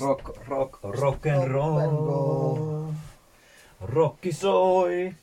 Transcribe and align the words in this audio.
Rock, 0.00 0.48
rock, 0.48 0.78
rock 0.82 1.26
and 1.26 1.48
roll. 1.48 2.92
Rokki 3.80 4.32
soi. 4.32 5.14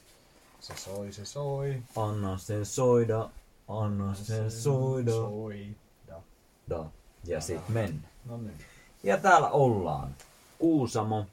Se 0.59 0.73
soi, 0.75 1.13
se 1.13 1.25
soi. 1.25 1.83
Anna 1.95 2.37
sen 2.37 2.65
soida, 2.65 3.29
anna 3.67 4.13
sen 4.13 4.51
soida. 4.51 5.11
Soi. 5.11 5.67
Da. 6.07 6.21
Da. 6.69 6.85
Ja 7.23 7.41
sit 7.41 7.69
mennä. 7.69 8.07
No 8.25 8.37
niin. 8.37 8.57
Ja 9.03 9.17
täällä 9.17 9.49
ollaan. 9.49 10.15
Kuusamo 10.59 11.25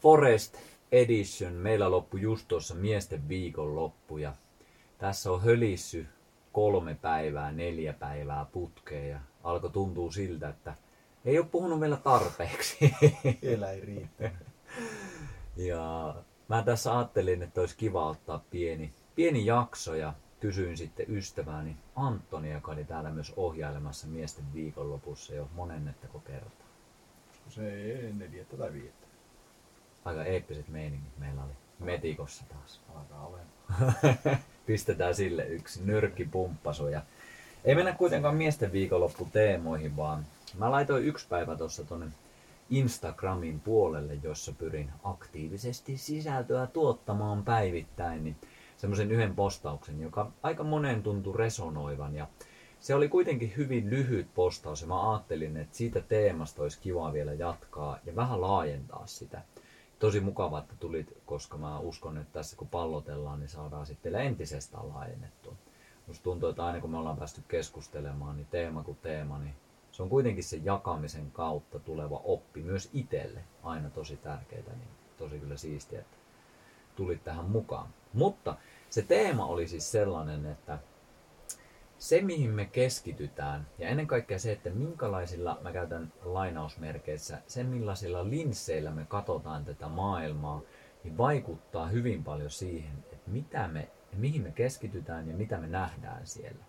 Forest 0.00 0.56
Edition. 0.92 1.52
Meillä 1.52 1.90
loppui 1.90 2.20
just 2.20 2.48
tuossa 2.48 2.74
miesten 2.74 3.28
viikonloppu 3.28 4.18
ja 4.18 4.32
tässä 4.98 5.32
on 5.32 5.42
hölissy 5.42 6.06
kolme 6.52 6.94
päivää, 6.94 7.52
neljä 7.52 7.92
päivää 7.92 8.46
putkeen 8.52 9.10
ja 9.10 9.20
alkoi 9.44 9.70
tuntua 9.70 10.12
siltä, 10.12 10.48
että 10.48 10.74
ei 11.24 11.38
ole 11.38 11.46
puhunut 11.46 11.80
vielä 11.80 11.96
tarpeeksi. 11.96 12.94
Vielä 13.42 13.70
ei 13.70 13.80
riitä. 13.80 14.30
Ja 15.56 16.14
mä 16.48 16.62
tässä 16.62 16.98
ajattelin, 16.98 17.42
että 17.42 17.60
olisi 17.60 17.76
kiva 17.76 18.06
ottaa 18.08 18.44
pieni, 18.50 18.92
pieni 19.14 19.46
jakso 19.46 19.94
ja 19.94 20.12
kysyin 20.40 20.76
sitten 20.76 21.06
ystävääni 21.08 21.76
Anttonia, 21.96 22.54
joka 22.54 22.72
oli 22.72 22.84
täällä 22.84 23.10
myös 23.10 23.32
ohjailemassa 23.36 24.06
miesten 24.06 24.44
viikonlopussa 24.54 25.34
jo 25.34 25.48
monennettako 25.54 26.18
kertaa. 26.18 26.68
Se 27.48 27.62
neljättä 28.12 28.56
tai 28.56 28.72
viittä. 28.72 29.06
Aika 30.04 30.24
eeppiset 30.24 30.68
meiningit 30.68 31.18
meillä 31.18 31.44
oli 31.44 31.52
Metikossa 31.78 32.44
taas. 32.48 32.80
Alkaa 32.94 33.26
olemaan. 33.26 34.18
Pistetään 34.66 35.14
sille 35.14 35.46
yksi 35.46 35.80
nyrkkipumppasu. 35.84 36.88
Ja 36.88 37.02
ei 37.64 37.74
mennä 37.74 37.92
kuitenkaan 37.92 38.36
miesten 38.36 38.72
viikonlopputeemoihin, 38.72 39.96
vaan 39.96 40.26
mä 40.56 40.70
laitoin 40.70 41.04
yksi 41.04 41.28
päivä 41.28 41.56
tuossa 41.56 41.84
tonne 41.84 42.06
Instagramin 42.70 43.60
puolelle, 43.60 44.14
jossa 44.22 44.52
pyrin 44.52 44.90
aktiivisesti 45.04 45.96
sisältöä 45.96 46.66
tuottamaan 46.66 47.44
päivittäin, 47.44 48.24
niin 48.24 48.36
semmoisen 48.76 49.10
yhden 49.10 49.34
postauksen, 49.34 50.00
joka 50.00 50.30
aika 50.42 50.64
monen 50.64 51.02
tuntui 51.02 51.36
resonoivan. 51.36 52.14
Ja 52.14 52.26
se 52.80 52.94
oli 52.94 53.08
kuitenkin 53.08 53.52
hyvin 53.56 53.90
lyhyt 53.90 54.34
postaus 54.34 54.80
ja 54.80 54.86
mä 54.86 55.10
ajattelin, 55.12 55.56
että 55.56 55.76
siitä 55.76 56.00
teemasta 56.00 56.62
olisi 56.62 56.80
kiva 56.80 57.12
vielä 57.12 57.32
jatkaa 57.32 57.98
ja 58.06 58.16
vähän 58.16 58.40
laajentaa 58.40 59.06
sitä. 59.06 59.42
Tosi 59.98 60.20
mukava, 60.20 60.58
että 60.58 60.74
tulit, 60.80 61.12
koska 61.26 61.56
mä 61.56 61.78
uskon, 61.78 62.18
että 62.18 62.32
tässä 62.32 62.56
kun 62.56 62.68
pallotellaan, 62.68 63.40
niin 63.40 63.48
saadaan 63.48 63.86
sitten 63.86 64.14
entisestään 64.14 64.88
laajennettua. 64.88 65.54
Musta 66.06 66.22
tuntuu, 66.22 66.48
että 66.48 66.64
aina 66.64 66.80
kun 66.80 66.90
me 66.90 66.98
ollaan 66.98 67.16
päästy 67.16 67.40
keskustelemaan, 67.48 68.36
niin 68.36 68.46
teema 68.50 68.82
kuin 68.82 68.98
teema, 69.02 69.38
niin 69.38 69.54
se 69.98 70.02
on 70.02 70.08
kuitenkin 70.08 70.44
se 70.44 70.60
jakamisen 70.64 71.30
kautta 71.30 71.78
tuleva 71.78 72.20
oppi 72.24 72.62
myös 72.62 72.90
itselle 72.92 73.40
aina 73.62 73.90
tosi 73.90 74.16
tärkeää, 74.16 74.62
niin 74.62 74.88
tosi 75.16 75.38
kyllä 75.38 75.56
siistiä, 75.56 76.00
että 76.00 76.16
tulit 76.96 77.24
tähän 77.24 77.44
mukaan. 77.44 77.88
Mutta 78.12 78.56
se 78.90 79.02
teema 79.02 79.46
oli 79.46 79.68
siis 79.68 79.92
sellainen, 79.92 80.46
että 80.46 80.78
se 81.98 82.20
mihin 82.20 82.50
me 82.50 82.64
keskitytään 82.64 83.66
ja 83.78 83.88
ennen 83.88 84.06
kaikkea 84.06 84.38
se, 84.38 84.52
että 84.52 84.70
minkälaisilla, 84.70 85.58
mä 85.62 85.72
käytän 85.72 86.12
lainausmerkeissä, 86.22 87.38
se 87.46 87.64
millaisilla 87.64 88.30
linsseillä 88.30 88.90
me 88.90 89.04
katsotaan 89.08 89.64
tätä 89.64 89.88
maailmaa, 89.88 90.60
niin 91.04 91.18
vaikuttaa 91.18 91.86
hyvin 91.86 92.24
paljon 92.24 92.50
siihen, 92.50 93.04
että 93.12 93.30
mitä 93.30 93.68
me, 93.68 93.88
mihin 94.12 94.42
me 94.42 94.50
keskitytään 94.50 95.28
ja 95.28 95.36
mitä 95.36 95.58
me 95.58 95.66
nähdään 95.66 96.26
siellä. 96.26 96.67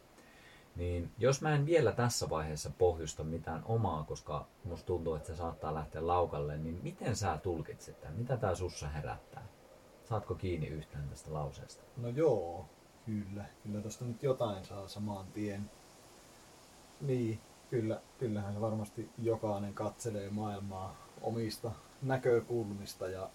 Niin 0.80 1.12
jos 1.18 1.42
mä 1.42 1.56
en 1.56 1.66
vielä 1.66 1.92
tässä 1.92 2.30
vaiheessa 2.30 2.70
pohjusta 2.78 3.24
mitään 3.24 3.62
omaa, 3.66 4.04
koska 4.04 4.48
musta 4.64 4.86
tuntuu, 4.86 5.16
että 5.16 5.28
se 5.28 5.36
saattaa 5.36 5.74
lähteä 5.74 6.08
laukalle, 6.08 6.58
niin 6.58 6.80
miten 6.84 7.16
sä 7.16 7.40
tulkitset 7.44 8.02
tämän? 8.02 8.18
Mitä 8.18 8.38
tää 8.38 8.56
sussa 8.56 8.88
herättää? 8.90 9.44
Saatko 10.10 10.36
kiinni 10.36 10.68
yhtään 10.68 11.10
tästä 11.10 11.34
lauseesta? 11.34 11.84
No 11.98 12.10
joo, 12.10 12.66
kyllä. 13.06 13.46
Kyllä 13.64 13.82
tosta 13.82 14.06
nyt 14.06 14.24
jotain 14.24 14.66
saa 14.66 14.88
samaan 14.88 15.28
tien. 15.28 15.72
Niin, 17.02 17.40
kyllä, 17.70 18.02
kyllähän 18.20 18.54
se 18.54 18.62
varmasti 18.62 19.10
jokainen 19.18 19.74
katselee 19.74 20.30
maailmaa 20.30 20.96
omista 21.22 21.72
näkökulmista 22.02 23.08
ja 23.08 23.30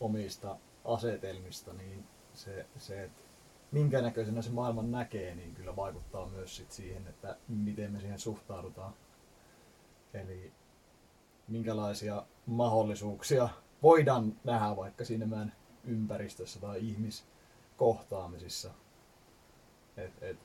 omista 0.00 0.56
asetelmista, 0.84 1.72
niin 1.72 2.04
se, 2.34 2.66
se 2.78 3.04
että 3.04 3.22
minkä 3.72 4.02
näköisenä 4.02 4.42
se 4.42 4.50
maailman 4.50 4.90
näkee, 4.90 5.34
niin 5.34 5.54
kyllä 5.54 5.76
vaikuttaa 5.76 6.26
myös 6.26 6.56
sit 6.56 6.72
siihen, 6.72 7.06
että 7.06 7.36
miten 7.48 7.92
me 7.92 8.00
siihen 8.00 8.18
suhtaudutaan. 8.18 8.94
Eli 10.14 10.52
minkälaisia 11.48 12.26
mahdollisuuksia 12.46 13.48
voidaan 13.82 14.36
nähdä 14.44 14.76
vaikka 14.76 15.04
siinä 15.04 15.26
meidän 15.26 15.52
ympäristössä 15.84 16.60
tai 16.60 16.88
ihmiskohtaamisissa. 16.88 18.70
Et, 19.96 20.22
et, 20.22 20.38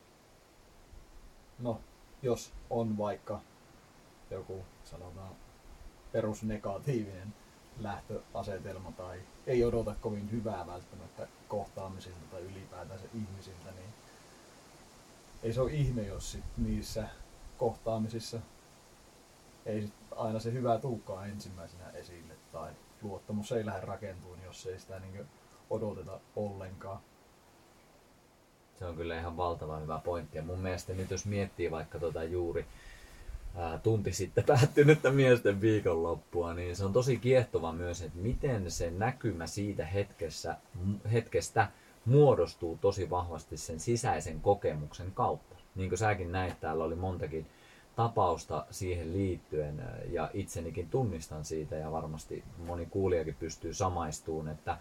no, 1.59 1.81
jos 2.22 2.53
on 2.69 2.97
vaikka 2.97 3.41
joku, 4.31 4.66
sanotaan, 4.83 5.35
perusnegatiivinen 6.12 7.33
lähtöasetelma 7.79 8.91
tai 8.91 9.22
ei 9.47 9.63
odota 9.63 9.95
kovin 10.01 10.31
hyvää 10.31 10.67
välttämättä 10.67 11.28
kohtaamisilta 11.47 12.25
tai 12.31 12.41
ylipäätänsä 12.41 13.06
ihmisiltä, 13.13 13.72
niin 13.75 13.89
ei 15.44 15.53
se 15.53 15.61
ole 15.61 15.72
ihme, 15.72 16.01
jos 16.01 16.31
sit 16.31 16.44
niissä 16.57 17.07
kohtaamisissa 17.57 18.39
ei 19.66 19.81
sit 19.81 19.94
aina 20.16 20.39
se 20.39 20.53
hyvä 20.53 20.79
tuukkaa 20.79 21.25
ensimmäisenä 21.25 21.89
esille 21.89 22.33
tai 22.51 22.72
luottamus 23.01 23.51
ei 23.51 23.66
lähde 23.66 23.81
rakentumaan, 23.81 24.44
jos 24.44 24.66
ei 24.66 24.79
sitä 24.79 25.00
niin 25.00 25.25
odoteta 25.69 26.19
ollenkaan. 26.35 27.00
Se 28.79 28.85
on 28.85 28.95
kyllä 28.95 29.19
ihan 29.19 29.38
valtavan 29.38 29.81
hyvä 29.81 30.01
pointti. 30.03 30.38
Ja 30.38 30.44
mun 30.44 30.59
mielestä 30.59 30.94
nyt 30.94 31.12
jos 31.12 31.25
miettii 31.25 31.72
vaikka 31.72 32.00
tota 32.00 32.23
juuri 32.23 32.66
ää, 33.55 33.79
tunti 33.79 34.13
sitten 34.13 34.43
päättynyttä 34.43 35.11
miesten 35.11 35.61
viikonloppua, 35.61 36.53
niin 36.53 36.75
se 36.75 36.85
on 36.85 36.93
tosi 36.93 37.17
kiehtova 37.17 37.71
myös, 37.71 38.01
että 38.01 38.19
miten 38.19 38.71
se 38.71 38.91
näkymä 38.91 39.47
siitä 39.47 39.85
hetkessä, 39.85 40.57
hetkestä 41.11 41.67
muodostuu 42.05 42.77
tosi 42.81 43.09
vahvasti 43.09 43.57
sen 43.57 43.79
sisäisen 43.79 44.41
kokemuksen 44.41 45.11
kautta. 45.11 45.55
Niin 45.75 45.89
kuin 45.89 45.99
säkin 45.99 46.31
näit, 46.31 46.59
täällä 46.59 46.83
oli 46.83 46.95
montakin 46.95 47.45
tapausta 47.95 48.65
siihen 48.69 49.13
liittyen 49.13 49.83
ja 50.09 50.29
itsenikin 50.33 50.89
tunnistan 50.89 51.45
siitä 51.45 51.75
ja 51.75 51.91
varmasti 51.91 52.43
moni 52.57 52.85
kuulijakin 52.85 53.35
pystyy 53.39 53.73
samaistuun, 53.73 54.47
että 54.47 54.77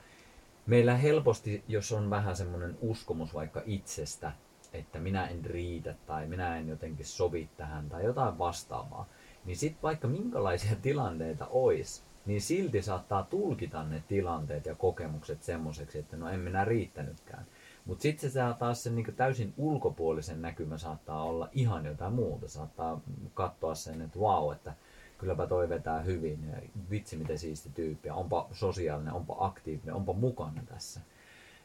meillä 0.66 0.96
helposti, 0.96 1.64
jos 1.68 1.92
on 1.92 2.10
vähän 2.10 2.36
semmoinen 2.36 2.78
uskomus 2.80 3.34
vaikka 3.34 3.62
itsestä, 3.66 4.32
että 4.72 4.98
minä 4.98 5.26
en 5.26 5.44
riitä 5.44 5.94
tai 6.06 6.26
minä 6.26 6.56
en 6.56 6.68
jotenkin 6.68 7.06
sovi 7.06 7.48
tähän 7.56 7.88
tai 7.88 8.04
jotain 8.04 8.38
vastaavaa, 8.38 9.06
niin 9.44 9.56
sitten 9.56 9.82
vaikka 9.82 10.08
minkälaisia 10.08 10.76
tilanteita 10.82 11.46
olisi, 11.46 12.02
niin 12.26 12.40
silti 12.40 12.82
saattaa 12.82 13.22
tulkita 13.22 13.84
ne 13.84 14.02
tilanteet 14.08 14.66
ja 14.66 14.74
kokemukset 14.74 15.42
semmoiseksi, 15.42 15.98
että 15.98 16.16
no 16.16 16.28
en 16.28 16.40
minä 16.40 16.64
riittänytkään. 16.64 17.44
Mutta 17.84 18.02
sitten 18.02 18.30
se 18.30 18.34
saa 18.34 18.54
taas 18.54 18.82
sen 18.82 18.94
niin 18.94 19.14
täysin 19.16 19.54
ulkopuolisen 19.56 20.42
näkymä 20.42 20.78
saattaa 20.78 21.22
olla 21.22 21.48
ihan 21.52 21.86
jotain 21.86 22.12
muuta. 22.12 22.48
Saattaa 22.48 23.00
katsoa 23.34 23.74
sen, 23.74 24.02
että 24.02 24.20
vau, 24.20 24.50
että 24.50 24.72
kylläpä 25.18 25.46
toi 25.46 25.68
vetää 25.68 26.00
hyvin 26.00 26.48
ja 26.50 26.68
vitsi 26.90 27.16
miten 27.16 27.38
siisti 27.38 27.70
tyyppi 27.74 28.10
onpa 28.10 28.48
sosiaalinen, 28.52 29.14
onpa 29.14 29.36
aktiivinen, 29.38 29.94
onpa 29.94 30.12
mukana 30.12 30.62
tässä. 30.66 31.00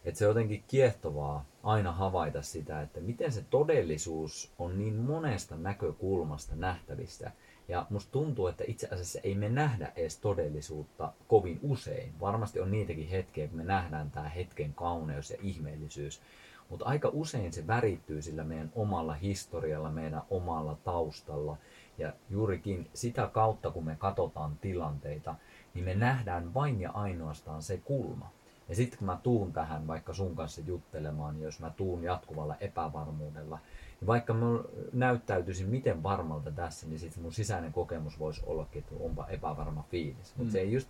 Että 0.07 0.19
se 0.19 0.25
on 0.25 0.29
jotenkin 0.29 0.63
kiehtovaa 0.67 1.45
aina 1.63 1.91
havaita 1.91 2.41
sitä, 2.41 2.81
että 2.81 2.99
miten 2.99 3.31
se 3.31 3.45
todellisuus 3.49 4.51
on 4.59 4.77
niin 4.77 4.95
monesta 4.95 5.57
näkökulmasta 5.57 6.55
nähtävissä. 6.55 7.31
Ja 7.67 7.85
musta 7.89 8.11
tuntuu, 8.11 8.47
että 8.47 8.63
itse 8.67 8.87
asiassa 8.91 9.19
ei 9.23 9.35
me 9.35 9.49
nähdä 9.49 9.91
edes 9.95 10.17
todellisuutta 10.17 11.13
kovin 11.27 11.59
usein. 11.61 12.13
Varmasti 12.19 12.59
on 12.59 12.71
niitäkin 12.71 13.07
hetkiä, 13.07 13.47
kun 13.47 13.57
me 13.57 13.63
nähdään 13.63 14.11
tämä 14.11 14.29
hetken 14.29 14.73
kauneus 14.73 15.31
ja 15.31 15.37
ihmeellisyys. 15.41 16.21
Mutta 16.69 16.85
aika 16.85 17.09
usein 17.13 17.53
se 17.53 17.67
värittyy 17.67 18.21
sillä 18.21 18.43
meidän 18.43 18.71
omalla 18.75 19.13
historialla, 19.13 19.91
meidän 19.91 20.21
omalla 20.29 20.77
taustalla. 20.83 21.57
Ja 21.97 22.13
juurikin 22.29 22.89
sitä 22.93 23.29
kautta, 23.33 23.71
kun 23.71 23.85
me 23.85 23.95
katsotaan 23.99 24.57
tilanteita, 24.61 25.35
niin 25.73 25.85
me 25.85 25.95
nähdään 25.95 26.53
vain 26.53 26.81
ja 26.81 26.91
ainoastaan 26.91 27.61
se 27.61 27.77
kulma. 27.77 28.36
Ja 28.69 28.75
sitten 28.75 28.99
kun 28.99 29.05
mä 29.05 29.19
tuun 29.23 29.53
tähän 29.53 29.87
vaikka 29.87 30.13
sun 30.13 30.35
kanssa 30.35 30.61
juttelemaan, 30.61 31.35
niin 31.35 31.43
jos 31.43 31.59
mä 31.59 31.69
tuun 31.69 32.03
jatkuvalla 32.03 32.55
epävarmuudella, 32.59 33.59
niin 33.99 34.07
vaikka 34.07 34.33
mä 34.33 34.45
näyttäytyisin 34.93 35.69
miten 35.69 36.03
varmalta 36.03 36.51
tässä, 36.51 36.87
niin 36.87 36.99
sitten 36.99 37.23
mun 37.23 37.33
sisäinen 37.33 37.73
kokemus 37.73 38.19
voisi 38.19 38.41
ollakin, 38.45 38.79
että 38.79 38.95
onpa 38.99 39.27
epävarma 39.27 39.85
fiilis. 39.89 40.35
Mutta 40.35 40.49
Mm. 40.49 40.51
se 40.51 40.59
ei 40.59 40.71
just, 40.71 40.89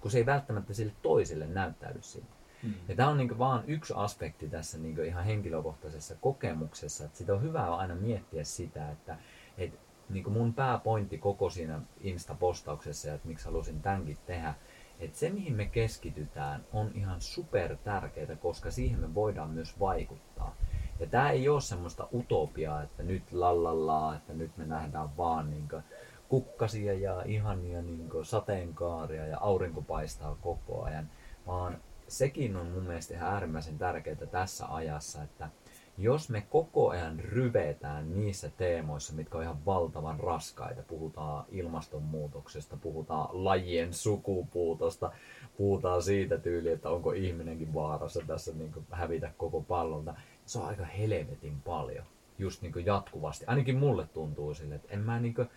kun 0.00 0.10
se 0.10 0.18
ei 0.18 0.26
välttämättä 0.26 0.74
sille 0.74 0.92
toiselle 1.02 1.46
näyttäydy 1.46 2.02
siitä. 2.02 2.36
Mm. 2.62 2.74
Ja 2.88 2.96
tämä 2.96 3.08
on 3.08 3.16
niinku 3.16 3.38
vaan 3.38 3.64
yksi 3.66 3.92
aspekti 3.96 4.48
tässä 4.48 4.78
niinku 4.78 5.00
ihan 5.00 5.24
henkilökohtaisessa 5.24 6.14
kokemuksessa, 6.20 7.04
että 7.04 7.18
sitä 7.18 7.34
on 7.34 7.42
hyvä 7.42 7.76
aina 7.76 7.94
miettiä 7.94 8.44
sitä, 8.44 8.90
että 8.90 9.18
et 9.58 9.78
niin 10.08 10.32
mun 10.32 10.54
pääpointti 10.54 11.18
koko 11.18 11.50
siinä 11.50 11.80
Insta-postauksessa, 12.00 13.14
että 13.14 13.28
miksi 13.28 13.44
halusin 13.44 13.82
tämänkin 13.82 14.18
tehdä, 14.26 14.54
että 15.00 15.18
se 15.18 15.30
mihin 15.30 15.54
me 15.54 15.66
keskitytään 15.66 16.64
on 16.72 16.90
ihan 16.94 17.20
super 17.20 17.76
tärkeää, 17.76 18.36
koska 18.36 18.70
siihen 18.70 19.00
me 19.00 19.14
voidaan 19.14 19.50
myös 19.50 19.80
vaikuttaa. 19.80 20.56
Ja 21.00 21.06
tämä 21.06 21.30
ei 21.30 21.48
ole 21.48 21.60
semmoista 21.60 22.08
utopiaa, 22.14 22.82
että 22.82 23.02
nyt 23.02 23.32
lallallaa, 23.32 24.16
että 24.16 24.32
nyt 24.32 24.56
me 24.56 24.66
nähdään 24.66 25.16
vaan 25.16 25.50
niin 25.50 25.68
kukkasia 26.28 26.92
ja 26.92 27.22
ihania 27.22 27.82
niin 27.82 28.10
sateenkaaria 28.22 29.26
ja 29.26 29.38
aurinko 29.40 29.82
paistaa 29.82 30.36
koko 30.40 30.82
ajan, 30.82 31.10
vaan 31.46 31.78
sekin 32.08 32.56
on 32.56 32.66
mun 32.66 32.82
mielestä 32.82 33.14
ihan 33.14 33.32
äärimmäisen 33.32 33.78
tärkeää 33.78 34.26
tässä 34.30 34.66
ajassa, 34.66 35.22
että 35.22 35.48
jos 35.98 36.30
me 36.30 36.40
koko 36.50 36.90
ajan 36.90 37.20
ryvetään 37.20 38.14
niissä 38.14 38.50
teemoissa, 38.56 39.12
mitkä 39.12 39.38
on 39.38 39.44
ihan 39.44 39.64
valtavan 39.66 40.20
raskaita, 40.20 40.82
puhutaan 40.82 41.44
ilmastonmuutoksesta, 41.50 42.76
puhutaan 42.76 43.28
lajien 43.32 43.94
sukupuutosta, 43.94 45.12
puhutaan 45.56 46.02
siitä 46.02 46.38
tyyliä, 46.38 46.72
että 46.72 46.90
onko 46.90 47.12
ihminenkin 47.12 47.74
vaarassa 47.74 48.20
tässä 48.26 48.52
niin 48.52 48.72
hävitä 48.90 49.32
koko 49.36 49.60
pallolta, 49.60 50.14
se 50.46 50.58
on 50.58 50.66
aika 50.66 50.84
helvetin 50.84 51.60
paljon, 51.64 52.04
just 52.38 52.62
niin 52.62 52.86
jatkuvasti. 52.86 53.44
Ainakin 53.46 53.78
mulle 53.78 54.06
tuntuu 54.06 54.54
sille, 54.54 54.74
että 54.74 54.88
en 54.90 55.00
mä 55.00 55.20
niin 55.20 55.34
kuin, 55.34 55.48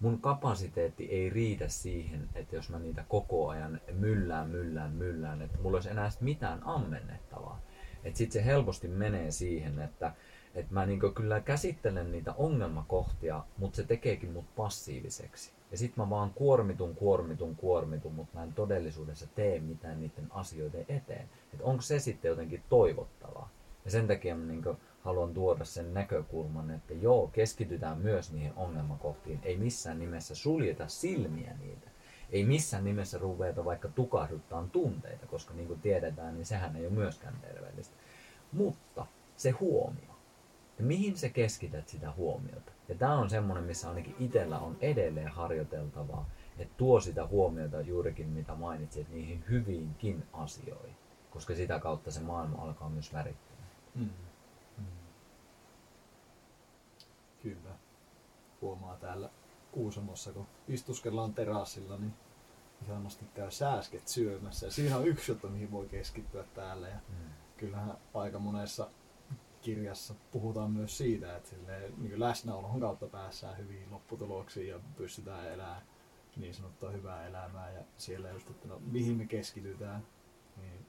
mun 0.00 0.20
kapasiteetti 0.20 1.04
ei 1.04 1.30
riitä 1.30 1.68
siihen, 1.68 2.28
että 2.34 2.56
jos 2.56 2.70
mä 2.70 2.78
niitä 2.78 3.04
koko 3.08 3.48
ajan 3.48 3.80
myllään, 3.92 4.48
myllään, 4.48 4.92
myllään, 4.92 5.42
että 5.42 5.58
mulla 5.62 5.76
olisi 5.76 5.90
enää 5.90 6.10
mitään 6.20 6.60
ammennettavaa. 6.64 7.60
Että 8.04 8.18
sit 8.18 8.32
se 8.32 8.44
helposti 8.44 8.88
menee 8.88 9.30
siihen, 9.30 9.78
että, 9.78 10.12
että 10.54 10.74
mä 10.74 10.86
niin 10.86 11.14
kyllä 11.14 11.40
käsittelen 11.40 12.12
niitä 12.12 12.34
ongelmakohtia, 12.38 13.44
mutta 13.58 13.76
se 13.76 13.82
tekeekin 13.82 14.32
mut 14.32 14.54
passiiviseksi. 14.56 15.52
Ja 15.70 15.76
sit 15.76 15.96
mä 15.96 16.10
vaan 16.10 16.30
kuormitun, 16.34 16.94
kuormitun, 16.94 17.56
kuormitun, 17.56 18.14
mutta 18.14 18.38
mä 18.38 18.42
en 18.42 18.52
todellisuudessa 18.52 19.26
tee 19.34 19.60
mitään 19.60 20.00
niiden 20.00 20.26
asioiden 20.30 20.84
eteen. 20.88 21.28
Että 21.52 21.64
onko 21.64 21.82
se 21.82 21.98
sitten 21.98 22.28
jotenkin 22.28 22.62
toivottavaa? 22.68 23.50
Ja 23.84 23.90
sen 23.90 24.06
takia 24.06 24.36
mä 24.36 24.44
niin 24.44 24.64
haluan 25.04 25.34
tuoda 25.34 25.64
sen 25.64 25.94
näkökulman, 25.94 26.70
että 26.70 26.94
joo, 26.94 27.26
keskitytään 27.26 27.98
myös 27.98 28.32
niihin 28.32 28.52
ongelmakohtiin. 28.56 29.40
Ei 29.42 29.56
missään 29.56 29.98
nimessä 29.98 30.34
suljeta 30.34 30.88
silmiä 30.88 31.54
niitä. 31.60 31.89
Ei 32.32 32.44
missään 32.44 32.84
nimessä 32.84 33.18
ruveta 33.18 33.64
vaikka 33.64 33.88
tukahduttaa 33.88 34.68
tunteita, 34.72 35.26
koska 35.26 35.54
niin 35.54 35.66
kuin 35.66 35.80
tiedetään, 35.80 36.34
niin 36.34 36.46
sehän 36.46 36.76
ei 36.76 36.86
ole 36.86 36.94
myöskään 36.94 37.34
terveellistä. 37.40 37.96
Mutta 38.52 39.06
se 39.36 39.50
huomio. 39.50 40.10
Ja 40.78 40.84
mihin 40.84 41.16
sä 41.16 41.28
keskität 41.28 41.88
sitä 41.88 42.12
huomiota? 42.12 42.72
Ja 42.88 42.94
tämä 42.94 43.18
on 43.18 43.30
semmoinen, 43.30 43.64
missä 43.64 43.88
ainakin 43.88 44.16
itsellä 44.18 44.58
on 44.58 44.76
edelleen 44.80 45.28
harjoiteltavaa, 45.28 46.30
että 46.58 46.74
tuo 46.76 47.00
sitä 47.00 47.26
huomiota 47.26 47.80
juurikin, 47.80 48.28
mitä 48.28 48.54
mainitsit, 48.54 49.08
niihin 49.08 49.44
hyviinkin 49.48 50.22
asioihin. 50.32 50.96
Koska 51.30 51.54
sitä 51.54 51.78
kautta 51.78 52.10
se 52.10 52.20
maailma 52.20 52.62
alkaa 52.62 52.88
myös 52.88 53.12
värittyä. 53.12 53.56
Mm. 53.94 54.10
Kyllä. 57.42 57.70
Huomaa 58.60 58.96
täällä 58.96 59.30
Kuusamossa, 59.72 60.32
kun 60.32 60.46
istuskellaan 60.68 61.34
terassilla, 61.34 61.96
niin 61.96 62.14
ihanasti 62.84 63.24
käy 63.34 63.50
sääsket 63.50 64.08
syömässä. 64.08 64.66
Ja 64.66 64.72
siinä 64.72 64.96
on 64.96 65.08
yksi 65.08 65.32
juttu, 65.32 65.48
mihin 65.48 65.70
voi 65.70 65.88
keskittyä 65.88 66.44
täällä. 66.54 66.88
Ja 66.88 66.98
mm. 67.08 67.30
Kyllähän 67.56 67.98
aika 68.14 68.38
monessa 68.38 68.90
kirjassa 69.62 70.14
puhutaan 70.32 70.70
myös 70.70 70.98
siitä, 70.98 71.36
että 71.36 71.48
silleen, 71.48 71.94
niin 71.98 72.20
läsnäolon 72.20 72.80
kautta 72.80 73.06
päässään 73.06 73.58
hyviin 73.58 73.90
lopputuloksiin 73.90 74.68
ja 74.68 74.80
pystytään 74.96 75.48
elämään 75.48 75.82
niin 76.36 76.54
sanottua 76.54 76.90
hyvää 76.90 77.26
elämää. 77.26 77.70
Ja 77.70 77.82
siellä 77.96 78.30
just, 78.30 78.50
että 78.50 78.68
no, 78.68 78.80
mihin 78.90 79.16
me 79.16 79.26
keskitytään, 79.26 80.06
niin 80.56 80.86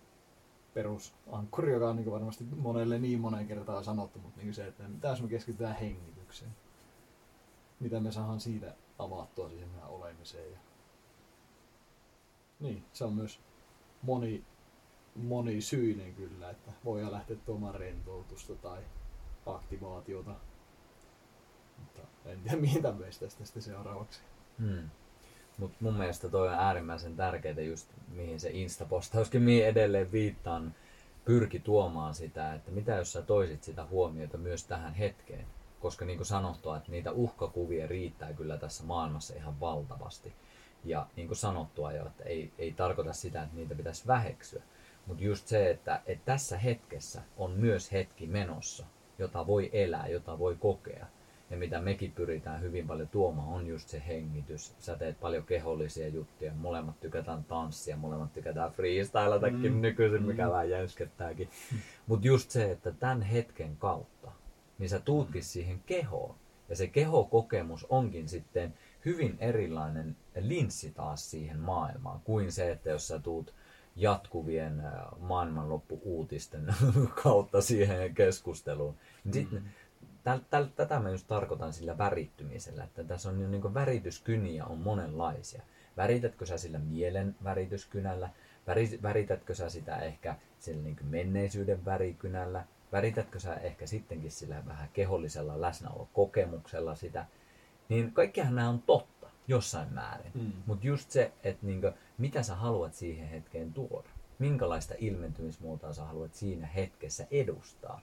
perusankkuri, 0.73 1.73
joka 1.73 1.89
on 1.89 1.95
niin 1.95 2.11
varmasti 2.11 2.43
monelle 2.55 2.99
niin 2.99 3.19
moneen 3.19 3.47
kertaan 3.47 3.83
sanottu, 3.83 4.19
mutta 4.19 4.41
niin 4.41 4.53
se, 4.53 4.67
että 4.67 4.83
jos 5.03 5.21
me 5.21 5.27
keskitytään 5.27 5.75
hengitykseen, 5.75 6.51
mitä 7.81 7.99
me 7.99 8.11
saadaan 8.11 8.39
siitä 8.39 8.73
avattua 8.99 9.49
siihen 9.49 9.69
meidän 9.69 9.89
olemiseen. 9.89 10.51
Ja... 10.51 10.59
Niin, 12.59 12.83
se 12.93 13.05
on 13.05 13.13
myös 13.13 13.39
moni, 14.01 14.43
monisyinen 15.15 16.13
kyllä, 16.13 16.49
että 16.49 16.71
voi 16.85 17.11
lähteä 17.11 17.37
tuomaan 17.45 17.75
rentoutusta 17.75 18.55
tai 18.55 18.81
aktivaatiota. 19.45 20.35
Mutta 21.77 22.01
en 22.25 22.39
tiedä 22.41 22.57
mihin 22.57 22.81
tämä 22.81 22.97
tästä 23.37 23.61
seuraavaksi. 23.61 24.19
Hmm. 24.59 24.89
Mutta 25.57 25.77
mun 25.79 25.93
mielestä 25.93 26.29
toi 26.29 26.47
on 26.47 26.53
äärimmäisen 26.53 27.15
tärkeää 27.15 27.61
just 27.61 27.87
mihin 28.07 28.39
se 28.39 28.49
Insta-postauskin 28.49 29.41
mihin 29.41 29.65
edelleen 29.65 30.11
viittaan, 30.11 30.75
pyrki 31.25 31.59
tuomaan 31.59 32.15
sitä, 32.15 32.53
että 32.53 32.71
mitä 32.71 32.95
jos 32.95 33.13
sä 33.13 33.21
toisit 33.21 33.63
sitä 33.63 33.85
huomiota 33.85 34.37
myös 34.37 34.65
tähän 34.65 34.93
hetkeen. 34.93 35.45
Koska 35.81 36.05
niin 36.05 36.17
kuin 36.17 36.27
sanottua, 36.27 36.77
että 36.77 36.91
niitä 36.91 37.11
uhkakuvia 37.11 37.87
riittää 37.87 38.33
kyllä 38.33 38.57
tässä 38.57 38.83
maailmassa 38.83 39.35
ihan 39.35 39.59
valtavasti. 39.59 40.33
Ja 40.83 41.07
niin 41.15 41.27
kuin 41.27 41.37
sanottua 41.37 41.91
jo, 41.91 42.05
että 42.05 42.23
ei, 42.23 42.51
ei 42.57 42.71
tarkoita 42.71 43.13
sitä, 43.13 43.43
että 43.43 43.55
niitä 43.55 43.75
pitäisi 43.75 44.07
väheksyä. 44.07 44.61
Mutta 45.05 45.23
just 45.23 45.47
se, 45.47 45.69
että, 45.69 46.01
että 46.05 46.25
tässä 46.25 46.57
hetkessä 46.57 47.21
on 47.37 47.51
myös 47.51 47.91
hetki 47.91 48.27
menossa, 48.27 48.85
jota 49.19 49.47
voi 49.47 49.69
elää, 49.73 50.07
jota 50.07 50.39
voi 50.39 50.55
kokea 50.55 51.05
ja 51.51 51.57
mitä 51.57 51.81
mekin 51.81 52.11
pyritään 52.11 52.61
hyvin 52.61 52.87
paljon 52.87 53.07
tuomaan, 53.07 53.47
on 53.47 53.67
just 53.67 53.89
se 53.89 54.03
hengitys. 54.07 54.75
Sä 54.79 54.95
teet 54.95 55.19
paljon 55.19 55.43
kehollisia 55.43 56.07
juttuja, 56.07 56.53
molemmat 56.53 56.99
tykätään 56.99 57.43
tanssia, 57.43 57.97
molemmat 57.97 58.33
tykätään 58.33 58.71
freestylatakin 58.71 59.73
mm. 59.73 59.81
nykyisin, 59.81 60.23
mikä 60.23 60.45
mm. 60.45 60.51
vähän 60.51 60.69
jäyskettääkin. 60.69 61.49
Mutta 62.07 62.27
just 62.27 62.49
se, 62.49 62.71
että 62.71 62.91
tämän 62.91 63.21
hetken 63.21 63.77
kautta, 63.77 64.31
niin 64.81 64.89
sä 64.89 64.99
tuutkin 64.99 65.43
siihen 65.43 65.81
kehoon. 65.85 66.35
Ja 66.69 66.75
se 66.75 66.87
kehokokemus 66.87 67.85
onkin 67.89 68.29
sitten 68.29 68.73
hyvin 69.05 69.37
erilainen 69.39 70.17
linssi 70.39 70.91
taas 70.91 71.31
siihen 71.31 71.59
maailmaan, 71.59 72.19
kuin 72.23 72.51
se, 72.51 72.71
että 72.71 72.89
jos 72.89 73.07
sä 73.07 73.19
tuut 73.19 73.53
jatkuvien 73.95 74.79
äh, 74.79 74.93
maailmanloppu-uutisten 75.19 76.75
kautta 77.23 77.61
siihen 77.61 78.15
keskusteluun. 78.15 78.95
Niin 79.23 79.33
sit, 79.33 79.51
mm 79.51 79.61
täl, 80.23 80.39
täl, 80.49 80.65
tätä 80.75 80.99
mä 80.99 81.09
just 81.09 81.27
tarkoitan 81.27 81.73
sillä 81.73 81.97
värittymisellä, 81.97 82.83
että 82.83 83.03
tässä 83.03 83.29
on 83.29 83.51
niin 83.51 83.73
värityskyniä 83.73 84.65
on 84.65 84.77
monenlaisia. 84.77 85.61
Väritätkö 85.97 86.45
sä 86.45 86.57
sillä 86.57 86.79
mielen 86.79 87.35
värityskynällä, 87.43 88.29
väritätkö 89.03 89.55
sä 89.55 89.69
sitä 89.69 89.97
ehkä 89.97 90.35
sillä 90.59 90.83
niin 90.83 90.97
menneisyyden 91.03 91.85
värikynällä, 91.85 92.65
väritätkö 92.91 93.39
sä 93.39 93.55
ehkä 93.55 93.88
sittenkin 93.88 94.31
sillä 94.31 94.63
vähän 94.67 94.89
kehollisella 94.93 95.62
läsnäolokokemuksella 95.62 96.95
sitä, 96.95 97.25
niin 97.89 98.12
kaikkihan 98.13 98.55
nämä 98.55 98.69
on 98.69 98.81
totta 98.81 99.27
jossain 99.48 99.93
määrin. 99.93 100.31
Mm. 100.33 100.51
Mutta 100.65 100.88
just 100.88 101.12
se, 101.12 101.31
että 101.43 101.65
niin 101.65 101.81
kuin, 101.81 101.93
mitä 102.17 102.43
sä 102.43 102.55
haluat 102.55 102.93
siihen 102.93 103.27
hetkeen 103.27 103.74
tuoda, 103.74 104.10
minkälaista 104.39 104.93
ilmentymismuotoa 104.98 105.93
sä 105.93 106.05
haluat 106.05 106.33
siinä 106.33 106.67
hetkessä 106.67 107.27
edustaa, 107.31 108.01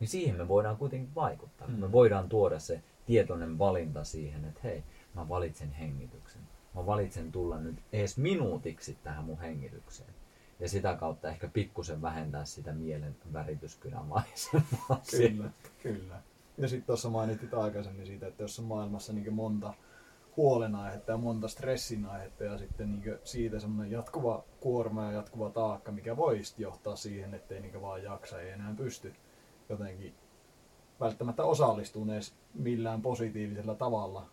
niin 0.00 0.08
siihen 0.08 0.36
me 0.36 0.48
voidaan 0.48 0.76
kuitenkin 0.76 1.14
vaikuttaa. 1.14 1.68
Mm. 1.68 1.74
Me 1.74 1.92
voidaan 1.92 2.28
tuoda 2.28 2.58
se 2.58 2.82
tietoinen 3.06 3.58
valinta 3.58 4.04
siihen, 4.04 4.44
että 4.44 4.60
hei, 4.64 4.84
mä 5.14 5.28
valitsen 5.28 5.72
hengityksen. 5.72 6.42
Mä 6.74 6.86
valitsen 6.86 7.32
tulla 7.32 7.58
nyt 7.58 7.76
edes 7.92 8.18
minuutiksi 8.18 8.98
tähän 9.02 9.24
mun 9.24 9.40
hengitykseen. 9.40 10.14
Ja 10.60 10.68
sitä 10.68 10.94
kautta 10.94 11.28
ehkä 11.28 11.48
pikkusen 11.48 12.02
vähentää 12.02 12.44
sitä 12.44 12.72
mielen 12.72 13.16
värityskynämaisemaa. 13.32 15.00
Kyllä, 15.10 15.50
kyllä. 15.82 16.22
Ja 16.58 16.68
sitten 16.68 16.86
tuossa 16.86 17.10
mainitit 17.10 17.54
aikaisemmin 17.54 18.06
siitä, 18.06 18.26
että 18.26 18.42
jos 18.42 18.58
on 18.58 18.64
maailmassa 18.64 19.12
niin 19.12 19.34
monta 19.34 19.74
huolenaihetta 20.36 21.12
ja 21.12 21.18
monta 21.18 21.48
stressinaihetta 21.48 22.44
ja 22.44 22.58
sitten 22.58 22.92
niin 22.92 23.18
siitä 23.24 23.60
semmoinen 23.60 23.92
jatkuva 23.92 24.44
kuorma 24.60 25.04
ja 25.04 25.12
jatkuva 25.12 25.50
taakka, 25.50 25.92
mikä 25.92 26.16
voi 26.16 26.40
johtaa 26.58 26.96
siihen, 26.96 27.34
ettei 27.34 27.60
niin 27.60 27.82
vaan 27.82 28.02
jaksa, 28.02 28.40
ei 28.40 28.50
enää 28.50 28.74
pysty 28.76 29.14
jotenkin 29.68 30.14
välttämättä 31.00 31.44
osallistuneet 31.44 32.34
millään 32.54 33.02
positiivisella 33.02 33.74
tavalla, 33.74 34.26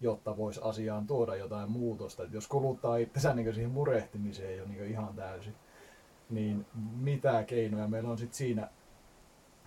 jotta 0.00 0.36
voisi 0.36 0.60
asiaan 0.62 1.06
tuoda 1.06 1.36
jotain 1.36 1.70
muutosta. 1.70 2.22
Et 2.22 2.32
jos 2.32 2.48
kuluttaa 2.48 2.96
itsensä 2.96 3.34
niin 3.34 3.54
siihen 3.54 3.70
murehtimiseen 3.70 4.58
jo 4.58 4.64
niin 4.64 4.84
ihan 4.84 5.14
täysin, 5.14 5.54
niin 6.30 6.66
mitä 6.96 7.42
keinoja 7.42 7.88
meillä 7.88 8.10
on 8.10 8.18
sitten 8.18 8.36
siinä 8.36 8.68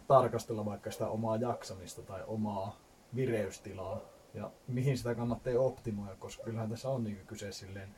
tarkastella 0.08 0.66
vaikka 0.66 0.92
sitä 0.92 1.08
omaa 1.08 1.36
jaksamista 1.36 2.02
tai 2.02 2.24
omaa 2.28 2.78
vireystilaa 3.16 4.02
ja 4.34 4.52
mihin 4.68 4.98
sitä 4.98 5.16
kannattaa 5.16 5.54
optimoida, 5.60 6.16
koska 6.16 6.44
kyllähän 6.44 6.70
tässä 6.70 6.90
on 6.90 7.04
niin 7.04 7.22
kyse 7.28 7.52
silleen 7.52 7.90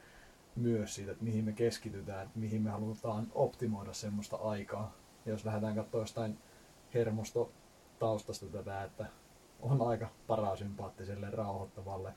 myös 0.56 0.96
siitä, 0.96 1.12
että 1.12 1.24
mihin 1.24 1.46
me 1.46 1.54
keskitytään, 1.54 2.26
että 2.26 2.40
mihin 2.40 2.62
me 2.62 2.70
halutaan 2.70 3.28
optimoida 3.36 3.94
semmoista 3.94 4.36
aikaa. 4.36 4.94
Ja 5.26 5.32
jos 5.32 5.46
lähdetään 5.46 5.76
katsoa 5.76 6.02
jostain 6.02 6.38
hermosto 6.94 7.52
taustasta 8.00 8.46
tätä, 8.46 8.84
että 8.84 9.06
on 9.62 9.82
aika 9.82 10.08
parasympaattiselle, 10.28 11.30
rauhoittavalle, 11.30 12.14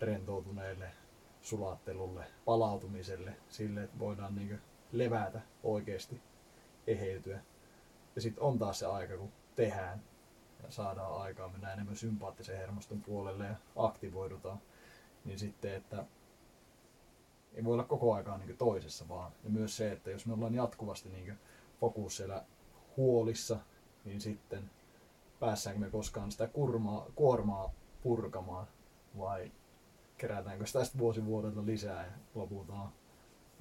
rentoutuneelle 0.00 0.90
sulattelulle, 1.40 2.24
palautumiselle, 2.44 3.36
sille, 3.48 3.82
että 3.82 3.98
voidaan 3.98 4.34
niin 4.34 4.60
levätä 4.92 5.40
oikeasti, 5.62 6.20
eheytyä. 6.86 7.40
Ja 8.16 8.22
sitten 8.22 8.44
on 8.44 8.58
taas 8.58 8.78
se 8.78 8.86
aika, 8.86 9.16
kun 9.16 9.32
tehdään 9.56 10.02
ja 10.62 10.70
saadaan 10.70 11.22
aikaa, 11.22 11.48
mennä 11.48 11.72
enemmän 11.72 11.96
sympaattisen 11.96 12.56
hermoston 12.56 13.00
puolelle 13.00 13.46
ja 13.46 13.54
aktivoidutaan. 13.76 14.60
Niin 15.24 15.38
sitten, 15.38 15.74
että 15.74 16.04
ei 17.54 17.64
voi 17.64 17.72
olla 17.72 17.84
koko 17.84 18.14
aikaa 18.14 18.38
niin 18.38 18.56
toisessa 18.56 19.08
vaan. 19.08 19.32
Ja 19.44 19.50
myös 19.50 19.76
se, 19.76 19.92
että 19.92 20.10
jos 20.10 20.26
me 20.26 20.34
ollaan 20.34 20.54
jatkuvasti 20.54 21.08
niin 21.08 21.38
fokus 21.80 22.16
siellä 22.16 22.44
huolissa, 22.96 23.58
niin 24.04 24.20
sitten 24.20 24.70
päässäänkö 25.40 25.80
me 25.80 25.90
koskaan 25.90 26.32
sitä 26.32 26.46
kurmaa, 26.46 27.06
kuormaa 27.14 27.72
purkamaan 28.02 28.66
vai 29.18 29.52
kerätäänkö 30.18 30.66
sitä 30.66 30.84
sitten 30.84 30.98
vuosi 30.98 31.24
vuodelta 31.24 31.66
lisää 31.66 32.04
ja 32.04 32.12
lopulta 32.34 32.72
on 32.72 32.88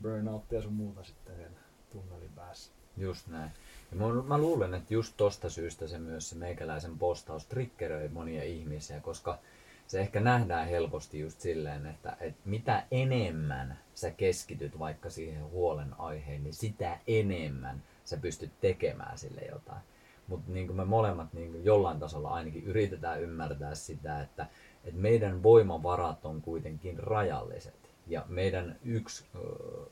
burnouttia 0.02 0.62
sun 0.62 0.74
muuta 0.74 1.04
sitten 1.04 1.38
vielä 1.38 1.52
tunnelin 1.90 2.32
päässä. 2.36 2.72
Just 2.98 3.28
näin. 3.28 3.52
Ja 3.92 3.98
mä, 3.98 4.24
mä 4.24 4.38
luulen, 4.38 4.74
että 4.74 4.94
just 4.94 5.14
tosta 5.18 5.50
syystä 5.50 5.88
se 5.88 6.00
myös 6.00 6.30
se 6.30 6.36
meikäläisen 6.36 6.98
postaus 6.98 7.46
triggeröi 7.46 8.10
monia 8.10 8.44
ihmisiä, 8.44 9.00
koska 9.00 9.40
se 9.88 10.00
ehkä 10.00 10.20
nähdään 10.20 10.68
helposti 10.68 11.20
just 11.20 11.42
silleen, 11.42 11.86
että, 11.86 12.18
että 12.20 12.42
mitä 12.46 12.84
enemmän 12.92 13.80
sä 13.96 14.12
keskityt 14.12 14.80
vaikka 14.80 15.10
siihen 15.10 15.50
huolen 15.50 16.00
aiheen, 16.00 16.44
niin 16.44 16.54
sitä 16.54 17.00
enemmän 17.08 17.84
sä 18.04 18.18
pystyt 18.18 18.52
tekemään 18.62 19.18
sille 19.18 19.42
jotain. 19.42 19.82
Mutta 20.28 20.52
niin 20.52 20.76
me 20.76 20.86
molemmat 20.86 21.34
niin 21.34 21.66
jollain 21.66 22.00
tasolla 22.00 22.30
ainakin 22.30 22.64
yritetään 22.64 23.22
ymmärtää 23.22 23.76
sitä, 23.76 24.22
että, 24.22 24.48
että 24.86 25.02
meidän 25.02 25.44
voimavarat 25.44 26.26
on 26.26 26.42
kuitenkin 26.42 27.00
rajalliset. 27.00 27.88
Ja 28.08 28.26
meidän 28.28 28.78
yksi, 28.86 29.26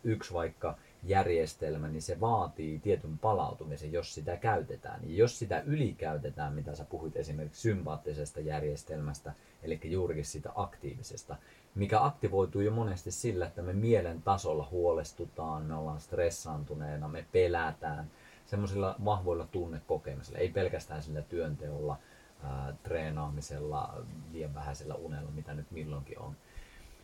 yksi 0.03 0.33
vaikka 0.33 0.77
järjestelmä, 1.03 1.87
niin 1.87 2.01
se 2.01 2.19
vaatii 2.19 2.79
tietyn 2.79 3.17
palautumisen, 3.17 3.91
jos 3.91 4.13
sitä 4.13 4.37
käytetään. 4.37 4.99
Ja 5.03 5.15
jos 5.15 5.39
sitä 5.39 5.59
ylikäytetään, 5.65 6.53
mitä 6.53 6.75
sä 6.75 6.85
puhuit 6.89 7.17
esimerkiksi 7.17 7.61
sympaattisesta 7.61 8.39
järjestelmästä, 8.39 9.33
eli 9.63 9.79
juurikin 9.83 10.25
sitä 10.25 10.51
aktiivisesta, 10.55 11.35
mikä 11.75 12.05
aktivoituu 12.05 12.61
jo 12.61 12.71
monesti 12.71 13.11
sillä, 13.11 13.47
että 13.47 13.61
me 13.61 13.73
mielen 13.73 14.21
tasolla 14.21 14.67
huolestutaan, 14.71 15.63
me 15.65 15.75
ollaan 15.75 16.01
stressaantuneena, 16.01 17.07
me 17.07 17.25
pelätään, 17.31 18.11
semmoisilla 18.45 18.95
vahvoilla 19.05 19.47
tunnekokemisilla, 19.51 20.39
ei 20.39 20.49
pelkästään 20.49 21.03
sillä 21.03 21.21
työnteolla, 21.21 21.97
ää, 22.43 22.73
treenaamisella, 22.83 24.03
liian 24.31 24.53
vähäisellä 24.53 24.95
unella, 24.95 25.31
mitä 25.31 25.53
nyt 25.53 25.71
milloinkin 25.71 26.19
on. 26.19 26.35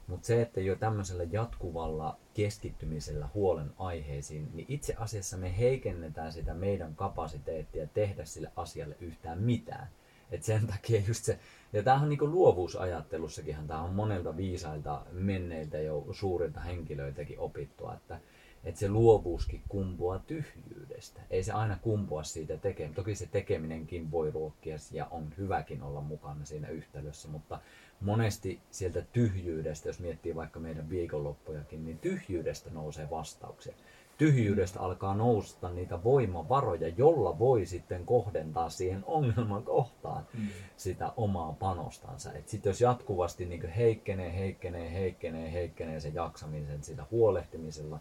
Mutta 0.07 0.27
se, 0.27 0.41
että 0.41 0.61
jo 0.61 0.75
tämmöisellä 0.75 1.23
jatkuvalla 1.31 2.17
keskittymisellä 2.33 3.29
huolen 3.33 3.71
aiheisiin, 3.77 4.49
niin 4.53 4.65
itse 4.69 4.95
asiassa 4.97 5.37
me 5.37 5.57
heikennetään 5.57 6.31
sitä 6.31 6.53
meidän 6.53 6.95
kapasiteettia 6.95 7.87
tehdä 7.87 8.25
sille 8.25 8.51
asialle 8.55 8.95
yhtään 8.99 9.39
mitään. 9.39 9.87
Et 10.31 10.43
sen 10.43 10.67
takia 10.67 11.01
just 11.07 11.23
se, 11.23 11.39
ja 11.73 11.83
tämähän 11.83 12.03
on 12.03 12.09
niinku 12.09 12.27
luovuusajattelussakin, 12.27 13.67
tämä 13.67 13.81
on 13.81 13.93
monelta 13.93 14.37
viisailta 14.37 15.05
menneiltä 15.11 15.77
jo 15.77 16.05
suurilta 16.11 16.59
henkilöitäkin 16.59 17.39
opittua, 17.39 17.93
että 17.93 18.19
että 18.63 18.79
se 18.79 18.89
luovuuskin 18.89 19.61
kumpuaa 19.69 20.19
tyhjyydestä. 20.19 21.21
Ei 21.29 21.43
se 21.43 21.51
aina 21.51 21.77
kumpua 21.81 22.23
siitä 22.23 22.57
tekemisestä. 22.57 23.01
Toki 23.01 23.15
se 23.15 23.25
tekeminenkin 23.25 24.11
voi 24.11 24.31
ruokkia 24.31 24.75
ja 24.91 25.07
on 25.11 25.33
hyväkin 25.37 25.83
olla 25.83 26.01
mukana 26.01 26.45
siinä 26.45 26.67
yhtälössä, 26.67 27.27
mutta 27.27 27.59
monesti 28.01 28.59
sieltä 28.71 29.01
tyhjyydestä, 29.13 29.89
jos 29.89 29.99
miettii 29.99 30.35
vaikka 30.35 30.59
meidän 30.59 30.89
viikonloppujakin, 30.89 31.85
niin 31.85 31.99
tyhjyydestä 31.99 32.69
nousee 32.69 33.09
vastauksia. 33.09 33.73
Tyhjyydestä 34.17 34.79
alkaa 34.79 35.15
nousta 35.15 35.69
niitä 35.69 36.03
voimavaroja, 36.03 36.87
jolla 36.87 37.39
voi 37.39 37.65
sitten 37.65 38.05
kohdentaa 38.05 38.69
siihen 38.69 39.03
ongelman 39.05 39.63
kohtaan 39.63 40.27
mm. 40.33 40.47
sitä 40.77 41.11
omaa 41.17 41.53
panostansa. 41.59 42.29
Sitten 42.45 42.69
jos 42.69 42.81
jatkuvasti 42.81 43.45
niin 43.45 43.69
heikkenee, 43.69 44.35
heikkenee, 44.35 44.93
heikkenee, 44.93 45.53
heikkenee 45.53 45.99
se 45.99 46.11
jaksamisen, 46.13 46.83
sitä 46.83 47.05
huolehtimisella, 47.11 47.99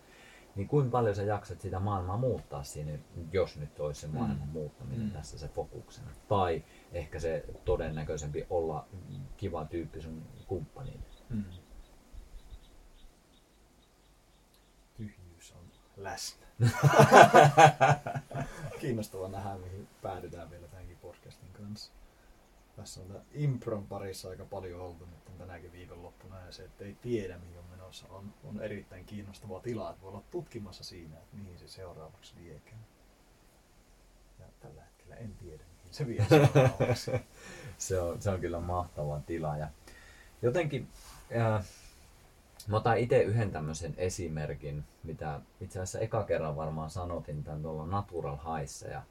niin 0.57 0.69
kuinka 0.69 0.91
paljon 0.91 1.15
sä 1.15 1.23
jaksat 1.23 1.61
sitä 1.61 1.79
maailmaa 1.79 2.17
muuttaa 2.17 2.63
siinä, 2.63 2.99
jos 3.33 3.57
nyt 3.57 3.81
olisi 3.81 4.01
se 4.01 4.07
maailman 4.07 4.49
mm. 4.49 4.53
muuttaminen 4.53 5.07
mm. 5.07 5.11
tässä 5.11 5.39
se 5.39 5.49
fokuksena. 5.49 6.11
Tai 6.29 6.65
ehkä 6.93 7.21
se 7.21 7.45
todennäköisempi 7.65 8.47
olla 8.51 8.87
kiva 9.37 9.65
tyyppi 9.65 10.01
sun 10.01 10.23
kumppanille. 10.47 11.03
Mm. 11.29 11.45
Tyhjyys 14.97 15.53
on 15.53 15.65
läsnä. 15.97 16.47
Kiinnostavaa 18.81 19.29
nähdä, 19.29 19.59
mihin 19.59 19.89
päädytään 20.03 20.51
vielä 20.51 20.69
tämänkin 20.69 20.97
podcastin 20.97 21.53
kanssa. 21.53 21.93
Tässä 22.77 23.01
on 23.01 23.21
impron 23.33 23.87
parissa 23.87 24.29
aika 24.29 24.45
paljon 24.45 24.81
oltu 24.81 25.05
nyt 25.05 25.39
tänäkin 25.39 25.73
viikonloppuna 25.73 26.41
ja 26.41 26.53
se, 26.53 26.65
että 26.65 26.85
ei 26.85 26.97
tiedä 27.03 27.39
mihin 27.39 27.59
on 27.59 27.70
menossa, 27.91 28.07
on, 28.11 28.35
on 28.45 28.63
erittäin 28.63 29.05
kiinnostava 29.05 29.61
tila, 29.61 29.91
että 29.91 30.03
voi 30.03 30.09
olla 30.09 30.23
tutkimassa 30.31 30.85
siinä, 30.85 31.17
että 31.17 31.37
mihin 31.37 31.59
se 31.59 31.69
seuraavaksi 31.69 32.35
viekään. 32.45 32.81
Ja 34.39 34.47
tällä 34.61 34.83
hetkellä 34.83 35.17
en 35.17 35.35
tiedä, 35.35 35.65
mihin 35.79 35.95
se 35.95 36.07
vie 36.07 36.27
se, 37.79 38.01
on, 38.01 38.23
se 38.23 38.31
on 38.31 38.41
kyllä 38.41 38.61
mahtava 38.61 39.21
tila. 39.27 39.57
Ja 39.57 39.69
jotenkin, 40.43 40.89
äh, 41.37 41.65
mä 42.69 42.77
otan 42.77 42.99
itse 42.99 43.23
yhden 43.23 43.51
tämmöisen 43.51 43.95
esimerkin, 43.97 44.85
mitä 45.03 45.41
itse 45.61 45.79
asiassa 45.79 45.99
eka 45.99 46.25
kerran 46.25 46.57
varmaan 46.57 46.91
sanotin 46.91 47.45
tämän 47.45 47.63
tuolla 47.63 47.87
Natural 47.87 48.37
Highissa 48.37 48.89
ja 48.89 49.03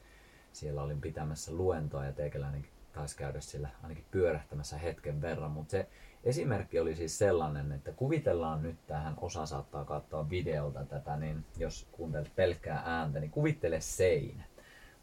siellä 0.53 0.83
olin 0.83 1.01
pitämässä 1.01 1.51
luentoa 1.51 2.05
ja 2.05 2.13
teikäläinenkin 2.13 2.71
taisi 2.93 3.17
käydä 3.17 3.39
sillä 3.39 3.69
ainakin 3.83 4.05
pyörähtämässä 4.11 4.77
hetken 4.77 5.21
verran, 5.21 5.51
mutta 5.51 5.71
se 5.71 5.87
esimerkki 6.23 6.79
oli 6.79 6.95
siis 6.95 7.17
sellainen, 7.17 7.71
että 7.71 7.91
kuvitellaan 7.91 8.63
nyt 8.63 8.77
tähän, 8.87 9.13
osa 9.21 9.45
saattaa 9.45 9.85
katsoa 9.85 10.29
videolta 10.29 10.85
tätä, 10.85 11.17
niin 11.17 11.45
jos 11.57 11.87
kuuntelet 11.91 12.31
pelkkää 12.35 12.83
ääntä, 12.85 13.19
niin 13.19 13.31
kuvittele 13.31 13.81
seinä. 13.81 14.43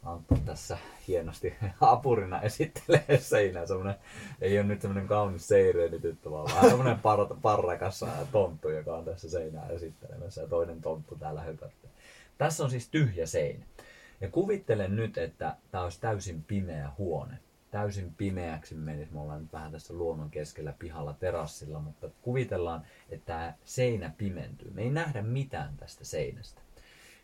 Antto 0.03 0.35
tässä 0.45 0.77
hienosti 1.07 1.55
apurina 1.81 2.41
esittelee 2.41 3.19
seinää. 3.19 3.65
Semmoinen, 3.65 3.95
ei 4.41 4.59
ole 4.59 4.67
nyt 4.67 4.81
semmoinen 4.81 5.07
kaunis 5.07 5.47
seireenityttö, 5.47 6.31
vaan 6.31 6.49
vähän 6.53 6.69
semmoinen 6.69 6.99
par, 6.99 7.19
parrakas 7.41 8.05
tonttu, 8.31 8.69
joka 8.69 8.95
on 8.95 9.05
tässä 9.05 9.29
seinää 9.29 9.67
esittelemässä 9.67 10.41
ja 10.41 10.47
toinen 10.47 10.81
tonttu 10.81 11.15
täällä 11.15 11.41
höpöttää. 11.41 11.91
Tässä 12.37 12.63
on 12.63 12.69
siis 12.69 12.89
tyhjä 12.89 13.25
seinä. 13.25 13.65
Ja 14.21 14.29
kuvittelen 14.29 14.95
nyt, 14.95 15.17
että 15.17 15.55
tämä 15.71 15.83
olisi 15.83 16.01
täysin 16.01 16.43
pimeä 16.43 16.91
huone 16.97 17.39
täysin 17.77 18.13
pimeäksi 18.13 18.75
menisi. 18.75 19.13
Me 19.13 19.19
ollaan 19.19 19.41
nyt 19.41 19.53
vähän 19.53 19.71
tässä 19.71 19.93
luonnon 19.93 20.29
keskellä 20.29 20.73
pihalla 20.79 21.13
terassilla, 21.13 21.79
mutta 21.79 22.09
kuvitellaan, 22.21 22.85
että 23.09 23.25
tämä 23.25 23.53
seinä 23.65 24.13
pimentyy. 24.17 24.71
Me 24.71 24.81
ei 24.81 24.89
nähdä 24.89 25.21
mitään 25.21 25.77
tästä 25.77 26.05
seinästä. 26.05 26.61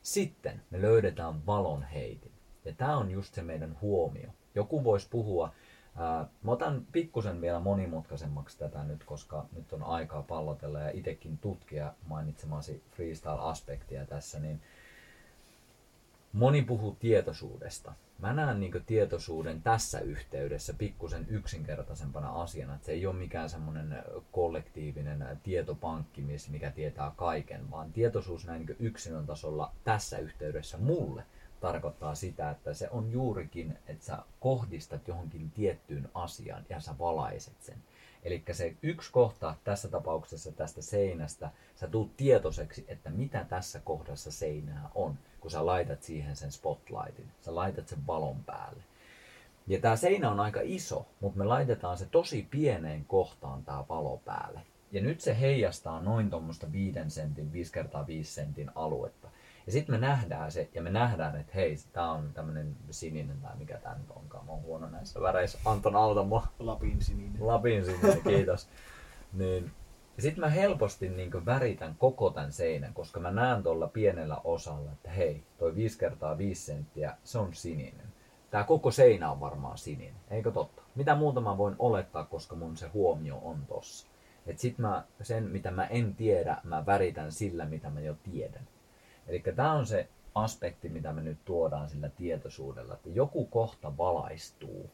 Sitten 0.01 0.61
me 0.69 0.81
löydetään 0.81 1.45
valon 1.45 1.83
heitin. 1.83 2.31
Ja 2.65 2.73
tämä 2.73 2.97
on 2.97 3.11
just 3.11 3.33
se 3.33 3.41
meidän 3.41 3.77
huomio. 3.81 4.29
Joku 4.55 4.83
voisi 4.83 5.07
puhua, 5.09 5.53
ää, 5.95 6.27
mä 6.43 6.51
otan 6.51 6.85
pikkusen 6.91 7.41
vielä 7.41 7.59
monimutkaisemmaksi 7.59 8.57
tätä 8.57 8.83
nyt, 8.83 9.03
koska 9.03 9.45
nyt 9.55 9.73
on 9.73 9.83
aikaa 9.83 10.21
pallotella 10.21 10.79
ja 10.79 10.91
itsekin 10.93 11.37
tutkia 11.37 11.93
mainitsemasi 12.07 12.83
freestyle-aspektia 12.91 14.05
tässä, 14.05 14.39
niin 14.39 14.61
moni 16.33 16.61
puhuu 16.61 16.95
tietoisuudesta 16.99 17.93
mä 18.23 18.33
näen 18.33 18.59
niin 18.59 18.83
tietoisuuden 18.85 19.61
tässä 19.61 19.99
yhteydessä 19.99 20.73
pikkusen 20.73 21.25
yksinkertaisempana 21.29 22.41
asiana, 22.41 22.75
että 22.75 22.85
se 22.85 22.91
ei 22.91 23.05
ole 23.05 23.15
mikään 23.15 23.49
semmoinen 23.49 24.03
kollektiivinen 24.31 25.39
tietopankki, 25.43 26.25
mikä 26.49 26.71
tietää 26.71 27.11
kaiken, 27.15 27.71
vaan 27.71 27.93
tietoisuus 27.93 28.45
näin 28.45 28.65
niin 28.65 28.75
yksilön 28.79 29.25
tasolla 29.25 29.71
tässä 29.83 30.17
yhteydessä 30.17 30.77
mulle 30.77 31.23
tarkoittaa 31.59 32.15
sitä, 32.15 32.49
että 32.49 32.73
se 32.73 32.89
on 32.91 33.11
juurikin, 33.11 33.77
että 33.87 34.05
sä 34.05 34.17
kohdistat 34.39 35.07
johonkin 35.07 35.51
tiettyyn 35.51 36.09
asiaan 36.13 36.65
ja 36.69 36.79
sä 36.79 36.95
valaiset 36.99 37.61
sen. 37.61 37.77
Eli 38.23 38.43
se 38.51 38.75
yksi 38.81 39.11
kohta 39.11 39.55
tässä 39.63 39.87
tapauksessa 39.87 40.51
tästä 40.51 40.81
seinästä, 40.81 41.49
sä 41.75 41.87
tuut 41.87 42.17
tietoiseksi, 42.17 42.85
että 42.87 43.09
mitä 43.09 43.45
tässä 43.49 43.79
kohdassa 43.79 44.31
seinää 44.31 44.89
on 44.95 45.17
kun 45.43 45.51
sä 45.51 45.65
laitat 45.65 46.03
siihen 46.03 46.35
sen 46.35 46.51
spotlightin. 46.51 47.31
Sä 47.41 47.55
laitat 47.55 47.87
sen 47.87 48.07
valon 48.07 48.43
päälle. 48.45 48.83
Ja 49.67 49.79
tämä 49.79 49.95
seinä 49.95 50.31
on 50.31 50.39
aika 50.39 50.59
iso, 50.63 51.05
mutta 51.21 51.39
me 51.39 51.45
laitetaan 51.45 51.97
se 51.97 52.05
tosi 52.05 52.47
pieneen 52.51 53.05
kohtaan 53.05 53.63
tämä 53.63 53.83
valo 53.89 54.21
päälle. 54.25 54.61
Ja 54.91 55.01
nyt 55.01 55.21
se 55.21 55.39
heijastaa 55.39 56.01
noin 56.01 56.29
tuommoista 56.29 56.71
5 56.71 56.99
sentin, 57.07 57.53
5 57.53 57.71
kertaa 57.71 58.07
5 58.07 58.33
sentin 58.33 58.71
aluetta. 58.75 59.27
Ja 59.65 59.71
sitten 59.71 59.95
me 59.95 60.07
nähdään 60.07 60.51
se, 60.51 60.69
ja 60.73 60.81
me 60.81 60.89
nähdään, 60.89 61.35
että 61.35 61.51
hei, 61.55 61.75
tämä 61.93 62.11
on 62.11 62.33
tämmöinen 62.33 62.75
sininen 62.89 63.41
tai 63.41 63.51
mikä 63.57 63.77
tämä 63.77 63.95
nyt 63.95 64.11
onkaan. 64.15 64.45
Mä 64.45 64.51
oon 64.51 64.61
huono 64.61 64.89
näissä 64.89 65.21
väreissä. 65.21 65.59
Anton, 65.65 65.95
auta 65.95 66.23
mua. 66.23 66.47
Lapin 66.59 67.01
sininen. 67.01 67.47
Lapin 67.47 67.85
sininen, 67.85 68.21
kiitos. 68.23 68.67
niin, 69.33 69.71
sitten 70.21 70.39
mä 70.39 70.49
helposti 70.49 71.09
niin 71.09 71.45
väritän 71.45 71.95
koko 71.99 72.29
tämän 72.29 72.51
seinän, 72.51 72.93
koska 72.93 73.19
mä 73.19 73.31
näen 73.31 73.63
tuolla 73.63 73.87
pienellä 73.87 74.37
osalla, 74.43 74.91
että 74.91 75.09
hei, 75.09 75.43
toi 75.57 75.75
5 75.75 75.99
kertaa 75.99 76.37
5 76.37 76.65
senttiä, 76.65 77.17
se 77.23 77.39
on 77.39 77.53
sininen. 77.53 78.13
Tämä 78.51 78.63
koko 78.63 78.91
seinä 78.91 79.31
on 79.31 79.39
varmaan 79.39 79.77
sininen, 79.77 80.21
eikö 80.29 80.51
totta? 80.51 80.81
Mitä 80.95 81.15
muuta 81.15 81.41
mä 81.41 81.57
voin 81.57 81.75
olettaa, 81.79 82.23
koska 82.23 82.55
mun 82.55 82.77
se 82.77 82.87
huomio 82.87 83.39
on 83.43 83.65
tossa. 83.67 84.07
Et 84.47 84.59
sit 84.59 84.77
mä, 84.77 85.03
sen 85.21 85.43
mitä 85.43 85.71
mä 85.71 85.85
en 85.85 86.15
tiedä, 86.15 86.57
mä 86.63 86.85
väritän 86.85 87.31
sillä, 87.31 87.65
mitä 87.65 87.89
mä 87.89 87.99
jo 87.99 88.15
tiedän. 88.23 88.67
Eli 89.27 89.43
tämä 89.55 89.73
on 89.73 89.85
se 89.85 90.07
aspekti, 90.35 90.89
mitä 90.89 91.13
me 91.13 91.21
nyt 91.21 91.37
tuodaan 91.45 91.89
sillä 91.89 92.09
tietoisuudella, 92.09 92.93
että 92.93 93.09
joku 93.09 93.45
kohta 93.45 93.97
valaistuu. 93.97 94.89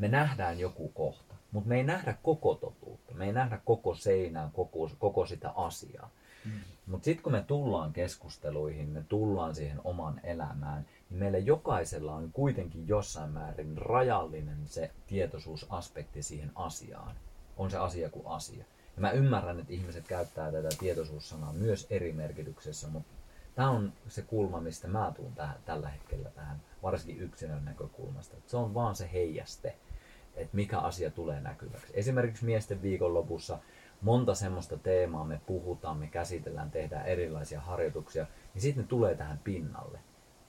Me 0.00 0.08
nähdään 0.08 0.58
joku 0.58 0.88
kohta, 0.88 1.34
mutta 1.52 1.68
me 1.68 1.76
ei 1.76 1.84
nähdä 1.84 2.16
koko 2.22 2.54
totuutta. 2.54 3.14
Me 3.14 3.26
ei 3.26 3.32
nähdä 3.32 3.60
koko 3.64 3.94
seinää, 3.94 4.50
koko, 4.52 4.90
koko 4.98 5.26
sitä 5.26 5.50
asiaa. 5.50 6.10
Mm. 6.44 6.50
Mutta 6.86 7.04
sitten 7.04 7.22
kun 7.22 7.32
me 7.32 7.42
tullaan 7.42 7.92
keskusteluihin, 7.92 8.88
me 8.88 9.04
tullaan 9.08 9.54
siihen 9.54 9.80
oman 9.84 10.20
elämään, 10.24 10.86
niin 11.10 11.18
meillä 11.18 11.38
jokaisella 11.38 12.14
on 12.14 12.30
kuitenkin 12.32 12.88
jossain 12.88 13.30
määrin 13.30 13.78
rajallinen 13.78 14.68
se 14.68 14.90
tietoisuusaspekti 15.06 16.22
siihen 16.22 16.52
asiaan. 16.54 17.16
On 17.56 17.70
se 17.70 17.78
asia 17.78 18.10
kuin 18.10 18.26
asia. 18.26 18.64
Ja 18.96 19.00
mä 19.00 19.10
ymmärrän, 19.10 19.60
että 19.60 19.72
ihmiset 19.72 20.08
käyttää 20.08 20.52
tätä 20.52 20.68
tietoisuussanaa 20.78 21.52
myös 21.52 21.86
eri 21.90 22.12
merkityksessä, 22.12 22.88
mutta 22.88 23.14
tämä 23.54 23.70
on 23.70 23.92
se 24.08 24.22
kulma, 24.22 24.60
mistä 24.60 24.88
mä 24.88 25.12
tuun 25.16 25.34
tähän, 25.34 25.56
tällä 25.64 25.88
hetkellä 25.88 26.30
tähän, 26.30 26.62
varsinkin 26.82 27.20
yksilön 27.20 27.64
näkökulmasta. 27.64 28.36
Että 28.36 28.50
se 28.50 28.56
on 28.56 28.74
vaan 28.74 28.96
se 28.96 29.10
heijaste, 29.12 29.76
että 30.34 30.56
mikä 30.56 30.78
asia 30.78 31.10
tulee 31.10 31.40
näkyväksi. 31.40 31.92
Esimerkiksi 31.94 32.44
miesten 32.44 32.82
viikonlopussa 32.82 33.58
monta 34.00 34.34
semmoista 34.34 34.78
teemaa 34.78 35.24
me 35.24 35.40
puhutaan, 35.46 35.96
me 35.96 36.06
käsitellään, 36.06 36.70
tehdään 36.70 37.06
erilaisia 37.06 37.60
harjoituksia, 37.60 38.26
niin 38.54 38.62
sitten 38.62 38.82
ne 38.84 38.88
tulee 38.88 39.14
tähän 39.14 39.40
pinnalle. 39.44 39.98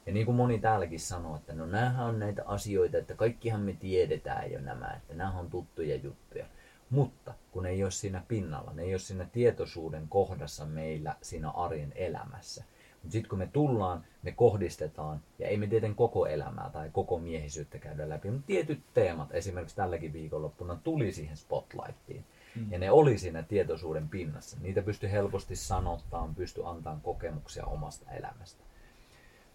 Ja 0.06 0.14
niin 0.14 0.26
kuin 0.26 0.36
moni 0.36 0.60
täälläkin 0.60 1.00
sanoo, 1.00 1.36
että 1.36 1.54
no 1.54 1.66
näähän 1.66 2.06
on 2.06 2.20
näitä 2.20 2.44
asioita, 2.46 2.98
että 2.98 3.16
kaikkihan 3.16 3.62
me 3.62 3.74
tiedetään 3.74 4.52
jo 4.52 4.60
nämä, 4.60 4.94
että 4.94 5.14
nämä 5.14 5.40
on 5.40 5.50
tuttuja 5.50 5.96
juttuja. 5.96 6.46
Mutta 6.90 7.34
kun 7.52 7.66
ei 7.66 7.84
ole 7.84 7.92
siinä 7.92 8.24
pinnalla, 8.28 8.74
ne 8.74 8.84
ei 8.84 8.94
ole 8.94 9.00
siinä 9.00 9.26
tietoisuuden 9.26 10.08
kohdassa 10.08 10.66
meillä 10.66 11.16
siinä 11.22 11.50
arjen 11.50 11.92
elämässä. 11.96 12.64
Mutta 13.02 13.12
sitten 13.12 13.30
kun 13.30 13.40
me 13.40 13.48
tullaan, 13.48 14.06
me 14.24 14.32
kohdistetaan, 14.32 15.22
ja 15.40 15.48
ei 15.48 15.58
me 15.58 15.68
tieten 15.68 15.96
koko 15.96 16.26
elämää 16.26 16.70
tai 16.74 16.90
koko 16.94 17.20
miehisyyttä 17.20 17.78
käydä 17.78 18.10
läpi, 18.10 18.32
mutta 18.32 18.48
tietyt 18.48 18.84
teemat, 18.94 19.30
esimerkiksi 19.32 19.76
tälläkin 19.76 20.14
viikonloppuna, 20.14 20.80
tuli 20.84 21.12
siihen 21.12 21.38
spotlightiin. 21.38 22.26
Mm. 22.56 22.72
Ja 22.72 22.80
ne 22.80 22.92
oli 22.92 23.18
siinä 23.18 23.44
tietoisuuden 23.44 24.10
pinnassa. 24.10 24.58
Niitä 24.62 24.82
pystyi 24.82 25.12
helposti 25.12 25.56
sanottamaan, 25.56 26.36
pystyi 26.36 26.64
antamaan 26.66 27.02
kokemuksia 27.02 27.66
omasta 27.66 28.12
elämästä. 28.12 28.64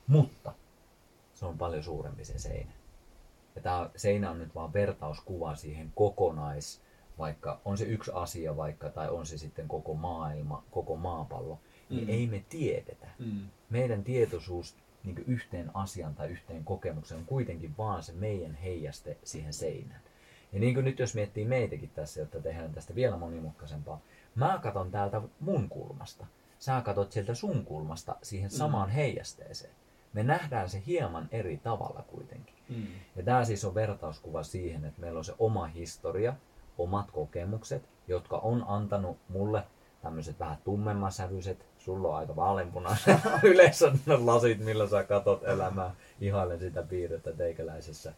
Mutta 0.06 0.52
se 1.34 1.46
on 1.46 1.58
paljon 1.58 1.82
suurempi 1.82 2.24
se 2.24 2.38
seinä. 2.38 2.72
Ja 3.54 3.62
tämä 3.62 3.90
seinä 3.96 4.30
on 4.30 4.38
nyt 4.38 4.54
vaan 4.54 4.72
vertauskuva 4.72 5.54
siihen 5.54 5.92
kokonais, 5.94 6.80
vaikka 7.18 7.60
on 7.64 7.78
se 7.78 7.84
yksi 7.84 8.10
asia 8.14 8.56
vaikka, 8.56 8.90
tai 8.90 9.08
on 9.08 9.26
se 9.26 9.38
sitten 9.38 9.68
koko 9.68 9.94
maailma, 9.94 10.62
koko 10.70 10.96
maapallo, 10.96 11.58
niin 11.90 12.04
mm. 12.04 12.10
ei 12.10 12.26
me 12.26 12.44
tiedetä. 12.48 13.06
Mm. 13.18 13.40
Meidän 13.70 14.04
tietoisuus 14.04 14.76
niin 15.04 15.24
yhteen 15.26 15.70
asian 15.74 16.14
tai 16.14 16.28
yhteen 16.28 16.64
kokemukseen 16.64 17.20
on 17.20 17.26
kuitenkin 17.26 17.74
vaan 17.78 18.02
se 18.02 18.12
meidän 18.12 18.54
heijaste 18.54 19.16
siihen 19.24 19.52
seinään. 19.52 20.00
Ja 20.52 20.60
niin 20.60 20.74
kuin 20.74 20.84
nyt 20.84 20.98
jos 20.98 21.14
miettii 21.14 21.44
meitäkin 21.44 21.90
tässä, 21.94 22.20
jotta 22.20 22.40
tehdään 22.40 22.72
tästä 22.72 22.94
vielä 22.94 23.16
monimutkaisempaa, 23.16 24.00
mä 24.34 24.58
katon 24.62 24.90
täältä 24.90 25.22
mun 25.40 25.68
kulmasta. 25.68 26.26
Sä 26.58 26.80
katot 26.80 27.12
sieltä 27.12 27.34
sun 27.34 27.64
kulmasta 27.64 28.16
siihen 28.22 28.50
mm. 28.50 28.56
samaan 28.56 28.88
mm. 28.88 28.92
heijasteeseen. 28.92 29.74
Me 30.12 30.22
nähdään 30.22 30.68
se 30.68 30.82
hieman 30.86 31.28
eri 31.32 31.56
tavalla 31.56 32.02
kuitenkin. 32.02 32.54
Mm. 32.68 32.86
Ja 33.16 33.22
tämä 33.22 33.44
siis 33.44 33.64
on 33.64 33.74
vertauskuva 33.74 34.42
siihen, 34.42 34.84
että 34.84 35.00
meillä 35.00 35.18
on 35.18 35.24
se 35.24 35.34
oma 35.38 35.66
historia, 35.66 36.34
omat 36.78 37.10
kokemukset, 37.10 37.88
jotka 38.08 38.36
on 38.36 38.64
antanut 38.68 39.18
mulle 39.28 39.64
tämmöiset 40.02 40.40
vähän 40.40 40.58
tummemmasävyiset, 40.64 41.66
sulla 41.86 42.08
on 42.08 42.16
aika 42.16 42.36
vaaleanpunaiset 42.36 43.16
yleensä 43.42 43.92
lasit, 44.18 44.58
millä 44.58 44.88
sä 44.88 45.04
katot 45.04 45.44
elämää, 45.44 45.94
ihailen 46.20 46.60
sitä 46.60 46.82
piirrettä 46.82 47.32
teikäläisessä. 47.32 48.12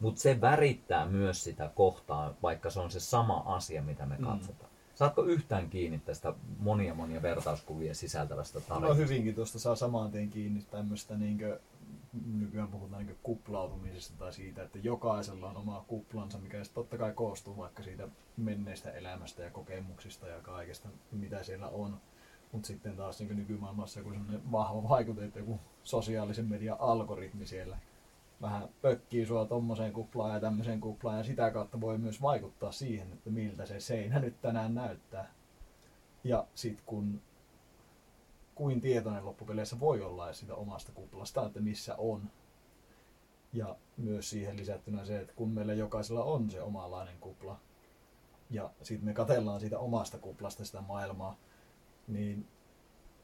Mutta 0.00 0.20
se 0.20 0.40
värittää 0.40 1.06
myös 1.06 1.44
sitä 1.44 1.70
kohtaa, 1.74 2.34
vaikka 2.42 2.70
se 2.70 2.80
on 2.80 2.90
se 2.90 3.00
sama 3.00 3.42
asia, 3.46 3.82
mitä 3.82 4.06
me 4.06 4.16
mm. 4.18 4.24
katsotaan. 4.24 4.70
Mm. 4.70 4.74
Saatko 4.94 5.22
yhtään 5.22 5.70
kiinni 5.70 5.98
tästä 5.98 6.34
monia 6.58 6.94
monia 6.94 7.22
vertauskuvia 7.22 7.94
sisältävästä 7.94 8.60
tarinasta? 8.60 8.88
No 8.88 8.94
hyvinkin 8.94 9.34
tuosta 9.34 9.58
saa 9.58 9.76
samaan 9.76 10.10
tien 10.10 10.30
kiinni 10.30 10.62
tämmöistä 10.70 11.16
niinkö 11.16 11.60
nykyään 12.34 12.68
puhutaan 12.68 13.06
niin 13.06 13.18
kuplautumisesta 13.22 14.18
tai 14.18 14.32
siitä, 14.32 14.62
että 14.62 14.78
jokaisella 14.82 15.50
on 15.50 15.56
oma 15.56 15.84
kuplansa, 15.88 16.38
mikä 16.38 16.62
totta 16.74 16.98
kai 16.98 17.12
koostuu 17.12 17.56
vaikka 17.56 17.82
siitä 17.82 18.08
menneestä 18.36 18.90
elämästä 18.90 19.42
ja 19.42 19.50
kokemuksista 19.50 20.28
ja 20.28 20.40
kaikesta, 20.40 20.88
mitä 21.12 21.42
siellä 21.42 21.68
on. 21.68 22.00
Mutta 22.54 22.66
sitten 22.66 22.96
taas 22.96 23.20
niin 23.20 23.36
nykymaailmassa 23.36 24.00
joku 24.00 24.10
sellainen 24.10 24.52
vahva 24.52 24.88
vaikute, 24.88 25.24
että 25.24 25.38
joku 25.38 25.60
sosiaalisen 25.82 26.48
median 26.48 26.80
algoritmi 26.80 27.46
siellä 27.46 27.78
vähän 28.42 28.68
pökkii 28.82 29.26
sua 29.26 29.44
tommoseen 29.44 29.92
kuplaan 29.92 30.34
ja 30.34 30.40
tämmöiseen 30.40 30.80
kuplaan 30.80 31.18
ja 31.18 31.24
sitä 31.24 31.50
kautta 31.50 31.80
voi 31.80 31.98
myös 31.98 32.22
vaikuttaa 32.22 32.72
siihen, 32.72 33.12
että 33.12 33.30
miltä 33.30 33.66
se 33.66 33.80
seinä 33.80 34.18
nyt 34.18 34.40
tänään 34.40 34.74
näyttää. 34.74 35.34
Ja 36.24 36.46
sitten 36.54 36.84
kun 36.86 37.20
kuin 38.54 38.80
tietoinen 38.80 39.24
loppupeleissä 39.24 39.80
voi 39.80 40.02
olla 40.02 40.32
sitä 40.32 40.54
omasta 40.54 40.92
kuplasta, 40.92 41.46
että 41.46 41.60
missä 41.60 41.94
on. 41.96 42.30
Ja 43.52 43.76
myös 43.96 44.30
siihen 44.30 44.56
lisättynä 44.56 45.04
se, 45.04 45.20
että 45.20 45.32
kun 45.34 45.50
meillä 45.50 45.74
jokaisella 45.74 46.24
on 46.24 46.50
se 46.50 46.62
omalainen 46.62 47.18
kupla, 47.20 47.60
ja 48.50 48.70
sitten 48.82 49.04
me 49.04 49.14
katellaan 49.14 49.60
siitä 49.60 49.78
omasta 49.78 50.18
kuplasta 50.18 50.64
sitä 50.64 50.80
maailmaa, 50.80 51.36
niin 52.08 52.46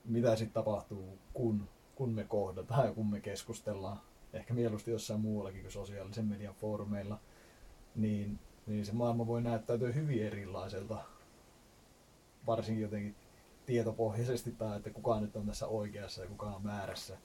mitä 0.05 0.37
sitten 0.37 0.55
tapahtuu, 0.55 1.19
kun, 1.33 1.69
kun 1.95 2.11
me 2.11 2.25
kohdataan 2.25 2.87
ja 2.87 2.93
kun 2.95 3.07
me 3.07 3.21
keskustellaan, 3.21 4.01
ehkä 4.33 4.55
mieluusti 4.55 4.91
jossain 4.91 5.21
muuallakin 5.21 5.61
kuin 5.61 5.73
sosiaalisen 5.73 6.25
median 6.25 6.55
foorumeilla, 6.55 7.21
niin, 7.95 8.39
niin 8.67 8.87
se 8.87 8.93
maailma 8.93 9.27
voi 9.27 9.43
näyttäytyä 9.43 9.93
hyvin 9.93 10.27
erilaiselta, 10.27 11.05
varsinkin 12.47 12.83
jotenkin 12.83 13.17
tietopohjaisesti 13.67 14.53
tai 14.53 14.77
että 14.77 14.91
kuka 14.91 15.21
nyt 15.21 15.37
on 15.37 15.47
tässä 15.47 15.67
oikeassa 15.67 16.23
ja 16.23 16.29
kuka 16.29 16.47
on 16.47 16.63
määrässä. 16.63 17.19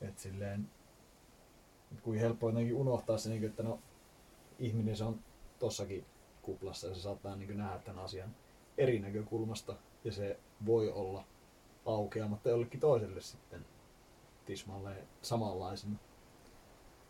Et 0.00 0.18
silleen, 0.18 0.70
kuin 2.02 2.20
helppo 2.20 2.48
jotenkin 2.48 2.74
unohtaa 2.74 3.18
se, 3.18 3.30
niin 3.30 3.44
että 3.44 3.62
no, 3.62 3.78
ihminen 4.58 4.96
se 4.96 5.04
on 5.04 5.20
tossakin 5.58 6.04
kuplassa 6.42 6.86
ja 6.86 6.94
se 6.94 7.00
saattaa 7.00 7.36
niin 7.36 7.58
nähdä 7.58 7.78
tämän 7.78 8.04
asian 8.04 8.34
eri 8.78 8.98
näkökulmasta 8.98 9.76
ja 10.04 10.12
se 10.12 10.40
voi 10.66 10.92
olla 10.92 11.24
aukeamatta 11.86 12.48
jollekin 12.48 12.80
toiselle 12.80 13.20
sitten 13.20 13.66
tismalleen 14.44 15.08
samanlaisena. 15.22 15.96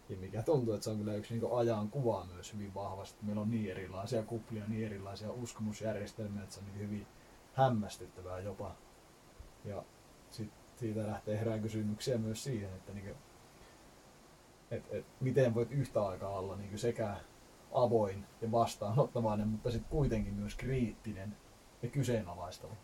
Ja 0.09 0.17
mikä 0.17 0.43
tuntuu, 0.43 0.75
että 0.75 0.85
se 0.85 0.91
on 0.91 0.99
kyllä 0.99 1.15
yksi 1.15 1.35
niin 1.35 1.53
ajan 1.57 1.91
kuva 1.91 2.27
myös 2.35 2.53
hyvin 2.53 2.75
vahvasti. 2.75 3.25
Meillä 3.25 3.43
on 3.43 3.51
niin 3.51 3.71
erilaisia 3.71 4.23
kuplia, 4.23 4.65
niin 4.69 4.87
erilaisia 4.87 5.33
uskomusjärjestelmiä, 5.33 6.43
että 6.43 6.55
se 6.55 6.61
on 6.61 6.67
niin 6.67 6.79
hyvin 6.79 7.07
hämmästyttävää 7.55 8.41
jopa. 8.41 8.75
Ja 9.65 9.83
sit 10.31 10.51
siitä 10.77 11.07
lähtee 11.07 11.39
herään 11.39 11.63
kysymyksiä 11.63 12.19
myös 12.19 12.45
siihen, 12.45 12.71
että 12.73 12.93
niinku, 12.93 13.15
et, 14.71 14.85
et, 14.91 15.07
miten 15.21 15.55
voit 15.55 15.73
yhtä 15.73 16.07
aikaa 16.07 16.39
olla 16.39 16.57
niinku 16.57 16.79
sekä 16.79 17.17
avoin 17.73 18.25
ja 18.41 18.53
vastaanottavainen, 18.53 19.49
mutta 19.49 19.71
sitten 19.71 19.91
kuitenkin 19.91 20.35
myös 20.35 20.55
kriittinen 20.55 21.37
ja 21.83 21.89
kyseenalaistava. 21.89 22.75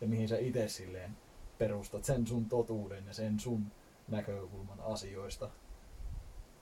Ja 0.00 0.08
mihin 0.08 0.28
sä 0.28 0.38
itse 0.38 0.68
silleen 0.68 1.16
perustat 1.58 2.04
sen 2.04 2.26
sun 2.26 2.44
totuuden 2.44 3.06
ja 3.06 3.14
sen 3.14 3.40
sun 3.40 3.66
näkökulman 4.08 4.80
asioista. 4.80 5.50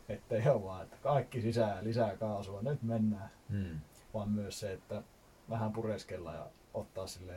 Että 0.09 0.37
ei 0.37 0.49
ole 0.49 0.65
vaan, 0.65 0.83
että 0.83 0.97
kaikki 1.03 1.41
sisään 1.41 1.85
lisää 1.85 2.17
kaasua, 2.17 2.63
nyt 2.63 2.83
mennään. 2.83 3.31
Hmm. 3.51 3.81
Vaan 4.15 4.29
myös 4.29 4.61
se, 4.61 4.73
että 4.73 5.03
vähän 5.51 5.73
pureskellaan 5.73 6.37
ja 6.37 6.47
ottaa 6.75 7.07
sille 7.07 7.35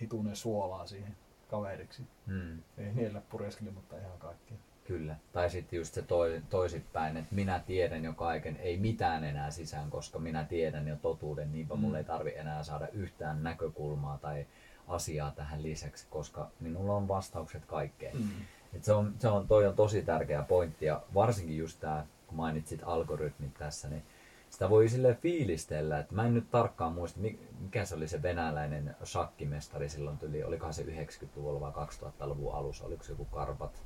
hitunen 0.00 0.36
suolaa 0.36 0.86
siihen 0.86 1.16
kaveriksi. 1.48 2.02
Hmm. 2.26 2.62
Ei 2.78 2.94
niillä 2.94 3.22
pureskeli, 3.30 3.70
mutta 3.70 3.98
ihan 3.98 4.18
kaikki. 4.18 4.54
Kyllä. 4.84 5.16
Tai 5.32 5.50
sitten 5.50 5.76
just 5.76 5.94
se 5.94 6.02
toi, 6.02 6.42
toisinpäin, 6.50 7.16
että 7.16 7.34
minä 7.34 7.58
tiedän 7.66 8.04
jo 8.04 8.12
kaiken, 8.12 8.56
ei 8.56 8.76
mitään 8.76 9.24
enää 9.24 9.50
sisään, 9.50 9.90
koska 9.90 10.18
minä 10.18 10.44
tiedän 10.44 10.88
jo 10.88 10.96
totuuden, 10.96 11.52
niinpä 11.52 11.74
hmm. 11.74 11.80
mulle 11.80 11.98
ei 11.98 12.04
tarvi 12.04 12.34
enää 12.36 12.62
saada 12.62 12.88
yhtään 12.88 13.42
näkökulmaa 13.42 14.18
tai 14.18 14.46
asiaa 14.88 15.30
tähän 15.30 15.62
lisäksi, 15.62 16.06
koska 16.10 16.50
minulla 16.60 16.96
on 16.96 17.08
vastaukset 17.08 17.64
kaikkeen. 17.64 18.18
Hmm. 18.18 18.30
Et 18.74 18.84
se, 18.84 18.92
on, 18.92 19.14
se 19.18 19.28
on, 19.28 19.48
toi 19.48 19.66
on 19.66 19.76
tosi 19.76 20.02
tärkeä 20.02 20.42
pointti 20.42 20.86
ja 20.86 21.02
varsinkin 21.14 21.56
just 21.56 21.80
tämä, 21.80 22.06
kun 22.26 22.36
mainitsit 22.36 22.80
algoritmit 22.84 23.54
tässä, 23.54 23.88
niin 23.88 24.02
sitä 24.50 24.70
voi 24.70 24.88
sille 24.88 25.14
fiilistellä, 25.14 25.98
että 25.98 26.14
mä 26.14 26.26
en 26.26 26.34
nyt 26.34 26.50
tarkkaan 26.50 26.92
muista, 26.92 27.20
mikä 27.60 27.84
se 27.84 27.94
oli 27.94 28.08
se 28.08 28.22
venäläinen 28.22 28.96
shakkimestari 29.04 29.88
silloin 29.88 30.18
tuli, 30.18 30.44
olikohan 30.44 30.74
se 30.74 30.82
90-luvulla 30.82 31.60
vai 31.60 31.86
2000-luvun 31.86 32.54
alussa, 32.54 32.84
oliko 32.84 33.04
se 33.04 33.12
joku 33.12 33.24
Karpat, 33.24 33.82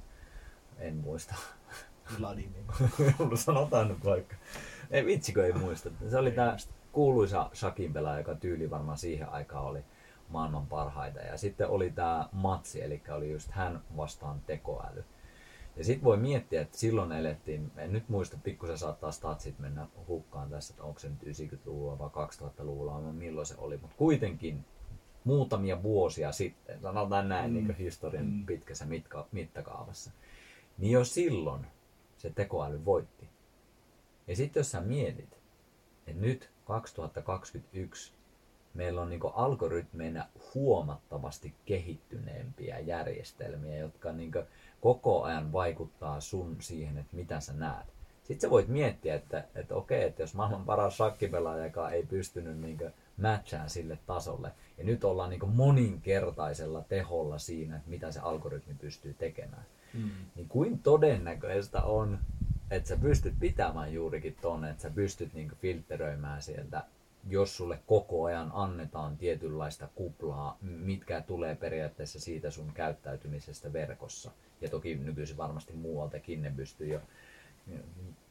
en 0.78 0.96
muista. 0.96 1.34
Vladimir. 2.20 2.62
Sanotaan 3.34 3.88
nyt 3.88 4.04
vaikka. 4.04 4.36
Ei 4.90 5.06
vitsikö 5.06 5.46
ei 5.46 5.52
muista. 5.52 5.90
Se 6.10 6.18
oli 6.18 6.30
tämä 6.30 6.56
kuuluisa 6.92 7.50
shakin 7.54 7.92
pelaaja, 7.92 8.18
joka 8.18 8.34
tyyli 8.34 8.70
varmaan 8.70 8.98
siihen 8.98 9.28
aikaan 9.28 9.64
oli 9.64 9.84
maailman 10.28 10.66
parhaita. 10.66 11.20
Ja 11.20 11.38
sitten 11.38 11.68
oli 11.68 11.90
tämä 11.90 12.28
matsi, 12.32 12.82
eli 12.82 13.02
oli 13.10 13.32
just 13.32 13.50
hän 13.50 13.80
vastaan 13.96 14.40
tekoäly. 14.46 15.04
Ja 15.76 15.84
sitten 15.84 16.04
voi 16.04 16.16
miettiä, 16.16 16.60
että 16.60 16.78
silloin 16.78 17.12
elettiin, 17.12 17.72
en 17.76 17.92
nyt 17.92 18.08
muista, 18.08 18.36
pikkusen 18.42 18.78
saattaa 18.78 19.12
statsit 19.12 19.58
mennä 19.58 19.86
hukkaan 20.08 20.50
tässä, 20.50 20.72
että 20.72 20.84
onko 20.84 20.98
se 21.00 21.08
nyt 21.08 21.22
90-luvulla 21.22 21.98
vai 21.98 22.08
2000-luvulla, 22.08 23.00
milloin 23.00 23.46
se 23.46 23.54
oli, 23.58 23.76
mutta 23.76 23.96
kuitenkin 23.96 24.64
muutamia 25.24 25.82
vuosia 25.82 26.32
sitten, 26.32 26.80
sanotaan 26.82 27.28
näin 27.28 27.50
mm. 27.50 27.54
niin 27.54 27.76
historian 27.76 28.26
mm. 28.26 28.46
pitkässä 28.46 28.86
mitka, 28.86 29.26
mittakaavassa, 29.32 30.10
niin 30.78 30.92
jo 30.92 31.04
silloin 31.04 31.66
se 32.16 32.30
tekoäly 32.30 32.84
voitti. 32.84 33.28
Ja 34.26 34.36
sitten 34.36 34.60
jos 34.60 34.70
sä 34.70 34.80
mietit, 34.80 35.38
että 36.06 36.20
nyt 36.20 36.50
2021 36.64 38.12
meillä 38.74 39.02
on 39.02 39.10
niin 39.10 39.20
algoritmeina 39.34 40.26
huomattavasti 40.54 41.54
kehittyneempiä 41.64 42.78
järjestelmiä, 42.78 43.78
jotka 43.78 44.12
niin 44.12 44.32
koko 44.80 45.22
ajan 45.22 45.52
vaikuttaa 45.52 46.20
sun 46.20 46.56
siihen, 46.60 46.98
että 46.98 47.16
mitä 47.16 47.40
sä 47.40 47.52
näet. 47.52 47.86
Sitten 48.24 48.40
sä 48.40 48.50
voit 48.50 48.68
miettiä, 48.68 49.14
että, 49.14 49.44
että 49.54 49.74
okei, 49.74 50.02
että 50.02 50.22
jos 50.22 50.34
maailman 50.34 50.64
paras 50.64 50.96
shakkipelaaja, 50.96 51.64
joka 51.64 51.90
ei 51.90 52.06
pystynyt 52.06 52.58
niin 52.58 52.78
matchaan 53.22 53.70
sille 53.70 53.98
tasolle, 54.06 54.52
ja 54.78 54.84
nyt 54.84 55.04
ollaan 55.04 55.30
niin 55.30 55.48
moninkertaisella 55.48 56.84
teholla 56.88 57.38
siinä, 57.38 57.76
että 57.76 57.90
mitä 57.90 58.12
se 58.12 58.20
algoritmi 58.20 58.74
pystyy 58.74 59.14
tekemään, 59.14 59.66
mm. 59.94 60.10
niin 60.34 60.48
kuin 60.48 60.78
todennäköistä 60.78 61.82
on, 61.82 62.18
että 62.70 62.88
sä 62.88 62.96
pystyt 62.96 63.34
pitämään 63.40 63.92
juurikin 63.92 64.36
tonne, 64.42 64.70
että 64.70 64.82
sä 64.82 64.90
pystyt 64.90 65.34
niin 65.34 65.52
filtteröimään 65.60 66.42
sieltä 66.42 66.84
jos 67.28 67.56
sulle 67.56 67.78
koko 67.86 68.24
ajan 68.24 68.50
annetaan 68.54 69.16
tietynlaista 69.16 69.88
kuplaa, 69.94 70.58
mitkä 70.60 71.20
tulee 71.20 71.54
periaatteessa 71.54 72.20
siitä 72.20 72.50
sun 72.50 72.72
käyttäytymisestä 72.74 73.72
verkossa. 73.72 74.30
Ja 74.60 74.68
toki 74.68 74.94
nykyisin 74.94 75.36
varmasti 75.36 75.72
muualtakin 75.72 76.42
ne 76.42 76.52
pystyy 76.56 76.92
jo 76.92 77.00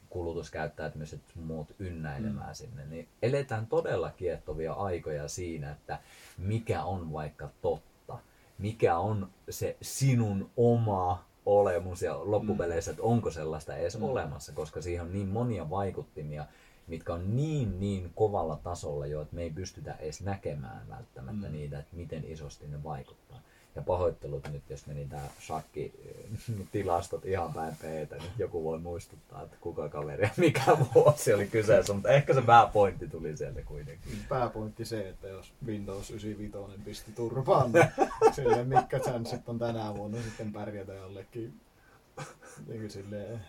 kulutuskäyttäytymiset 0.10 1.22
muut 1.36 1.76
ynnäilemään 1.80 2.50
mm. 2.50 2.54
sinne, 2.56 2.86
niin 2.86 3.08
eletään 3.22 3.68
todella 3.68 4.12
kiehtovia 4.12 4.74
aikoja 4.74 5.28
siinä, 5.28 5.72
että 5.72 6.00
mikä 6.38 6.84
on 6.84 7.14
vaikka 7.14 7.50
totta, 7.62 8.20
mikä 8.58 8.98
on 8.98 9.30
se 9.50 9.78
sinun 9.82 10.50
oma 10.58 11.26
olemus 11.48 12.02
ja 12.02 12.20
loppupeleissä, 12.24 12.92
että 12.92 13.04
onko 13.04 13.32
sellaista 13.32 13.76
edes 13.76 13.98
mm. 13.98 14.04
olemassa, 14.04 14.52
koska 14.52 14.82
siihen 14.82 15.02
on 15.06 15.14
niin 15.14 15.28
monia 15.28 15.70
vaikuttimia, 15.70 16.46
mitkä 16.88 17.14
on 17.14 17.36
niin 17.36 17.80
niin 17.80 18.12
kovalla 18.16 18.60
tasolla 18.64 19.06
jo, 19.06 19.22
että 19.22 19.36
me 19.36 19.44
ei 19.44 19.50
pystytä 19.50 19.94
edes 19.94 20.22
näkemään 20.22 20.90
välttämättä 20.90 21.48
mm. 21.48 21.54
niitä, 21.54 21.80
että 21.80 21.96
miten 21.96 22.24
isosti 22.28 22.68
ne 22.68 22.84
vaikuttaa. 22.84 23.40
Ja 23.78 23.84
pahoittelut 23.84 24.48
nyt, 24.52 24.70
jos 24.70 24.88
meni 24.88 25.06
tämä 25.06 25.28
shakki 25.46 25.94
tilastot 26.72 27.26
ihan 27.26 27.54
päin 27.54 27.76
peetä, 27.82 28.16
niin 28.16 28.32
joku 28.38 28.64
voi 28.64 28.80
muistuttaa, 28.80 29.44
että 29.44 29.58
kuka 29.62 29.90
kaveri 29.90 30.24
ja 30.24 30.30
mikä 30.38 30.78
vuosi 30.96 31.34
oli 31.34 31.48
kyseessä, 31.48 31.94
mutta 31.94 32.10
ehkä 32.10 32.34
se 32.34 32.42
pääpointti 32.42 33.08
tuli 33.08 33.38
sieltä 33.38 33.62
kuitenkin. 33.62 34.12
Pääpointti 34.30 34.86
se, 34.86 35.10
että 35.10 35.28
jos 35.28 35.54
Windows 35.66 36.12
95 36.12 36.82
pisti 36.86 37.12
turpaan, 37.12 37.72
niin 37.72 37.86
sille 38.36 38.64
mitkä 38.64 39.00
chanssit 39.00 39.50
on 39.50 39.60
tänä 39.60 39.96
vuonna 39.96 40.22
sitten 40.22 40.54
pärjätä 40.54 40.94
jollekin 40.94 41.60
niin 42.68 42.90
silleen, 42.90 43.42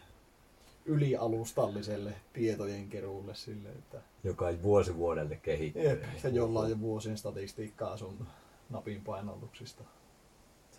ylialustalliselle 0.85 2.15
tietojen 2.33 2.89
keruulle 2.89 3.35
sille, 3.35 3.69
että... 3.69 4.01
Joka 4.25 4.47
vuosi 4.63 4.97
vuodelle 4.97 5.37
kehittyy. 5.37 5.83
Jep, 5.83 6.03
ja 6.25 6.31
jolla 6.31 6.61
on 6.61 6.71
jo 6.71 6.81
vuosien 6.81 7.19
statistiikkaa 7.19 7.97
sun 7.97 8.27
napin 8.71 9.05
painalluksista. 9.05 9.85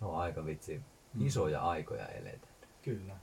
Se 0.00 0.04
on 0.04 0.18
aika 0.18 0.44
vitsi. 0.46 0.80
Mm. 1.14 1.26
Isoja 1.26 1.60
mm. 1.60 1.66
aikoja 1.66 2.06
eletä. 2.06 2.48
Kyllä. 2.82 3.16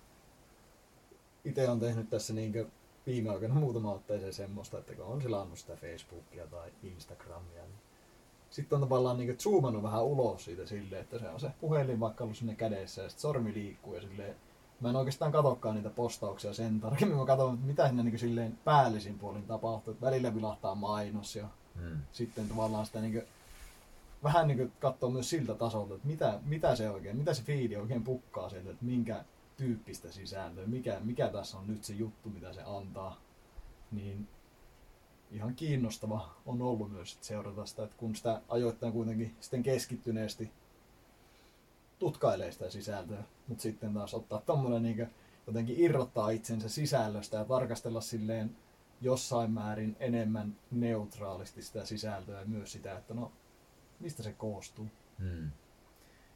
Itse 1.45 1.69
on 1.69 1.79
tehnyt 1.79 2.09
tässä 2.09 2.33
niin 2.33 2.71
viime 3.05 3.29
aikoina 3.29 3.55
muutama 3.55 3.93
otteeseen 3.93 4.33
semmoista, 4.33 4.77
että 4.77 4.95
kun 4.95 5.05
on 5.05 5.21
selannut 5.21 5.59
sitä 5.59 5.75
Facebookia 5.75 6.47
tai 6.47 6.71
Instagramia, 6.83 7.63
niin 7.63 7.81
sitten 8.49 8.75
on 8.75 8.81
tavallaan 8.81 9.17
niin 9.17 9.39
zoomannut 9.39 9.83
vähän 9.83 10.03
ulos 10.03 10.45
siitä 10.45 10.65
silleen, 10.65 11.01
että 11.01 11.19
se 11.19 11.29
on 11.29 11.39
se 11.39 11.51
puhelin 11.61 11.99
vaikka 11.99 12.23
ollut 12.23 12.37
sinne 12.37 12.55
kädessä 12.55 13.01
ja 13.01 13.09
sitten 13.09 13.21
sormi 13.21 13.53
liikkuu 13.53 13.95
ja 13.95 14.01
silleen 14.01 14.35
Mä 14.81 14.89
en 14.89 14.95
oikeastaan 14.95 15.31
katokkaan 15.31 15.75
niitä 15.75 15.89
postauksia 15.89 16.53
sen 16.53 16.79
tarkemmin. 16.79 17.17
Mä 17.17 17.25
katson, 17.25 17.59
mitä 17.59 17.87
sinne 17.87 18.03
niin 18.03 18.19
silleen 18.19 18.57
päällisin 18.63 19.19
puolin 19.19 19.43
tapahtuu. 19.43 19.93
Että 19.93 20.05
välillä 20.05 20.35
vilahtaa 20.35 20.75
mainos 20.75 21.35
ja 21.35 21.47
hmm. 21.75 21.97
sitten 22.11 22.49
tavallaan 22.49 22.85
sitä 22.85 23.01
niin 23.01 23.13
kuin, 23.13 23.23
vähän 24.23 24.47
niin 24.47 24.71
katsoo 24.79 25.09
myös 25.09 25.29
siltä 25.29 25.55
tasolta, 25.55 25.95
että 25.95 26.07
mitä, 26.07 26.39
mitä 26.45 26.75
se 26.75 26.89
oikein, 26.89 27.17
mitä 27.17 27.33
se 27.33 27.43
fiidi 27.43 27.75
oikein 27.75 28.03
pukkaa 28.03 28.49
sieltä, 28.49 28.69
että 28.69 28.85
minkä 28.85 29.25
tyyppistä 29.57 30.11
sisältöä, 30.11 30.67
mikä, 30.67 30.99
mikä 31.03 31.29
tässä 31.29 31.57
on 31.57 31.67
nyt 31.67 31.83
se 31.83 31.93
juttu, 31.93 32.29
mitä 32.29 32.53
se 32.53 32.61
antaa. 32.65 33.21
Niin 33.91 34.27
ihan 35.31 35.55
kiinnostava 35.55 36.29
on 36.45 36.61
ollut 36.61 36.91
myös 36.91 37.17
seurata 37.21 37.65
sitä, 37.65 37.83
että 37.83 37.95
kun 37.97 38.15
sitä 38.15 38.41
ajoittain 38.49 38.93
kuitenkin 38.93 39.35
sitten 39.39 39.63
keskittyneesti 39.63 40.51
tutkailee 41.99 42.51
sitä 42.51 42.69
sisältöä, 42.69 43.23
mutta 43.47 43.61
sitten 43.61 43.93
taas 43.93 44.13
ottaa 44.13 44.41
tommonen 44.45 44.83
niin 44.83 45.09
jotenkin 45.47 45.75
irrottaa 45.79 46.29
itsensä 46.29 46.69
sisällöstä 46.69 47.37
ja 47.37 47.45
tarkastella 47.45 48.01
silleen 48.01 48.55
jossain 49.01 49.51
määrin 49.51 49.95
enemmän 49.99 50.55
neutraalisti 50.71 51.61
sitä 51.61 51.85
sisältöä 51.85 52.39
ja 52.39 52.45
myös 52.45 52.71
sitä, 52.71 52.97
että 52.97 53.13
no, 53.13 53.31
mistä 53.99 54.23
se 54.23 54.33
koostuu. 54.33 54.87
Hmm. 55.19 55.51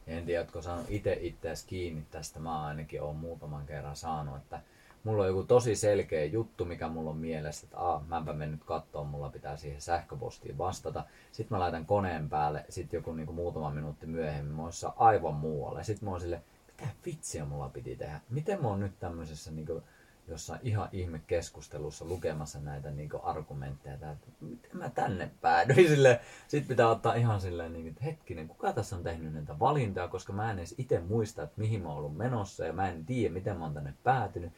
En 0.08 0.26
tiedä, 0.26 0.42
oletko 0.42 0.62
saanut 0.62 0.86
itse 0.90 1.18
itseäsi 1.22 1.68
kiinni 1.68 2.04
tästä, 2.12 2.40
mä 2.40 2.66
ainakin 2.66 3.02
olen 3.02 3.16
muutaman 3.16 3.66
kerran 3.66 3.96
saanut, 3.96 4.38
että 4.38 4.62
mulla 5.04 5.24
on 5.24 5.28
joku 5.28 5.44
tosi 5.44 5.76
selkeä 5.76 6.26
juttu, 6.26 6.66
mikä 6.66 6.88
mulla 6.88 7.10
on 7.10 7.18
mielessä, 7.18 7.66
että 7.66 7.78
aah, 7.78 8.08
mäpä 8.08 8.34
menen 8.34 8.52
nyt 8.52 8.64
katsoa, 8.64 9.04
mulla 9.04 9.30
pitää 9.30 9.58
siihen 9.58 9.82
sähköpostiin 9.82 10.58
vastata. 10.58 11.04
Sitten 11.32 11.56
mä 11.56 11.60
laitan 11.60 11.86
koneen 11.86 12.30
päälle, 12.30 12.66
sitten 12.70 12.98
joku 12.98 13.14
niin 13.14 13.34
muutama 13.34 13.70
minuutti 13.70 14.06
myöhemmin, 14.06 14.56
mä 14.56 14.64
aivan 14.96 15.34
muualle. 15.34 15.84
Sitten 15.84 16.06
mä 16.06 16.12
oon 16.12 16.22
sille, 16.22 16.42
mitä 16.68 16.88
vitsiä 17.06 17.46
mulla 17.46 17.70
piti 17.70 17.96
tehdä? 17.96 18.22
Miten 18.30 18.62
mä 18.62 18.68
oon 18.68 18.80
nyt 18.80 19.00
tämmöisessä 19.00 19.52
niin 19.52 19.66
kuin, 19.66 19.84
jossain 20.32 20.60
ihan 20.64 20.90
ihme 20.92 21.22
keskustelussa 21.28 22.06
lukemassa 22.06 22.60
näitä 22.60 22.92
niin 22.92 23.10
argumentteja, 23.24 23.96
että 23.96 24.28
miten 24.42 24.78
mä 24.78 24.90
tänne 24.90 25.32
päädyin. 25.42 25.88
Sitten 26.48 26.68
pitää 26.68 26.90
ottaa 26.90 27.14
ihan 27.14 27.42
silleen, 27.42 27.74
niin, 27.74 27.88
että 27.88 28.04
hetkinen, 28.04 28.48
kuka 28.48 28.74
tässä 28.74 28.96
on 28.96 29.04
tehnyt 29.04 29.34
näitä 29.34 29.60
valintoja, 29.60 30.08
koska 30.08 30.34
mä 30.34 30.52
en 30.52 30.60
edes 30.60 30.76
itse 30.78 31.00
muista, 31.00 31.44
että 31.44 31.62
mihin 31.62 31.82
mä 31.82 31.90
oon 31.90 31.98
ollut 31.98 32.18
menossa 32.18 32.66
ja 32.66 32.74
mä 32.74 32.90
en 32.90 33.06
tiedä, 33.06 33.34
miten 33.34 33.58
mä 33.58 33.64
oon 33.64 33.74
tänne 33.74 33.94
päätynyt 34.04 34.54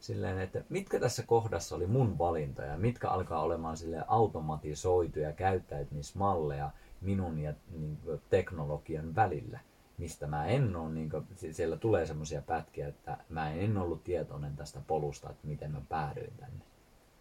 silleen, 0.00 0.38
että 0.38 0.64
mitkä 0.68 1.00
tässä 1.00 1.22
kohdassa 1.22 1.76
oli 1.76 1.86
mun 1.86 2.18
valintoja, 2.18 2.78
mitkä 2.78 3.08
alkaa 3.08 3.42
olemaan 3.42 3.76
sille 3.76 4.04
automatisoituja 4.08 5.32
käyttäytymismalleja 5.32 6.70
minun 7.00 7.38
ja 7.38 7.54
niin 7.70 7.98
teknologian 8.30 9.14
välillä, 9.14 9.60
mistä 9.98 10.26
mä 10.26 10.46
en 10.46 10.76
ole, 10.76 10.92
niin 10.92 11.10
kuin, 11.10 11.26
siellä 11.52 11.76
tulee 11.76 12.06
semmoisia 12.06 12.42
pätkiä, 12.42 12.88
että 12.88 13.16
mä 13.28 13.50
en 13.50 13.76
ollut 13.78 14.04
tietoinen 14.04 14.56
tästä 14.56 14.80
polusta, 14.86 15.30
että 15.30 15.46
miten 15.46 15.72
mä 15.72 15.80
päädyin 15.88 16.32
tänne. 16.36 16.64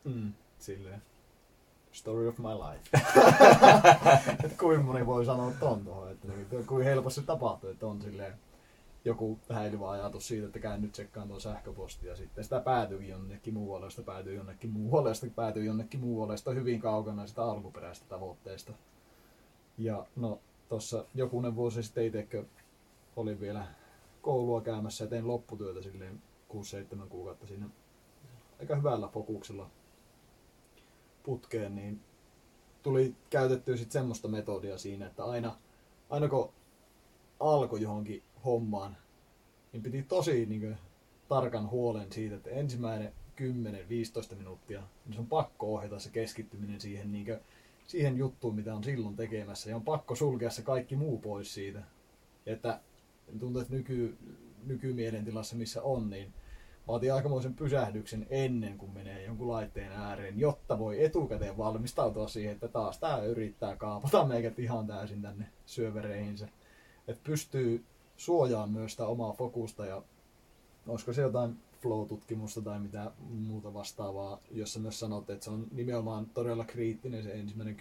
Mm, 0.04 0.34
silleen. 0.60 1.02
Story 1.92 2.28
of 2.28 2.38
my 2.38 2.48
life. 2.48 2.90
että 4.44 4.58
kuinka 4.60 4.84
moni 4.84 5.06
voi 5.06 5.26
sanoa 5.26 5.52
ton 5.60 5.86
tuohon, 5.86 6.12
että 6.12 6.28
niin, 6.28 6.48
kuinka 6.50 6.84
helposti 6.84 7.22
se 7.22 7.26
tapahtuu, 7.26 7.70
että 7.70 7.88
on 7.88 8.02
silleen, 8.02 8.34
joku 9.06 9.40
häilyvä 9.50 9.90
ajatus 9.90 10.28
siitä, 10.28 10.48
että 10.48 10.60
käyn 10.60 10.82
nyt 10.82 10.92
tsekkaan 10.92 11.28
tuon 11.28 11.42
sähköpostia 11.42 12.10
ja 12.10 12.16
sitten 12.16 12.44
sitä 12.44 12.60
päätyykin 12.60 13.10
jonnekin 13.10 13.54
muualle, 13.54 13.90
sitä 13.90 14.04
päätyy 14.04 14.36
jonnekin 14.36 14.70
muualle, 14.70 15.14
sitä 15.14 15.28
päätyy 15.36 15.64
jonnekin 15.64 16.00
muualle, 16.00 16.38
sitä 16.38 16.52
hyvin 16.52 16.80
kaukana 16.80 17.28
sitä 17.28 17.44
alkuperäistä 17.44 18.06
tavoitteesta. 18.10 18.74
Ja 19.78 20.06
no, 20.16 20.40
tuossa 20.70 21.06
jokunen 21.16 21.56
vuosi 21.56 21.84
sitten 21.84 22.06
itsekö 22.06 22.44
olin 23.15 23.39
vielä 23.39 23.67
koulua 24.21 24.62
käymässä 24.62 25.04
ja 25.04 25.10
tein 25.10 25.28
lopputyötä 25.28 25.82
silleen 25.82 26.21
6-7 26.54 27.08
kuukautta 27.10 27.47
sinne 27.47 27.65
aika 28.60 28.75
hyvällä 28.75 29.08
fokuksella 29.08 29.69
putkeen, 31.23 31.75
niin 31.75 32.01
tuli 32.84 33.15
käytettyä 33.30 33.78
sitten 33.78 33.93
semmoista 33.93 34.28
metodia 34.28 34.78
siinä, 34.78 35.08
että 35.08 35.25
aina, 35.25 35.58
aina 36.10 36.28
kun 36.30 36.54
alkoi 37.39 37.82
johonkin 37.82 38.23
hommaan, 38.45 38.97
niin 39.73 39.84
piti 39.84 40.04
tosi 40.04 40.45
niin 40.45 40.62
kuin, 40.62 40.78
tarkan 41.28 41.69
huolen 41.69 42.12
siitä, 42.12 42.36
että 42.36 42.49
ensimmäinen 42.49 43.13
10-15 44.34 44.36
minuuttia, 44.36 44.84
niin 45.06 45.13
se 45.13 45.19
on 45.19 45.28
pakko 45.28 45.73
ohjata 45.73 45.99
se 45.99 46.10
keskittyminen 46.10 46.82
siihen, 46.82 47.12
niin 47.12 47.25
kuin, 47.25 47.39
siihen 47.88 48.17
juttuun, 48.17 48.56
mitä 48.56 48.75
on 48.75 48.84
silloin 48.84 49.15
tekemässä. 49.15 49.69
Ja 49.69 49.75
on 49.75 49.84
pakko 49.84 50.15
sulkea 50.15 50.49
se 50.49 50.62
kaikki 50.62 50.95
muu 50.95 51.17
pois 51.17 51.54
siitä. 51.54 51.84
Että 52.45 52.80
tuntuu, 53.40 53.62
että 53.62 53.74
nyky, 53.74 54.18
nykymielentilassa, 54.66 55.56
missä 55.56 55.82
on, 55.82 56.10
niin 56.10 56.34
vaatii 56.88 57.12
aikamoisen 57.12 57.54
pysähdyksen 57.54 58.28
ennen 58.30 58.78
kuin 58.78 58.92
menee 58.92 59.24
jonkun 59.24 59.48
laitteen 59.48 59.92
ääreen, 59.92 60.40
jotta 60.40 60.80
voi 60.80 61.04
etukäteen 61.04 61.58
valmistautua 61.58 62.28
siihen, 62.28 62.54
että 62.54 62.68
taas 62.68 63.00
tämä 63.00 63.18
yrittää 63.18 63.76
kaapata 63.76 64.26
meikät 64.26 64.60
ihan 64.60 64.88
täysin 64.88 65.22
tänne 65.22 65.46
syövereihinsä. 65.66 66.48
Että 67.08 67.22
pystyy 67.24 67.84
suojaamaan 68.18 68.72
myös 68.72 68.92
sitä 68.92 69.06
omaa 69.06 69.34
fokusta 69.34 69.86
ja 69.86 70.02
olisiko 70.88 71.14
se 71.14 71.22
jotain 71.22 71.58
flow-tutkimusta 71.82 72.62
tai 72.62 72.80
mitä 72.80 73.12
muuta 73.20 73.74
vastaavaa, 73.74 74.40
jossa 74.52 74.80
myös 74.80 75.00
sanotte, 75.00 75.34
että 75.34 75.46
se 75.46 75.52
on 75.52 75.68
nimenomaan 75.72 76.26
todella 76.26 76.66
kriittinen 76.66 77.24
se 77.24 77.32
ensimmäinen 77.32 77.78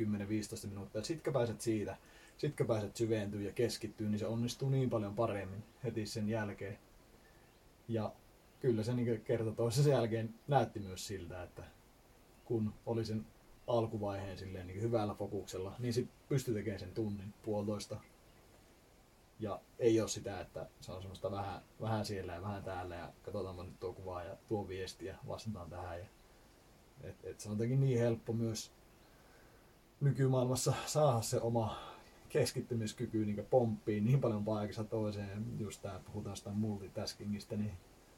10-15 0.64 0.68
minuuttia. 0.68 1.02
Sitkö 1.02 1.32
pääset 1.32 1.60
siitä, 1.60 1.96
sitkö 2.44 2.64
pääset 2.64 2.96
syventyä 2.96 3.40
ja 3.40 3.52
keskittyä, 3.52 4.08
niin 4.08 4.18
se 4.18 4.26
onnistuu 4.26 4.68
niin 4.68 4.90
paljon 4.90 5.14
paremmin 5.14 5.64
heti 5.84 6.06
sen 6.06 6.28
jälkeen. 6.28 6.78
Ja 7.88 8.12
kyllä 8.60 8.82
se 8.82 8.94
niin 8.94 9.20
kerta 9.20 9.52
toisessa 9.52 9.90
jälkeen 9.90 10.34
näytti 10.48 10.80
myös 10.80 11.06
siltä, 11.06 11.42
että 11.42 11.62
kun 12.44 12.74
oli 12.86 13.04
sen 13.04 13.26
alkuvaiheen 13.66 14.38
silleen 14.38 14.66
niin 14.66 14.80
hyvällä 14.80 15.14
fokuksella, 15.14 15.76
niin 15.78 15.92
sitten 15.92 16.16
pystyi 16.28 16.54
tekemään 16.54 16.80
sen 16.80 16.94
tunnin, 16.94 17.34
puolitoista. 17.42 17.96
Ja 19.40 19.60
ei 19.78 20.00
ole 20.00 20.08
sitä, 20.08 20.40
että 20.40 20.66
se 20.80 20.92
on 20.92 21.02
semmoista 21.02 21.30
vähän, 21.30 21.62
vähän 21.80 22.04
siellä 22.04 22.34
ja 22.34 22.42
vähän 22.42 22.64
täällä 22.64 22.94
ja 22.94 23.12
katsotaan 23.22 23.56
nyt 23.56 23.80
tuo 23.80 23.92
kuvaa 23.92 24.22
ja 24.22 24.36
tuo 24.48 24.68
viesti 24.68 25.06
ja 25.06 25.16
vastataan 25.28 25.70
tähän. 25.70 25.98
Ja, 25.98 26.06
et, 27.02 27.16
et 27.24 27.40
se 27.40 27.48
on 27.48 27.54
jotenkin 27.54 27.80
niin 27.80 27.98
helppo 27.98 28.32
myös 28.32 28.72
nykymaailmassa 30.00 30.72
saada 30.86 31.22
se 31.22 31.40
oma 31.40 31.93
keskittymiskyky 32.34 33.26
niin 33.26 33.46
pomppiin 33.50 34.04
niin 34.04 34.20
paljon 34.20 34.44
paikassa 34.44 34.84
toiseen. 34.84 35.44
Just 35.58 35.82
tää, 35.82 36.00
puhutaan 36.04 36.36
sitä 36.36 36.50
multitaskingista, 36.50 37.56
niin 37.56 37.72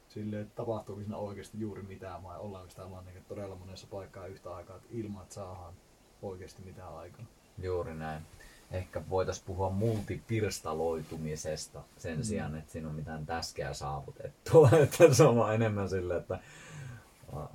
sille 0.07 0.39
että 0.39 0.55
tapahtuuko 0.55 1.01
siinä 1.01 1.17
oikeasti 1.17 1.59
juuri 1.59 1.81
mitään 1.81 2.23
vai 2.23 2.37
ollaanko 2.37 2.69
sitä 2.69 2.91
vaan 2.91 3.05
niin 3.05 3.25
todella 3.27 3.55
monessa 3.55 3.87
paikkaa 3.91 4.27
yhtä 4.27 4.55
aikaa 4.55 4.75
että 4.75 4.87
ilman, 4.91 5.23
että 5.23 5.35
saadaan 5.35 5.73
oikeasti 6.21 6.61
mitään 6.61 6.97
aikaa. 6.97 7.25
Juuri 7.57 7.95
näin. 7.95 8.23
Ehkä 8.71 9.01
voitaisiin 9.09 9.45
puhua 9.45 9.69
multipirstaloitumisesta 9.69 11.83
sen 11.97 12.17
mm. 12.17 12.23
sijaan, 12.23 12.55
että 12.55 12.71
siinä 12.71 12.89
on 12.89 12.95
mitään 12.95 13.25
täskeä 13.25 13.73
saavutettua. 13.73 14.69
Että 14.83 15.13
se 15.13 15.23
on 15.23 15.35
vaan 15.35 15.55
enemmän 15.55 15.89
sille, 15.89 16.17
että 16.17 16.39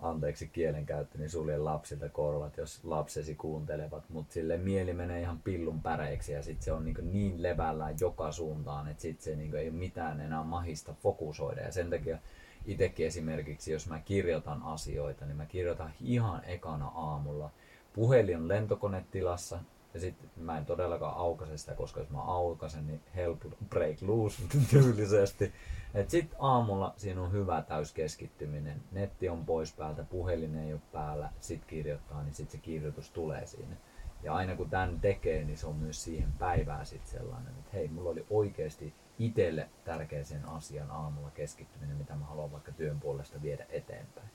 anteeksi 0.02 0.48
kielenkäyttö, 0.48 1.18
niin 1.18 1.30
sulje 1.30 1.58
lapsilta 1.58 2.08
korvat, 2.08 2.56
jos 2.56 2.84
lapsesi 2.84 3.34
kuuntelevat, 3.34 4.04
mutta 4.08 4.32
sille 4.32 4.56
mieli 4.56 4.92
menee 4.92 5.20
ihan 5.20 5.38
pillun 5.38 5.82
päreiksi 5.82 6.32
ja 6.32 6.42
sitten 6.42 6.64
se 6.64 6.72
on 6.72 6.84
niin, 6.84 6.96
niin 7.12 7.42
levällään 7.42 7.94
joka 8.00 8.32
suuntaan, 8.32 8.88
että 8.88 9.02
sitten 9.02 9.24
se 9.24 9.36
niin 9.36 9.56
ei 9.56 9.68
ole 9.68 9.76
mitään 9.76 10.20
enää 10.20 10.44
mahista 10.44 10.94
fokusoida 11.02 11.60
ja 11.60 11.72
sen 11.72 11.90
takia 11.90 12.18
itsekin 12.66 13.06
esimerkiksi, 13.06 13.72
jos 13.72 13.88
mä 13.88 14.00
kirjoitan 14.00 14.62
asioita, 14.62 15.26
niin 15.26 15.36
mä 15.36 15.46
kirjoitan 15.46 15.92
ihan 16.00 16.44
ekana 16.44 16.86
aamulla. 16.86 17.50
Puhelin 17.92 18.36
on 18.36 18.48
lentokonetilassa, 18.48 19.58
ja 19.94 20.00
sitten 20.00 20.30
mä 20.36 20.58
en 20.58 20.66
todellakaan 20.66 21.16
aukaise 21.16 21.56
sitä, 21.56 21.74
koska 21.74 22.00
jos 22.00 22.10
mä 22.10 22.22
aukasen, 22.22 22.86
niin 22.86 23.00
help 23.16 23.40
break 23.68 24.02
loose 24.02 24.42
tyylisesti. 24.70 25.52
Et 25.94 26.10
sit 26.10 26.34
aamulla 26.38 26.94
siinä 26.96 27.22
on 27.22 27.32
hyvä 27.32 27.62
täyskeskittyminen. 27.62 28.82
Netti 28.92 29.28
on 29.28 29.46
pois 29.46 29.72
päältä, 29.72 30.04
puhelin 30.04 30.54
ei 30.54 30.72
ole 30.72 30.80
päällä, 30.92 31.30
sit 31.40 31.64
kirjoittaa, 31.64 32.22
niin 32.22 32.34
sit 32.34 32.50
se 32.50 32.58
kirjoitus 32.58 33.10
tulee 33.10 33.46
siinä. 33.46 33.76
Ja 34.22 34.34
aina 34.34 34.56
kun 34.56 34.70
tämän 34.70 35.00
tekee, 35.00 35.44
niin 35.44 35.58
se 35.58 35.66
on 35.66 35.76
myös 35.76 36.04
siihen 36.04 36.32
päivään 36.32 36.86
sit 36.86 37.06
sellainen, 37.06 37.54
että 37.58 37.70
hei, 37.72 37.88
mulla 37.88 38.10
oli 38.10 38.26
oikeasti 38.30 38.94
itselle 39.18 39.68
tärkeäseen 39.84 40.48
asian 40.48 40.90
aamulla 40.90 41.30
keskittyminen, 41.30 41.96
mitä 41.96 42.14
mä 42.14 42.24
haluan 42.24 42.52
vaikka 42.52 42.72
työn 42.72 43.00
puolesta 43.00 43.42
viedä 43.42 43.66
eteenpäin. 43.68 44.30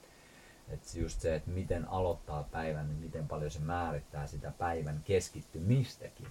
Et 0.70 0.94
just 0.94 1.20
se, 1.20 1.34
että 1.34 1.50
miten 1.50 1.88
aloittaa 1.88 2.42
päivän, 2.42 2.88
niin 2.88 2.98
miten 2.98 3.28
paljon 3.28 3.50
se 3.50 3.60
määrittää 3.60 4.26
sitä 4.26 4.52
päivän 4.58 5.00
keskittymistäkin. 5.04 6.26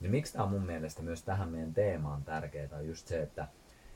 Niin 0.00 0.10
miksi 0.10 0.32
tämä 0.32 0.44
on 0.44 0.50
mun 0.50 0.66
mielestä 0.66 1.02
myös 1.02 1.22
tähän 1.22 1.48
meidän 1.48 1.74
teemaan 1.74 2.24
tärkeää, 2.24 2.68
on 2.72 2.86
just 2.86 3.06
se, 3.06 3.22
että, 3.22 3.48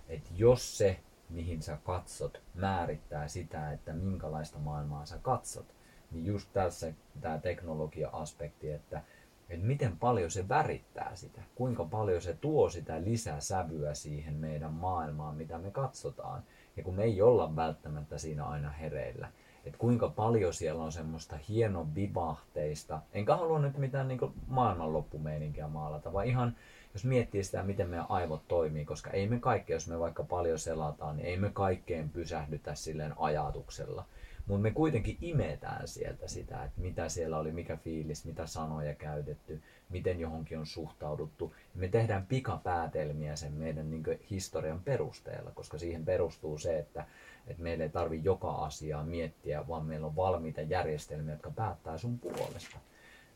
että 0.09 0.31
jos 0.37 0.79
se, 0.79 1.01
mihin 1.31 1.62
sä 1.62 1.79
katsot, 1.85 2.42
määrittää 2.55 3.29
sitä, 3.29 3.73
että 3.73 3.92
minkälaista 3.92 4.59
maailmaa 4.59 5.07
sä 5.07 5.18
katsot, 5.23 5.75
niin 6.11 6.27
just 6.27 6.49
tässä 6.53 6.92
tämä 7.20 7.38
teknologia-aspekti, 7.38 8.70
että, 8.70 9.03
että 9.49 9.66
miten 9.66 9.97
paljon 9.99 10.31
se 10.31 10.49
värittää 10.49 11.16
sitä, 11.16 11.42
kuinka 11.55 11.85
paljon 11.85 12.20
se 12.20 12.35
tuo 12.40 12.70
sitä 12.70 13.01
lisäsävyä 13.05 13.94
siihen 13.94 14.35
meidän 14.35 14.73
maailmaan, 14.73 15.37
mitä 15.37 15.59
me 15.59 15.70
katsotaan. 15.70 16.42
Ja 16.77 16.83
kun 16.83 16.94
me 16.94 17.03
ei 17.03 17.23
olla 17.23 17.57
välttämättä 17.57 18.18
siinä 18.18 18.44
aina 18.44 18.70
hereillä, 18.70 19.29
että 19.64 19.79
kuinka 19.79 20.09
paljon 20.09 20.55
siellä 20.55 20.83
on 20.83 20.92
semmoista 20.92 21.37
hieno 21.48 21.87
vivahteista. 21.94 23.00
Enkä 23.12 23.37
halua 23.37 23.59
nyt 23.59 23.79
mitään 23.79 24.09
niin 24.09 24.20
maailmanloppumeininkiä 24.46 25.68
maalata, 25.68 26.12
vaan 26.12 26.27
ihan 26.27 26.57
jos 26.94 27.05
miettii 27.05 27.44
sitä, 27.44 27.62
miten 27.62 27.88
meidän 27.88 28.07
aivot 28.09 28.48
toimii, 28.48 28.85
koska 28.85 29.11
ei 29.11 29.29
me 29.29 29.38
kaikki, 29.38 29.72
jos 29.72 29.88
me 29.88 29.98
vaikka 30.00 30.24
paljon 30.24 30.59
selataan, 30.59 31.16
niin 31.16 31.27
ei 31.27 31.37
me 31.37 31.50
kaikkeen 31.50 32.11
pysähdytä 32.11 32.74
silleen 32.74 33.14
ajatuksella. 33.18 34.05
Mutta 34.46 34.62
me 34.62 34.70
kuitenkin 34.70 35.18
imetään 35.20 35.88
sieltä 35.88 36.29
sitä, 36.29 36.64
että 36.64 36.81
mitä 36.81 37.09
siellä 37.09 37.38
oli, 37.38 37.53
mikä 37.53 37.77
fiilis, 37.77 38.24
mitä 38.24 38.46
sanoja 38.46 38.94
käytetty, 38.94 39.62
miten 39.88 40.20
johonkin 40.20 40.59
on 40.59 40.66
suhtauduttu. 40.66 41.55
Me 41.74 41.88
tehdään 41.88 42.27
pikapäätelmiä 42.27 43.37
sen 43.37 43.53
meidän 43.53 43.90
niin 43.90 44.05
historian 44.31 44.81
perusteella, 44.85 45.50
koska 45.50 45.79
siihen 45.79 46.05
perustuu 46.05 46.59
se, 46.59 46.79
että, 46.79 47.05
että 47.46 47.62
meillä 47.62 47.85
ei 47.85 47.90
tarvi 47.90 48.20
joka 48.24 48.50
asiaa 48.50 49.04
miettiä, 49.04 49.68
vaan 49.68 49.87
meillä 49.87 50.07
on 50.07 50.16
valmiita 50.16 50.61
järjestelmiä, 50.61 51.35
jotka 51.35 51.50
päättää 51.50 51.98
sun 51.98 52.18
puolesta. 52.18 52.78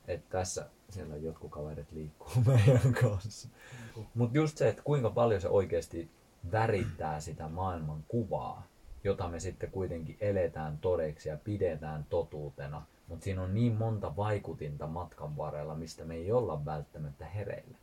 Et 0.09 0.29
tässä 0.29 0.67
siellä 0.89 1.17
jotkut 1.17 1.51
kaverit 1.51 1.93
liikkuu 1.93 2.43
meidän 2.47 2.93
kanssa. 3.01 3.49
Mutta 4.15 4.39
just 4.39 4.59
se, 4.59 4.69
että 4.69 4.83
kuinka 4.83 5.11
paljon 5.11 5.41
se 5.41 5.49
oikeasti 5.49 6.11
värittää 6.53 7.21
sitä 7.21 7.49
maailman 7.49 8.05
kuvaa, 8.09 8.67
jota 9.05 9.29
me 9.29 9.41
sitten 9.41 9.71
kuitenkin 9.71 10.17
eletään 10.21 10.79
todeksi 10.79 11.29
ja 11.29 11.37
pidetään 11.45 12.07
totuutena. 12.11 12.83
Mutta 13.09 13.25
siinä 13.25 13.43
on 13.43 13.55
niin 13.55 13.73
monta 13.73 14.17
vaikutinta 14.17 14.87
matkan 14.87 15.37
varrella, 15.37 15.75
mistä 15.75 16.05
me 16.05 16.15
ei 16.15 16.33
olla 16.33 16.65
välttämättä 16.65 17.27
hereillä. 17.27 17.79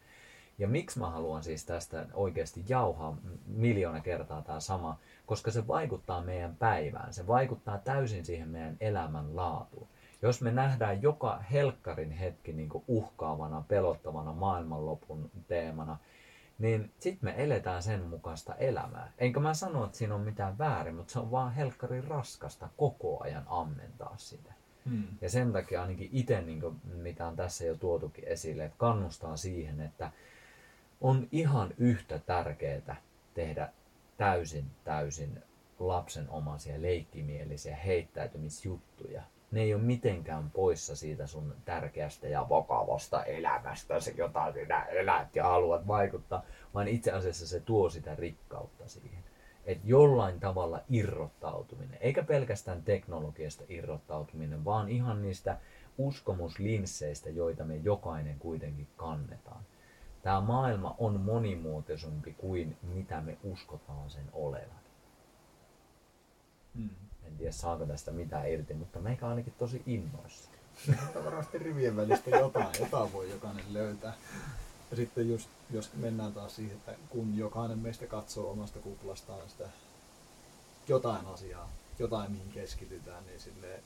Ja 0.57 0.67
miksi 0.67 0.99
mä 0.99 1.09
haluan 1.09 1.43
siis 1.43 1.65
tästä 1.65 2.05
oikeasti 2.13 2.63
jauhaa 2.69 3.17
miljoona 3.47 3.99
kertaa 3.99 4.41
tämä 4.41 4.59
sama, 4.59 4.97
koska 5.25 5.51
se 5.51 5.67
vaikuttaa 5.67 6.23
meidän 6.23 6.55
päivään, 6.55 7.13
se 7.13 7.27
vaikuttaa 7.27 7.77
täysin 7.77 8.25
siihen 8.25 8.49
meidän 8.49 8.77
elämän 8.79 9.35
laatuun. 9.35 9.87
Jos 10.21 10.41
me 10.41 10.51
nähdään 10.51 11.01
joka 11.01 11.43
helkkarin 11.51 12.11
hetki 12.11 12.53
niin 12.53 12.69
uhkaavana, 12.87 13.63
pelottavana 13.67 14.33
maailmanlopun 14.33 15.31
teemana, 15.47 15.97
niin 16.59 16.91
sitten 16.99 17.29
me 17.29 17.43
eletään 17.43 17.83
sen 17.83 18.01
mukaista 18.01 18.55
elämää. 18.55 19.11
Enkä 19.17 19.39
mä 19.39 19.53
sano, 19.53 19.85
että 19.85 19.97
siinä 19.97 20.15
on 20.15 20.21
mitään 20.21 20.57
väärin, 20.57 20.95
mutta 20.95 21.13
se 21.13 21.19
on 21.19 21.31
vaan 21.31 21.53
helkkarin 21.53 22.03
raskasta 22.03 22.69
koko 22.77 23.23
ajan 23.23 23.43
ammentaa 23.47 24.13
sitä. 24.17 24.53
Hmm. 24.89 25.03
Ja 25.21 25.29
sen 25.29 25.53
takia 25.53 25.81
ainakin 25.81 26.09
itse, 26.11 26.41
niin 26.41 26.61
kuin, 26.61 26.81
mitä 26.83 27.27
on 27.27 27.35
tässä 27.35 27.65
jo 27.65 27.75
tuotukin 27.75 28.27
esille, 28.27 28.65
että 28.65 28.77
kannustaa 28.77 29.37
siihen, 29.37 29.81
että 29.81 30.11
on 31.01 31.27
ihan 31.31 31.73
yhtä 31.77 32.19
tärkeää 32.19 32.95
tehdä 33.33 33.69
täysin, 34.17 34.65
täysin 34.83 35.43
lapsenomaisia, 35.79 36.81
leikkimielisiä 36.81 37.75
heittäytymisjuttuja. 37.75 39.23
Ne 39.51 39.61
ei 39.61 39.73
ole 39.73 39.81
mitenkään 39.81 40.51
poissa 40.51 40.95
siitä 40.95 41.27
sun 41.27 41.55
tärkeästä 41.65 42.27
ja 42.27 42.45
vakavasta 42.49 43.23
elämästä, 43.23 43.93
jota 44.17 44.53
sinä 44.53 44.83
elät 44.83 45.35
ja 45.35 45.43
haluat 45.43 45.87
vaikuttaa, 45.87 46.43
vaan 46.73 46.87
itse 46.87 47.11
asiassa 47.11 47.47
se 47.47 47.59
tuo 47.59 47.89
sitä 47.89 48.15
rikkautta 48.15 48.87
siihen. 48.87 49.23
Että 49.65 49.87
jollain 49.87 50.39
tavalla 50.39 50.79
irrottautuminen, 50.89 51.97
eikä 52.01 52.23
pelkästään 52.23 52.83
teknologiasta 52.83 53.63
irrottautuminen, 53.69 54.65
vaan 54.65 54.89
ihan 54.89 55.21
niistä 55.21 55.57
uskomuslinsseistä, 55.97 57.29
joita 57.29 57.63
me 57.63 57.75
jokainen 57.75 58.39
kuitenkin 58.39 58.87
kannetaan 58.97 59.65
Tämä 60.25 60.41
maailma 60.41 60.95
on 60.97 61.19
monimuotoisempi 61.19 62.33
kuin 62.33 62.77
mitä 62.81 63.21
me 63.21 63.37
uskotaan 63.43 64.09
sen 64.09 64.29
olevan. 64.33 64.79
Hmm. 66.75 66.89
En 67.23 67.37
tiedä 67.37 67.51
saako 67.51 67.85
tästä 67.85 68.11
mitään 68.11 68.49
irti, 68.49 68.73
mutta 68.73 68.99
meikä 68.99 69.27
ainakin 69.27 69.53
tosi 69.57 69.83
innoissa. 69.85 70.49
varmasti 71.25 71.57
rivien 71.57 71.95
välistä 71.95 72.29
jotain, 72.29 72.67
jotain 72.79 73.13
voi 73.13 73.29
jokainen 73.29 73.73
löytää. 73.73 74.13
Ja 74.91 74.95
sitten 74.95 75.29
just, 75.29 75.49
jos 75.71 75.93
mennään 75.93 76.33
taas 76.33 76.55
siihen, 76.55 76.77
että 76.77 76.95
kun 77.09 77.37
jokainen 77.37 77.79
meistä 77.79 78.07
katsoo 78.07 78.51
omasta 78.51 78.79
kuplastaan 78.79 79.49
sitä 79.49 79.69
jotain 80.87 81.25
asiaa, 81.25 81.69
jotain 81.99 82.31
mihin 82.31 82.51
keskitytään, 82.51 83.25
niin 83.25 83.39
silleen 83.39 83.83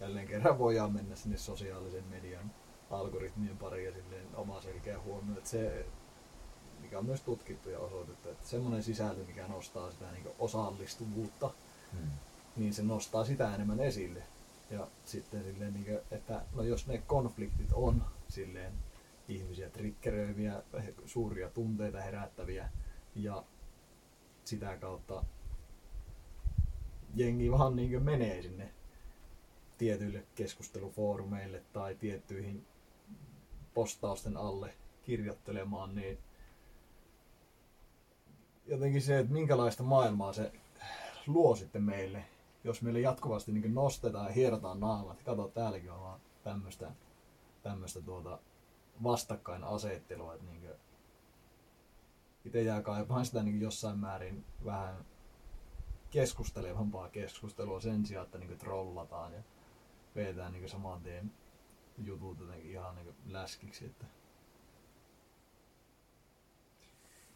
jälleen 0.00 0.26
kerran 0.26 0.58
voidaan 0.58 0.92
mennä 0.92 1.16
sinne 1.16 1.38
sosiaalisen 1.38 2.04
median 2.10 2.50
algoritmien 2.90 3.58
pariin 3.58 3.86
ja 3.86 3.92
silleen 3.92 4.26
oma 4.34 4.60
selkeä 4.60 5.00
huomio, 5.00 5.36
että 5.36 5.50
se, 5.50 5.86
mikä 6.80 6.98
on 6.98 7.06
myös 7.06 7.20
tutkittu 7.20 7.70
ja 7.70 7.78
osoitettu, 7.78 8.28
että 8.28 8.48
semmoinen 8.48 8.82
sisältö, 8.82 9.24
mikä 9.24 9.48
nostaa 9.48 9.90
sitä 9.90 10.12
niin 10.12 10.28
osallistuvuutta, 10.38 11.50
hmm. 11.92 12.10
niin 12.56 12.74
se 12.74 12.82
nostaa 12.82 13.24
sitä 13.24 13.54
enemmän 13.54 13.80
esille. 13.80 14.22
Ja 14.70 14.88
sitten 15.04 15.44
silleen, 15.44 15.74
niin 15.74 15.84
kuin, 15.84 15.98
että 16.10 16.42
no 16.54 16.62
jos 16.62 16.86
ne 16.86 16.98
konfliktit 16.98 17.72
on 17.72 18.04
silleen 18.28 18.72
ihmisiä 19.28 19.70
triggeröiviä, 19.70 20.62
suuria 21.06 21.50
tunteita 21.50 22.00
herättäviä 22.00 22.68
ja 23.14 23.44
sitä 24.44 24.76
kautta 24.76 25.24
jengi 27.14 27.50
vaan 27.50 27.76
niin 27.76 28.02
menee 28.02 28.42
sinne 28.42 28.70
tietyille 29.78 30.24
keskustelufoorumeille 30.34 31.62
tai 31.72 31.94
tiettyihin 31.94 32.66
postausten 33.78 34.36
alle 34.36 34.74
kirjoittelemaan, 35.02 35.94
niin 35.94 36.18
jotenkin 38.66 39.02
se, 39.02 39.18
että 39.18 39.32
minkälaista 39.32 39.82
maailmaa 39.82 40.32
se 40.32 40.52
luo 41.26 41.56
sitten 41.56 41.82
meille, 41.82 42.24
jos 42.64 42.82
meille 42.82 43.00
jatkuvasti 43.00 43.52
niin 43.52 43.74
nostetaan 43.74 44.26
ja 44.26 44.32
hierotaan 44.32 44.80
naamat. 44.80 45.22
Kato, 45.22 45.48
täälläkin 45.48 45.92
on 45.92 46.00
vaan 46.00 46.20
tämmöistä, 46.44 46.90
tämmöistä 47.62 48.02
tuota 48.02 48.38
vastakkainasettelua, 49.02 50.34
että 50.34 50.46
niin 50.46 50.70
itse 52.44 52.62
jää 52.62 52.82
kaipaan 52.82 53.26
sitä 53.26 53.42
niin 53.42 53.60
jossain 53.60 53.98
määrin 53.98 54.44
vähän 54.64 55.04
keskustelevampaa 56.10 57.08
keskustelua 57.08 57.80
sen 57.80 58.06
sijaan, 58.06 58.26
että 58.26 58.38
niin 58.38 58.58
trollataan 58.58 59.32
ja 59.32 59.42
vedetään 60.16 60.52
niin 60.52 60.68
saman 60.68 61.02
tien 61.02 61.32
jutut 62.04 62.40
jotenkin 62.40 62.70
ihan 62.70 62.96
niin 62.96 63.14
läskiksi. 63.26 63.84
Että... 63.84 64.04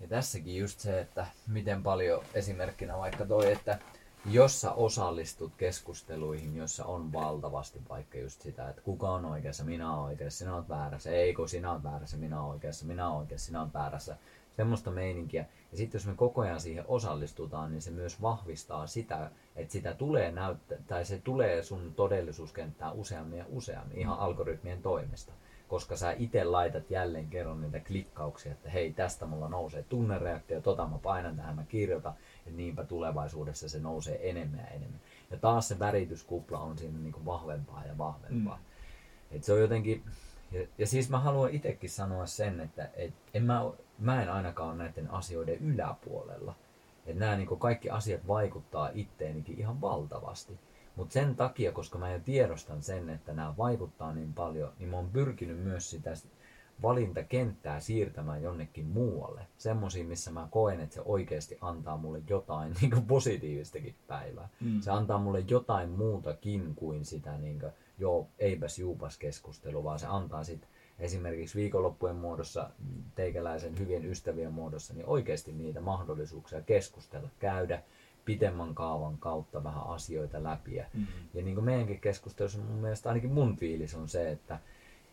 Ja 0.01 0.09
tässäkin 0.09 0.57
just 0.57 0.81
se, 0.81 1.01
että 1.01 1.27
miten 1.46 1.83
paljon 1.83 2.25
esimerkkinä 2.35 2.98
vaikka 2.98 3.27
toi, 3.27 3.53
että 3.53 3.79
jos 4.27 4.61
sä 4.61 4.72
osallistut 4.72 5.53
keskusteluihin, 5.57 6.57
jossa 6.57 6.85
on 6.85 7.12
valtavasti 7.12 7.81
vaikka 7.88 8.18
just 8.18 8.42
sitä, 8.42 8.68
että 8.68 8.83
kuka 8.83 9.11
on 9.11 9.25
oikeassa, 9.25 9.64
minä 9.64 9.92
olen 9.92 10.05
oikeassa, 10.05 10.38
sinä 10.38 10.57
olet 10.57 10.68
väärässä, 10.68 11.11
ei 11.11 11.35
kun 11.35 11.48
sinä 11.48 11.72
olet 11.72 11.83
väärässä, 11.83 12.16
minä 12.16 12.40
olen 12.40 12.51
oikeassa, 12.51 12.87
minä 12.87 13.09
olen 13.09 13.18
oikeassa, 13.18 13.46
sinä 13.46 13.62
olet 13.62 13.75
väärässä, 13.75 14.16
semmoista 14.57 14.90
meininkiä. 14.90 15.46
Ja 15.72 15.78
sitten 15.78 15.98
jos 15.98 16.06
me 16.06 16.14
koko 16.14 16.40
ajan 16.40 16.61
siihen 16.61 16.85
osallistutaan, 16.88 17.70
niin 17.70 17.82
se 17.82 17.90
myös 17.90 18.22
vahvistaa 18.22 18.87
sitä, 18.87 19.30
että 19.56 19.72
sitä 19.72 19.94
tulee 19.94 20.32
näyttää, 20.32 20.78
tai 20.87 21.04
se 21.04 21.18
tulee 21.18 21.62
sun 21.62 21.92
todellisuuskenttään 21.96 22.92
useammin 22.92 23.38
ja 23.38 23.44
useammin 23.48 23.98
ihan 23.98 24.16
mm. 24.16 24.22
algoritmien 24.22 24.82
toimesta. 24.82 25.32
Koska 25.68 25.96
sä 25.96 26.14
itse 26.18 26.44
laitat 26.44 26.90
jälleen 26.90 27.28
kerran 27.28 27.61
niitä 27.61 27.80
klikkauksia, 27.80 28.52
että 28.52 28.70
hei 28.70 28.92
tästä 28.92 29.26
mulla 29.26 29.48
nousee 29.48 29.82
tunnereaktio, 29.82 30.61
tota 30.61 30.87
mä 30.87 30.98
painan 30.98 31.37
tähän, 31.37 31.54
mä 31.54 31.64
kirjoitan, 31.64 32.14
että 32.38 32.56
niinpä 32.56 32.85
tulevaisuudessa 32.85 33.68
se 33.68 33.78
nousee 33.78 34.30
enemmän 34.30 34.61
ja 34.61 34.66
enemmän. 34.66 35.00
Ja 35.30 35.37
taas 35.37 35.68
se 35.68 35.78
värityskupla 35.78 36.58
on 36.58 36.78
siinä 36.78 36.98
niin 36.98 37.12
kuin 37.12 37.24
vahvempaa 37.24 37.85
ja 37.85 37.98
vahvempaa. 37.98 38.56
Mm. 38.56 39.37
Et 39.37 39.44
se 39.44 39.52
on 39.52 39.61
jotenkin, 39.61 40.02
ja, 40.52 40.66
ja 40.78 40.86
siis 40.86 41.10
mä 41.10 41.18
haluan 41.18 41.50
itsekin 41.50 41.90
sanoa 41.90 42.26
sen, 42.26 42.60
että 42.60 42.90
et 42.94 43.14
en 43.34 43.42
mä 43.42 43.72
mä 43.98 44.22
en 44.22 44.28
ainakaan 44.28 44.68
ole 44.68 44.78
näiden 44.78 45.10
asioiden 45.10 45.58
yläpuolella. 45.58 46.54
Että 47.06 47.20
nämä 47.20 47.36
niin 47.36 47.58
kaikki 47.58 47.90
asiat 47.90 48.26
vaikuttaa 48.26 48.90
itteenikin 48.94 49.58
ihan 49.58 49.80
valtavasti. 49.80 50.58
Mutta 50.96 51.12
sen 51.12 51.36
takia, 51.36 51.72
koska 51.72 51.98
mä 51.98 52.12
jo 52.12 52.18
tiedostan 52.18 52.82
sen, 52.82 53.10
että 53.10 53.32
nämä 53.32 53.54
vaikuttaa 53.58 54.12
niin 54.12 54.32
paljon, 54.32 54.72
niin 54.78 54.88
mä 54.88 54.96
oon 54.96 55.10
pyrkinyt 55.10 55.58
myös 55.58 55.90
sitä 55.90 56.10
valintakenttää 56.82 57.80
siirtämään 57.80 58.42
jonnekin 58.42 58.86
muualle. 58.86 59.46
Semmoisiin, 59.58 60.06
missä 60.06 60.30
mä 60.30 60.48
koen, 60.50 60.80
että 60.80 60.94
se 60.94 61.02
oikeasti 61.04 61.58
antaa 61.60 61.96
mulle 61.96 62.22
jotain 62.28 62.74
niin 62.80 62.90
kuin 62.90 63.06
positiivistakin 63.06 63.94
päivää. 64.06 64.48
Mm. 64.60 64.80
Se 64.80 64.90
antaa 64.90 65.18
mulle 65.18 65.44
jotain 65.48 65.90
muutakin 65.90 66.74
kuin 66.74 67.04
sitä 67.04 67.38
niin 67.38 67.60
kuin, 67.60 67.72
joo, 67.98 68.28
eipäs 68.38 68.78
juupas 68.78 69.18
keskustelua, 69.18 69.85
vaan 69.85 69.98
se 69.98 70.07
antaa 70.07 70.44
sitten 70.44 70.68
esimerkiksi 70.98 71.59
viikonloppujen 71.59 72.16
muodossa, 72.16 72.70
teikäläisen 73.14 73.78
hyvien 73.78 74.05
ystävien 74.05 74.52
muodossa, 74.52 74.94
niin 74.94 75.07
oikeasti 75.07 75.52
niitä 75.52 75.81
mahdollisuuksia 75.81 76.61
keskustella, 76.61 77.28
käydä 77.38 77.83
pitemmän 78.24 78.74
kaavan 78.74 79.18
kautta 79.18 79.64
vähän 79.64 79.87
asioita 79.87 80.42
läpi. 80.42 80.70
Mm-hmm. 80.70 81.07
Ja 81.35 81.42
niin 81.42 81.55
kuin 81.55 81.64
meidänkin 81.64 82.00
keskustelussa 82.00 82.59
mun 82.59 82.78
mielestä 82.78 83.09
ainakin 83.09 83.33
mun 83.33 83.57
fiilis 83.57 83.94
on 83.94 84.09
se, 84.09 84.31
että 84.31 84.59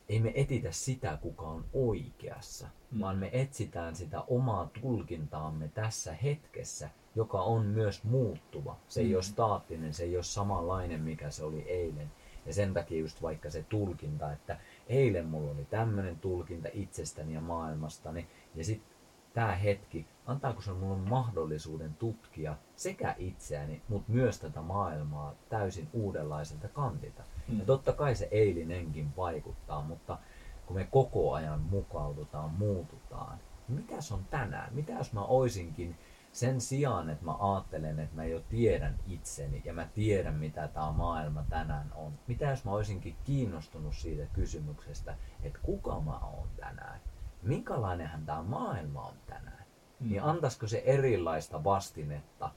ei 0.10 0.20
me 0.20 0.32
etitä 0.36 0.72
sitä, 0.72 1.18
kuka 1.22 1.46
on 1.46 1.66
oikeassa, 1.74 2.68
mm. 2.92 3.00
vaan 3.00 3.18
me 3.18 3.30
etsitään 3.34 3.96
sitä 3.96 4.22
omaa 4.22 4.70
tulkintaamme 4.82 5.68
tässä 5.68 6.14
hetkessä, 6.14 6.90
joka 7.16 7.42
on 7.42 7.66
myös 7.66 8.04
muuttuva. 8.04 8.78
Se 8.88 9.02
ei 9.02 9.08
mm. 9.08 9.14
ole 9.14 9.24
staattinen, 9.24 9.94
se 9.94 10.04
ei 10.04 10.16
ole 10.16 10.24
samanlainen, 10.24 11.02
mikä 11.02 11.30
se 11.30 11.44
oli 11.44 11.62
eilen. 11.62 12.12
Ja 12.46 12.54
sen 12.54 12.74
takia 12.74 13.00
just 13.00 13.22
vaikka 13.22 13.50
se 13.50 13.66
tulkinta, 13.70 14.32
että 14.32 14.58
eilen 14.88 15.26
mulla 15.26 15.52
oli 15.52 15.66
tämmöinen 15.66 16.20
tulkinta 16.20 16.70
itsestäni 16.74 17.34
ja 17.34 17.42
maailmastani, 17.42 18.28
ja 18.56 18.64
sitten 18.64 18.98
tämä 19.34 19.56
hetki, 19.56 20.08
antaako 20.26 20.62
se 20.62 20.72
mulle 20.72 21.10
mahdollisuuden 21.10 21.94
tutkia 21.94 22.56
sekä 22.76 23.16
itseäni, 23.18 23.82
mutta 23.88 24.12
myös 24.12 24.40
tätä 24.40 24.62
maailmaa 24.62 25.36
täysin 25.50 25.90
uudenlaiselta 25.94 26.68
kantilta. 26.68 27.24
Mm. 27.48 27.60
Ja 27.60 27.66
totta 27.66 27.94
kai 27.94 28.16
se 28.16 28.28
eilinenkin 28.32 29.16
vaikuttaa, 29.18 29.82
mutta 29.82 30.18
kun 30.66 30.76
me 30.76 30.88
koko 30.92 31.34
ajan 31.34 31.60
mukaudutaan, 31.60 32.50
muututaan, 32.50 33.40
mitäs 33.68 34.12
on 34.12 34.26
tänään? 34.30 34.74
Mitä 34.74 34.94
jos 34.94 35.14
mä 35.14 35.24
oisinkin 35.24 35.96
sen 36.32 36.62
sijaan, 36.62 37.10
että 37.10 37.26
mä 37.26 37.36
ajattelen, 37.40 38.00
että 38.00 38.16
mä 38.16 38.26
jo 38.26 38.40
tiedän 38.40 39.00
itseni 39.08 39.62
ja 39.66 39.74
mä 39.74 39.88
tiedän, 39.94 40.36
mitä 40.36 40.68
tämä 40.68 40.92
maailma 40.92 41.44
tänään 41.50 41.92
on. 41.96 42.20
Mitä 42.28 42.46
jos 42.46 42.66
mä 42.66 42.72
olisinkin 42.72 43.16
kiinnostunut 43.24 43.96
siitä 43.96 44.26
kysymyksestä, 44.34 45.16
että 45.44 45.60
kuka 45.64 46.02
mä 46.02 46.20
oon 46.20 46.48
tänään? 46.58 47.02
Minkälainenhan 47.42 48.26
tämä 48.26 48.44
maailma 48.44 49.06
on 49.06 49.16
tänään? 49.28 49.66
Mm. 50.00 50.10
Niin 50.10 50.24
antaisiko 50.24 50.68
se 50.68 50.84
erilaista 50.86 51.64
vastinetta 51.64 52.52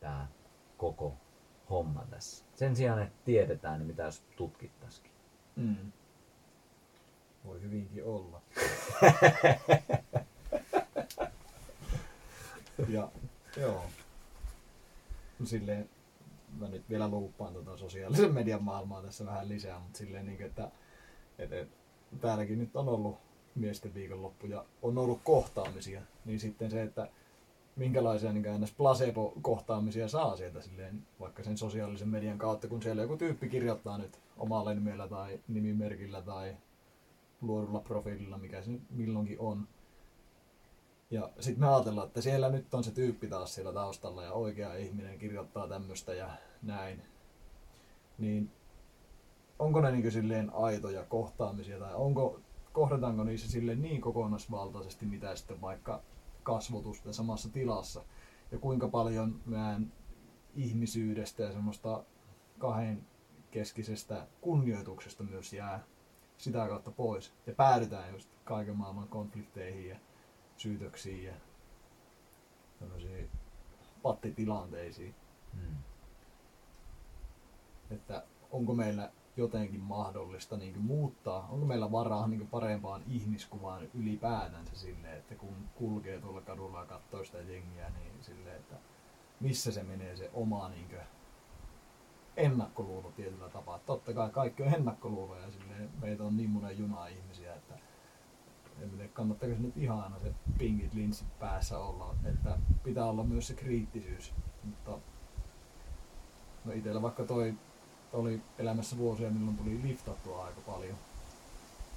tämä 0.00 0.26
koko 0.76 1.14
homma 1.70 2.04
tässä? 2.10 2.44
Sen 2.54 2.76
sijaan, 2.76 3.02
että 3.02 3.24
tiedetään, 3.24 3.78
niin 3.78 3.86
mitä 3.86 4.02
jos 4.02 4.22
tutkittaisikin? 4.36 5.12
Mm. 5.56 5.92
Voi 7.44 7.62
hyvinkin 7.62 8.04
olla. 8.04 8.42
Ja 12.88 13.08
joo. 13.56 13.82
No 15.38 15.46
silleen, 15.46 15.88
mä 16.58 16.68
nyt 16.68 16.90
vielä 16.90 17.08
luuppaan 17.08 17.52
tuota 17.52 17.76
sosiaalisen 17.76 18.34
median 18.34 18.62
maailmaa 18.62 19.02
tässä 19.02 19.26
vähän 19.26 19.48
lisää, 19.48 19.78
mutta 19.78 19.98
silleen 19.98 20.26
niin, 20.26 20.42
että, 20.42 20.70
että, 21.38 21.60
että 21.60 21.76
täälläkin 22.20 22.58
nyt 22.58 22.76
on 22.76 22.88
ollut 22.88 23.16
miesten 23.54 23.94
viikonloppu 23.94 24.46
ja 24.46 24.64
on 24.82 24.98
ollut 24.98 25.20
kohtaamisia, 25.24 26.02
niin 26.24 26.40
sitten 26.40 26.70
se, 26.70 26.82
että 26.82 27.08
minkälaisia 27.76 28.32
niin 28.32 28.60
ns. 28.60 28.72
placebo-kohtaamisia 28.72 30.08
saa 30.08 30.36
sieltä 30.36 30.60
silleen, 30.60 31.06
vaikka 31.20 31.42
sen 31.42 31.58
sosiaalisen 31.58 32.08
median 32.08 32.38
kautta, 32.38 32.68
kun 32.68 32.82
siellä 32.82 33.02
joku 33.02 33.16
tyyppi 33.16 33.48
kirjoittaa 33.48 33.98
nyt 33.98 34.18
omalla 34.36 34.74
nimellä 34.74 35.08
tai 35.08 35.40
nimimerkillä 35.48 36.22
tai 36.22 36.56
luodulla 37.40 37.80
profiililla, 37.80 38.38
mikä 38.38 38.62
se 38.62 38.70
milloinkin 38.90 39.38
on, 39.40 39.68
ja 41.10 41.30
sitten 41.40 41.60
me 41.60 41.74
ajatellaan, 41.74 42.06
että 42.06 42.20
siellä 42.20 42.48
nyt 42.48 42.74
on 42.74 42.84
se 42.84 42.90
tyyppi 42.90 43.28
taas 43.28 43.54
siellä 43.54 43.72
taustalla 43.72 44.22
ja 44.22 44.32
oikea 44.32 44.74
ihminen 44.74 45.18
kirjoittaa 45.18 45.68
tämmöistä 45.68 46.14
ja 46.14 46.30
näin. 46.62 47.02
Niin 48.18 48.50
onko 49.58 49.80
ne 49.80 49.90
niin 49.90 50.12
silleen 50.12 50.50
aitoja 50.54 51.04
kohtaamisia 51.04 51.78
tai 51.78 51.94
onko, 51.94 52.40
kohdataanko 52.72 53.24
niissä 53.24 53.50
silleen 53.50 53.82
niin 53.82 54.00
kokonaisvaltaisesti 54.00 55.06
mitä 55.06 55.36
sitten 55.36 55.60
vaikka 55.60 56.02
kasvotusta 56.42 57.12
samassa 57.12 57.48
tilassa 57.48 58.04
ja 58.52 58.58
kuinka 58.58 58.88
paljon 58.88 59.40
meidän 59.46 59.92
ihmisyydestä 60.54 61.42
ja 61.42 61.52
semmoista 61.52 62.04
kahden 62.58 63.06
keskisestä 63.50 64.26
kunnioituksesta 64.40 65.24
myös 65.24 65.52
jää 65.52 65.84
sitä 66.38 66.68
kautta 66.68 66.90
pois 66.90 67.32
ja 67.46 67.54
päädytään 67.54 68.12
just 68.12 68.30
kaiken 68.44 68.76
maailman 68.76 69.08
konflikteihin 69.08 69.88
ja 69.88 69.96
syytöksiin 70.56 71.24
ja 71.24 71.34
tämmöisiin 72.78 73.30
pattitilanteisiin. 74.02 75.14
Hmm. 75.54 75.76
Että 77.90 78.24
onko 78.50 78.74
meillä 78.74 79.10
jotenkin 79.36 79.80
mahdollista 79.80 80.56
niin 80.56 80.80
muuttaa? 80.80 81.48
Onko 81.50 81.66
meillä 81.66 81.92
varaa 81.92 82.28
niin 82.28 82.48
parempaan 82.48 83.02
ihmiskuvaan 83.08 83.88
ylipäätänsä 83.94 84.76
sille, 84.76 85.16
että 85.16 85.34
kun 85.34 85.54
kulkee 85.74 86.20
tuolla 86.20 86.40
kadulla 86.40 86.80
ja 86.80 86.86
katsoo 86.86 87.24
sitä 87.24 87.38
jengiä, 87.38 87.90
niin 87.90 88.24
sille, 88.24 88.56
että 88.56 88.74
missä 89.40 89.72
se 89.72 89.82
menee 89.82 90.16
se 90.16 90.30
oma 90.34 90.68
niin 90.68 90.88
ennakkoluulo 92.36 93.10
tietyllä 93.10 93.48
tapaa. 93.48 93.78
Totta 93.78 94.14
kai 94.14 94.30
kaikki 94.30 94.62
on 94.62 94.74
ennakkoluuloja, 94.74 95.50
silleen, 95.50 95.90
meitä 96.00 96.24
on 96.24 96.36
niin 96.36 96.50
monen 96.50 96.78
juna 96.78 97.06
ihmisiä, 97.06 97.54
että 97.54 97.74
en 98.82 98.90
tiedä, 98.90 99.08
kannattaako 99.08 99.54
se 99.54 99.60
nyt 99.60 99.76
ihan 99.76 100.00
aina 100.00 100.16
se 100.22 100.32
pinkit 100.58 100.94
linssit 100.94 101.38
päässä 101.38 101.78
olla, 101.78 102.14
että 102.24 102.58
pitää 102.84 103.04
olla 103.04 103.24
myös 103.24 103.46
se 103.46 103.54
kriittisyys. 103.54 104.32
Mutta 104.64 104.98
no 106.64 106.72
itsellä 106.72 107.02
vaikka 107.02 107.24
toi 107.24 107.54
oli 108.12 108.40
elämässä 108.58 108.96
vuosia, 108.98 109.30
milloin 109.30 109.56
tuli 109.56 109.80
liftattua 109.82 110.44
aika 110.44 110.60
paljon, 110.60 110.96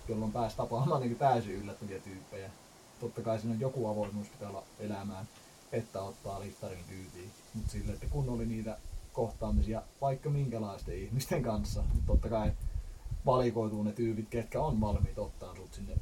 jolloin 0.07 0.31
pääsi 0.31 0.57
tapaamaan 0.57 1.01
niin 1.01 1.15
täysin 1.15 1.53
yllättäviä 1.53 1.99
tyyppejä. 1.99 2.49
Totta 2.99 3.21
kai 3.21 3.39
siinä 3.39 3.53
on 3.53 3.59
joku 3.59 3.87
avoimuus 3.87 4.27
pitää 4.27 4.49
olla 4.49 4.63
elämään, 4.79 5.27
että 5.71 6.01
ottaa 6.01 6.39
liftarin 6.39 6.85
kyytiin. 6.89 7.31
Mutta 7.53 7.71
sille, 7.71 7.93
että 7.93 8.05
kun 8.09 8.29
oli 8.29 8.45
niitä 8.45 8.77
kohtaamisia 9.13 9.81
vaikka 10.01 10.29
minkälaisten 10.29 10.97
ihmisten 10.97 11.43
kanssa, 11.43 11.83
niin 11.93 12.03
totta 12.05 12.29
kai 12.29 12.51
valikoituu 13.25 13.83
ne 13.83 13.91
tyypit, 13.91 14.29
ketkä 14.29 14.61
on 14.61 14.81
valmiit 14.81 15.19
ottaa 15.19 15.55
sut 15.55 15.73
sinne 15.73 15.93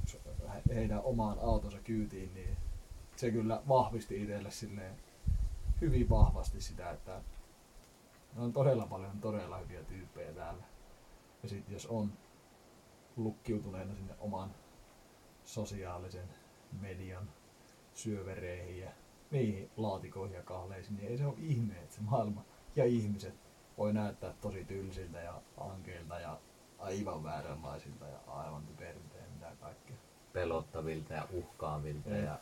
heidän 0.75 1.01
omaan 1.03 1.39
autonsa 1.39 1.77
kyytiin, 1.83 2.33
niin 2.33 2.57
se 3.15 3.31
kyllä 3.31 3.61
vahvisti 3.67 4.21
itselle 4.21 4.51
silleen 4.51 4.95
hyvin 5.81 6.09
vahvasti 6.09 6.61
sitä, 6.61 6.89
että 6.89 7.21
on 8.37 8.53
todella 8.53 8.85
paljon 8.85 9.19
todella 9.21 9.57
hyviä 9.57 9.83
tyyppejä 9.83 10.33
täällä. 10.33 10.63
Ja 11.43 11.49
sitten 11.49 11.73
jos 11.73 11.85
on 11.85 12.11
lukkiutuneena 13.17 13.95
sinne 13.95 14.13
oman 14.19 14.55
sosiaalisen 15.45 16.29
median 16.81 17.29
syövereihin 17.93 18.79
ja 18.79 18.91
niihin 19.31 19.71
laatikoihin 19.77 20.35
ja 20.35 20.43
kahleisiin, 20.43 20.97
niin 20.97 21.07
ei 21.09 21.17
se 21.17 21.25
ole 21.25 21.35
ihme, 21.37 21.73
että 21.73 21.95
se 21.95 22.01
maailma 22.01 22.45
ja 22.75 22.85
ihmiset 22.85 23.33
voi 23.77 23.93
näyttää 23.93 24.33
tosi 24.41 24.65
tylsiltä 24.65 25.19
ja 25.19 25.41
ankeilta 25.57 26.19
ja 26.19 26.39
aivan 26.79 27.23
vääränlaisilta 27.23 28.05
ja 28.07 28.19
aivan 28.27 28.65
typeriltä 28.65 29.17
ja 29.17 29.23
mitä 29.33 29.51
kaikkea. 29.59 30.06
Pelottavilta 30.37 31.13
ja 31.13 31.27
uhkaavilta 31.31 32.09
ja, 32.09 32.17
ja 32.17 32.39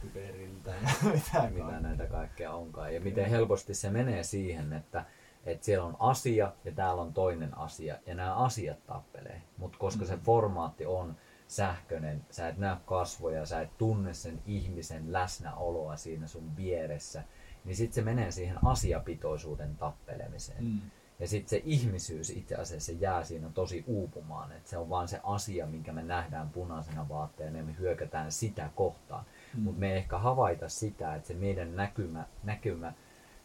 typeriltä 0.00 0.70
ja 0.70 0.90
mitä, 1.14 1.50
mitä 1.50 1.80
näitä 1.80 2.06
kaikkea 2.06 2.52
onkaan. 2.52 2.94
Ja 2.94 3.00
miten 3.00 3.30
helposti 3.30 3.74
se 3.74 3.90
menee 3.90 4.22
siihen, 4.22 4.72
että, 4.72 5.04
että 5.46 5.64
siellä 5.64 5.86
on 5.86 5.96
asia 5.98 6.52
ja 6.64 6.72
täällä 6.72 7.02
on 7.02 7.12
toinen 7.12 7.58
asia 7.58 7.98
ja 8.06 8.14
nämä 8.14 8.34
asiat 8.34 8.86
tappelee. 8.86 9.42
Mutta 9.56 9.78
koska 9.78 10.04
mm. 10.04 10.08
se 10.08 10.16
formaatti 10.16 10.86
on 10.86 11.16
sähköinen, 11.48 12.26
sä 12.30 12.48
et 12.48 12.58
näe 12.58 12.76
kasvoja, 12.84 13.46
sä 13.46 13.60
et 13.60 13.78
tunne 13.78 14.14
sen 14.14 14.42
ihmisen 14.46 15.12
läsnäoloa 15.12 15.96
siinä 15.96 16.26
sun 16.26 16.56
vieressä, 16.56 17.22
niin 17.64 17.76
sitten 17.76 17.94
se 17.94 18.02
menee 18.02 18.30
siihen 18.30 18.66
asiapitoisuuden 18.66 19.76
tappelemiseen. 19.76 20.64
Mm. 20.64 20.80
Ja 21.22 21.28
sitten 21.28 21.48
se 21.48 21.62
ihmisyys 21.64 22.30
itse 22.30 22.54
asiassa 22.54 22.92
jää 22.92 23.24
siinä 23.24 23.48
tosi 23.54 23.84
uupumaan, 23.86 24.52
että 24.52 24.70
se 24.70 24.78
on 24.78 24.90
vaan 24.90 25.08
se 25.08 25.20
asia, 25.22 25.66
minkä 25.66 25.92
me 25.92 26.02
nähdään 26.02 26.50
punaisena 26.50 27.08
vaatteena 27.08 27.58
ja 27.58 27.64
me 27.64 27.74
hyökätään 27.78 28.32
sitä 28.32 28.70
kohtaan. 28.74 29.24
Mm. 29.54 29.62
Mutta 29.62 29.80
me 29.80 29.90
ei 29.90 29.96
ehkä 29.96 30.18
havaita 30.18 30.68
sitä, 30.68 31.14
että 31.14 31.28
se 31.28 31.34
meidän 31.34 31.76
näkymä, 31.76 32.26
näkymä 32.42 32.92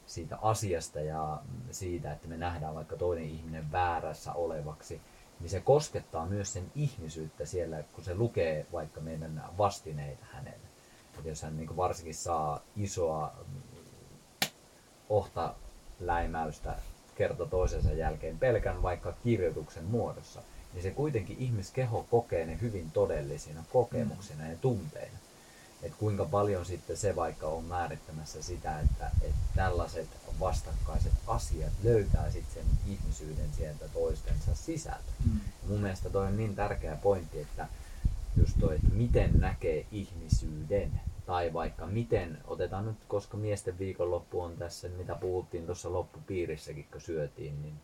siitä 0.06 0.38
asiasta 0.42 1.00
ja 1.00 1.42
siitä, 1.72 2.12
että 2.12 2.28
me 2.28 2.38
nähdään 2.38 2.76
vaikka 2.76 2.96
toinen 2.96 3.26
ihminen 3.26 3.72
väärässä 3.72 4.34
olevaksi, 4.34 5.02
niin 5.40 5.50
se 5.50 5.60
koskettaa 5.60 6.26
myös 6.26 6.54
sen 6.54 6.72
ihmisyyttä 6.76 7.46
siellä, 7.46 7.84
kun 7.84 8.04
se 8.04 8.16
lukee 8.16 8.66
vaikka 8.72 9.02
meidän 9.02 9.44
vastineita 9.58 10.26
hänelle. 10.32 10.68
Et 11.20 11.26
jos 11.26 11.42
hän 11.42 11.58
niin 11.58 11.78
varsinkin 11.78 12.16
saa 12.16 12.62
isoa 12.76 13.34
ohta 15.10 15.56
läimäystä 16.00 16.76
kerta 17.18 17.46
toisensa 17.46 17.94
jälkeen 17.94 18.40
pelkän 18.40 18.82
vaikka 18.82 19.14
kirjoituksen 19.24 19.86
muodossa, 19.86 20.42
niin 20.74 20.84
se 20.84 20.92
kuitenkin 20.92 21.38
ihmiskeho 21.40 22.06
kokee 22.12 22.46
ne 22.46 22.58
hyvin 22.62 22.92
todellisina 22.92 23.64
kokemuksina 23.74 24.48
ja 24.48 24.58
tunteina. 24.62 25.18
Et 25.84 25.94
kuinka 25.96 26.26
paljon 26.26 26.66
sitten 26.66 26.98
se 26.98 27.16
vaikka 27.16 27.48
on 27.48 27.64
määrittämässä 27.64 28.42
sitä, 28.42 28.80
että, 28.80 29.12
että 29.22 29.38
tällaiset 29.56 30.08
vastakkaiset 30.40 31.12
asiat 31.28 31.74
löytää 31.84 32.32
sitten 32.32 32.54
sen 32.64 32.94
ihmisyyden 32.94 33.50
sieltä 33.58 33.88
toistensa 33.94 34.56
sisältä. 34.56 35.12
Mm. 35.26 35.40
mun 35.68 35.80
mielestä 35.80 36.10
toi 36.10 36.28
on 36.28 36.38
niin 36.38 36.56
tärkeä 36.56 36.96
pointti, 36.96 37.42
että 37.42 37.68
just 38.38 38.54
toi, 38.60 38.76
että 38.76 38.88
miten 38.94 39.32
näkee 39.40 39.86
ihmisyyden 39.92 40.92
tai 41.28 41.54
vaikka 41.54 41.86
miten, 41.86 42.38
otetaan 42.48 42.86
nyt, 42.86 43.06
koska 43.08 43.38
miesten 43.38 43.80
viikonloppu 43.80 44.42
on 44.42 44.58
tässä, 44.58 44.90
mitä 44.90 45.16
puhuttiin 45.16 45.66
tuossa 45.66 45.94
loppupiirissäkin, 45.94 46.88
kun 46.92 47.02
syötiin, 47.02 47.62
niin 47.62 47.80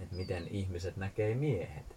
että 0.00 0.16
miten 0.16 0.48
ihmiset 0.48 0.96
näkee 0.96 1.34
miehet. 1.34 1.96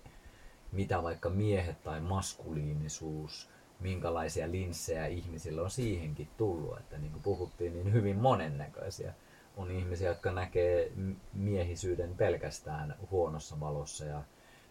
Mitä 0.72 1.04
vaikka 1.04 1.30
miehet 1.30 1.84
tai 1.84 2.02
maskuliinisuus, 2.02 3.50
minkälaisia 3.80 4.52
linssejä 4.52 5.06
ihmisillä 5.06 5.62
on 5.62 5.72
siihenkin 5.72 6.30
tullut. 6.38 6.80
Että 6.80 6.98
niin 6.98 7.12
kuin 7.12 7.24
puhuttiin, 7.24 7.74
niin 7.74 7.94
hyvin 7.94 8.18
monennäköisiä. 8.18 9.14
On 9.58 9.72
ihmisiä, 9.72 10.10
jotka 10.10 10.32
näkee 10.32 10.92
miehisyyden 11.34 12.16
pelkästään 12.16 12.96
huonossa 13.12 13.60
valossa 13.60 14.06
ja 14.06 14.24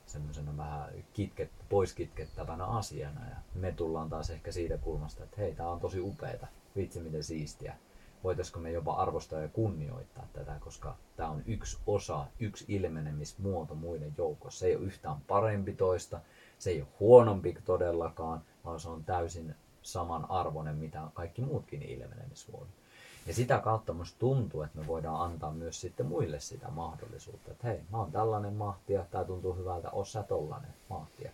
semmoisena 0.06 0.56
vähän 0.56 0.90
kitket, 1.12 1.50
poiskitkettävänä 1.68 2.64
asiana. 2.64 3.20
Ja 3.28 3.36
me 3.54 3.72
tullaan 3.72 4.10
taas 4.10 4.30
ehkä 4.30 4.52
siitä 4.52 4.78
kulmasta, 4.78 5.24
että 5.24 5.36
hei, 5.40 5.54
tämä 5.54 5.68
on 5.68 5.80
tosi 5.80 6.00
upeeta, 6.00 6.46
vitsi 6.76 7.00
miten 7.00 7.24
siistiä. 7.24 7.76
Voitaisiko 8.24 8.60
me 8.60 8.70
jopa 8.70 8.92
arvostaa 8.92 9.40
ja 9.40 9.48
kunnioittaa 9.48 10.26
tätä, 10.32 10.56
koska 10.60 10.96
tämä 11.16 11.30
on 11.30 11.42
yksi 11.46 11.78
osa, 11.86 12.26
yksi 12.40 12.64
ilmenemismuoto 12.68 13.74
muiden 13.74 14.14
joukossa. 14.18 14.58
Se 14.60 14.66
ei 14.66 14.76
ole 14.76 14.84
yhtään 14.84 15.20
parempi 15.20 15.72
toista, 15.72 16.20
se 16.58 16.70
ei 16.70 16.80
ole 16.80 16.88
huonompi 17.00 17.56
todellakaan, 17.64 18.42
vaan 18.64 18.80
se 18.80 18.88
on 18.88 19.04
täysin 19.04 19.54
saman 19.82 20.30
arvoinen, 20.30 20.76
mitä 20.76 21.02
kaikki 21.14 21.42
muutkin 21.42 21.82
ilmenemismuodot. 21.82 22.81
Ja 23.26 23.34
sitä 23.34 23.58
kautta 23.58 23.92
musta 23.92 24.18
tuntuu, 24.18 24.62
että 24.62 24.78
me 24.78 24.86
voidaan 24.86 25.20
antaa 25.20 25.52
myös 25.52 25.80
sitten 25.80 26.06
muille 26.06 26.40
sitä 26.40 26.70
mahdollisuutta, 26.70 27.50
että 27.50 27.68
hei, 27.68 27.80
mä 27.90 27.98
oon 27.98 28.12
tällainen 28.12 28.54
mahtia, 28.54 29.06
tämä 29.10 29.24
tuntuu 29.24 29.56
hyvältä, 29.56 29.90
oot 29.90 30.08
sä 30.08 30.22
tollanen 30.22 30.74
mahtia. 30.88 31.30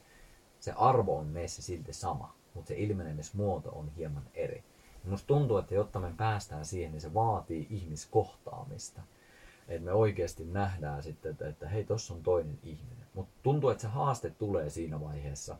Se 0.60 0.72
arvo 0.72 1.18
on 1.18 1.26
meissä 1.26 1.62
silti 1.62 1.92
sama, 1.92 2.34
mutta 2.54 2.68
se 2.68 2.74
ilmenemismuoto 2.74 3.70
on 3.70 3.90
hieman 3.96 4.22
eri. 4.34 4.64
Ja 5.04 5.10
musta 5.10 5.26
tuntuu, 5.26 5.56
että 5.56 5.74
jotta 5.74 6.00
me 6.00 6.12
päästään 6.16 6.64
siihen, 6.64 6.92
niin 6.92 7.00
se 7.00 7.14
vaatii 7.14 7.66
ihmiskohtaamista. 7.70 9.02
Että 9.68 9.84
me 9.84 9.92
oikeasti 9.92 10.44
nähdään 10.44 11.02
sitten, 11.02 11.30
että, 11.30 11.48
että 11.48 11.68
hei, 11.68 11.84
tossa 11.84 12.14
on 12.14 12.22
toinen 12.22 12.58
ihminen. 12.62 13.06
Mutta 13.14 13.32
tuntuu, 13.42 13.70
että 13.70 13.82
se 13.82 13.88
haaste 13.88 14.30
tulee 14.30 14.70
siinä 14.70 15.00
vaiheessa, 15.00 15.56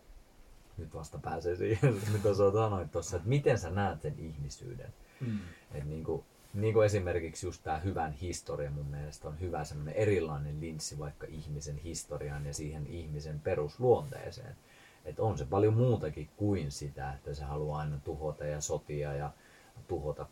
nyt 0.79 0.95
vasta 0.95 1.19
pääsee 1.19 1.57
siihen, 1.57 1.95
mitä 2.13 2.35
sä 2.35 2.53
sanoit 2.53 2.93
tuossa, 2.93 3.17
että 3.17 3.29
miten 3.29 3.59
sä 3.59 3.71
näet 3.71 4.03
sen 4.03 4.15
ihmisyyden. 4.19 4.93
Mm. 5.21 5.39
Et 5.75 5.85
niin 5.85 6.05
kuin, 6.05 6.25
niin 6.55 6.75
kuin 6.75 6.87
esimerkiksi 6.87 7.47
just 7.47 7.63
tämä 7.63 7.79
hyvän 7.79 8.13
historia 8.13 8.71
mun 8.71 8.87
mielestä 8.87 9.29
on 9.29 9.41
hyvä 9.41 9.65
semmoinen 9.65 9.95
erilainen 9.95 10.61
linssi 10.61 10.99
vaikka 10.99 11.27
ihmisen 11.31 11.77
historiaan 11.77 12.47
ja 12.47 12.55
siihen 12.55 12.87
ihmisen 12.87 13.41
perusluonteeseen. 13.41 14.57
Että 15.05 15.23
on 15.23 15.39
se 15.39 15.45
paljon 15.45 15.75
muutakin 15.75 16.29
kuin 16.37 16.73
sitä, 16.73 17.13
että 17.13 17.35
se 17.35 17.45
haluaa 17.45 17.81
aina 17.81 18.01
tuhota 18.05 18.45
ja 18.45 18.61
sotia 18.61 19.15
ja 19.15 19.31
tuhota 19.89 20.27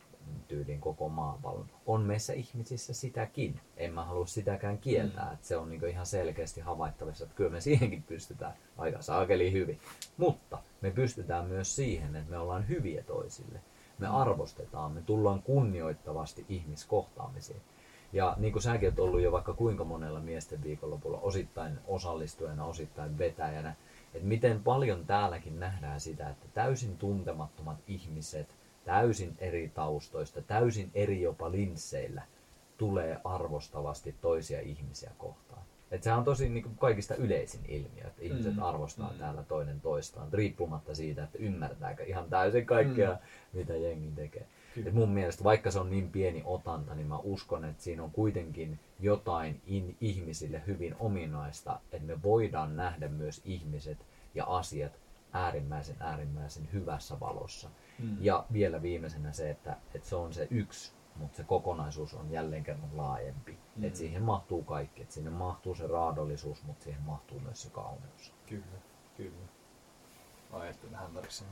tyylin 0.48 0.80
koko 0.80 1.08
maapallon. 1.08 1.70
On 1.86 2.02
meissä 2.02 2.32
ihmisissä 2.32 2.94
sitäkin. 2.94 3.60
En 3.76 3.92
mä 3.92 4.04
halua 4.04 4.26
sitäkään 4.26 4.78
kieltää. 4.78 5.24
Mm. 5.24 5.32
Että 5.32 5.46
se 5.46 5.56
on 5.56 5.68
niin 5.68 5.88
ihan 5.88 6.06
selkeästi 6.06 6.60
havaittavissa, 6.60 7.24
että 7.24 7.36
kyllä 7.36 7.50
me 7.50 7.60
siihenkin 7.60 8.02
pystytään 8.02 8.54
aika 8.78 9.02
saakeli 9.02 9.52
hyvin. 9.52 9.80
Mutta 10.16 10.58
me 10.80 10.90
pystytään 10.90 11.46
myös 11.46 11.76
siihen, 11.76 12.16
että 12.16 12.30
me 12.30 12.38
ollaan 12.38 12.68
hyviä 12.68 13.02
toisille 13.02 13.60
me 13.98 14.06
arvostetaan, 14.06 14.92
me 14.92 15.02
tullaan 15.02 15.42
kunnioittavasti 15.42 16.44
ihmiskohtaamisiin. 16.48 17.60
Ja 18.12 18.34
niin 18.38 18.52
kuin 18.52 18.62
säkin 18.62 18.88
olet 18.88 18.98
ollut 18.98 19.20
jo 19.20 19.32
vaikka 19.32 19.54
kuinka 19.54 19.84
monella 19.84 20.20
miesten 20.20 20.62
viikonlopulla 20.62 21.18
osittain 21.18 21.78
osallistujana, 21.86 22.64
osittain 22.64 23.18
vetäjänä, 23.18 23.74
että 24.14 24.28
miten 24.28 24.62
paljon 24.62 25.06
täälläkin 25.06 25.60
nähdään 25.60 26.00
sitä, 26.00 26.28
että 26.28 26.46
täysin 26.54 26.98
tuntemattomat 26.98 27.76
ihmiset, 27.86 28.48
täysin 28.84 29.36
eri 29.38 29.68
taustoista, 29.74 30.42
täysin 30.42 30.90
eri 30.94 31.22
jopa 31.22 31.52
linsseillä, 31.52 32.22
tulee 32.78 33.20
arvostavasti 33.24 34.14
toisia 34.20 34.60
ihmisiä 34.60 35.10
kohtaan. 35.18 35.45
Et 35.90 36.02
sehän 36.02 36.18
on 36.18 36.24
tosi 36.24 36.48
niin 36.48 36.62
kuin 36.62 36.76
kaikista 36.76 37.14
yleisin 37.14 37.60
ilmiö, 37.68 38.06
että 38.06 38.22
ihmiset 38.22 38.56
mm. 38.56 38.62
arvostaa 38.62 39.12
mm. 39.12 39.18
täällä 39.18 39.42
toinen 39.42 39.80
toistaan, 39.80 40.32
riippumatta 40.32 40.94
siitä, 40.94 41.24
että 41.24 41.38
ymmärtääkö 41.38 42.04
ihan 42.04 42.30
täysin 42.30 42.66
kaikkea, 42.66 43.10
mm. 43.10 43.18
mitä 43.58 43.76
jengi 43.76 44.12
tekee. 44.16 44.46
Et 44.86 44.94
mun 44.94 45.08
mielestä, 45.08 45.44
vaikka 45.44 45.70
se 45.70 45.78
on 45.78 45.90
niin 45.90 46.10
pieni 46.10 46.42
otanta, 46.44 46.94
niin 46.94 47.06
mä 47.06 47.18
uskon, 47.18 47.64
että 47.64 47.82
siinä 47.82 48.02
on 48.02 48.10
kuitenkin 48.10 48.78
jotain 49.00 49.60
in, 49.66 49.96
ihmisille 50.00 50.62
hyvin 50.66 50.96
ominaista, 50.98 51.80
että 51.92 52.06
me 52.06 52.22
voidaan 52.22 52.76
nähdä 52.76 53.08
myös 53.08 53.42
ihmiset 53.44 53.98
ja 54.34 54.44
asiat 54.44 54.92
äärimmäisen 55.32 55.96
äärimmäisen 56.00 56.68
hyvässä 56.72 57.20
valossa. 57.20 57.68
Mm. 57.98 58.16
Ja 58.20 58.44
vielä 58.52 58.82
viimeisenä 58.82 59.32
se, 59.32 59.50
että, 59.50 59.76
että 59.94 60.08
se 60.08 60.16
on 60.16 60.32
se 60.32 60.48
yksi, 60.50 60.92
mutta 61.18 61.36
se 61.36 61.44
kokonaisuus 61.44 62.14
on 62.14 62.30
jälleen 62.30 62.64
kerran 62.64 62.96
laajempi. 62.96 63.58
Mm. 63.76 63.84
Että 63.84 63.98
siihen 63.98 64.22
mahtuu 64.22 64.62
kaikki. 64.62 65.02
Että 65.02 65.14
sinne 65.14 65.30
mahtuu 65.30 65.74
se 65.74 65.86
raadollisuus, 65.86 66.62
mutta 66.64 66.84
siihen 66.84 67.02
mahtuu 67.02 67.40
myös 67.40 67.62
se 67.62 67.70
kauneus. 67.70 68.32
Kyllä, 68.46 68.78
kyllä. 69.16 69.46
Ajettu 70.52 70.86
hämärissä 70.94 71.44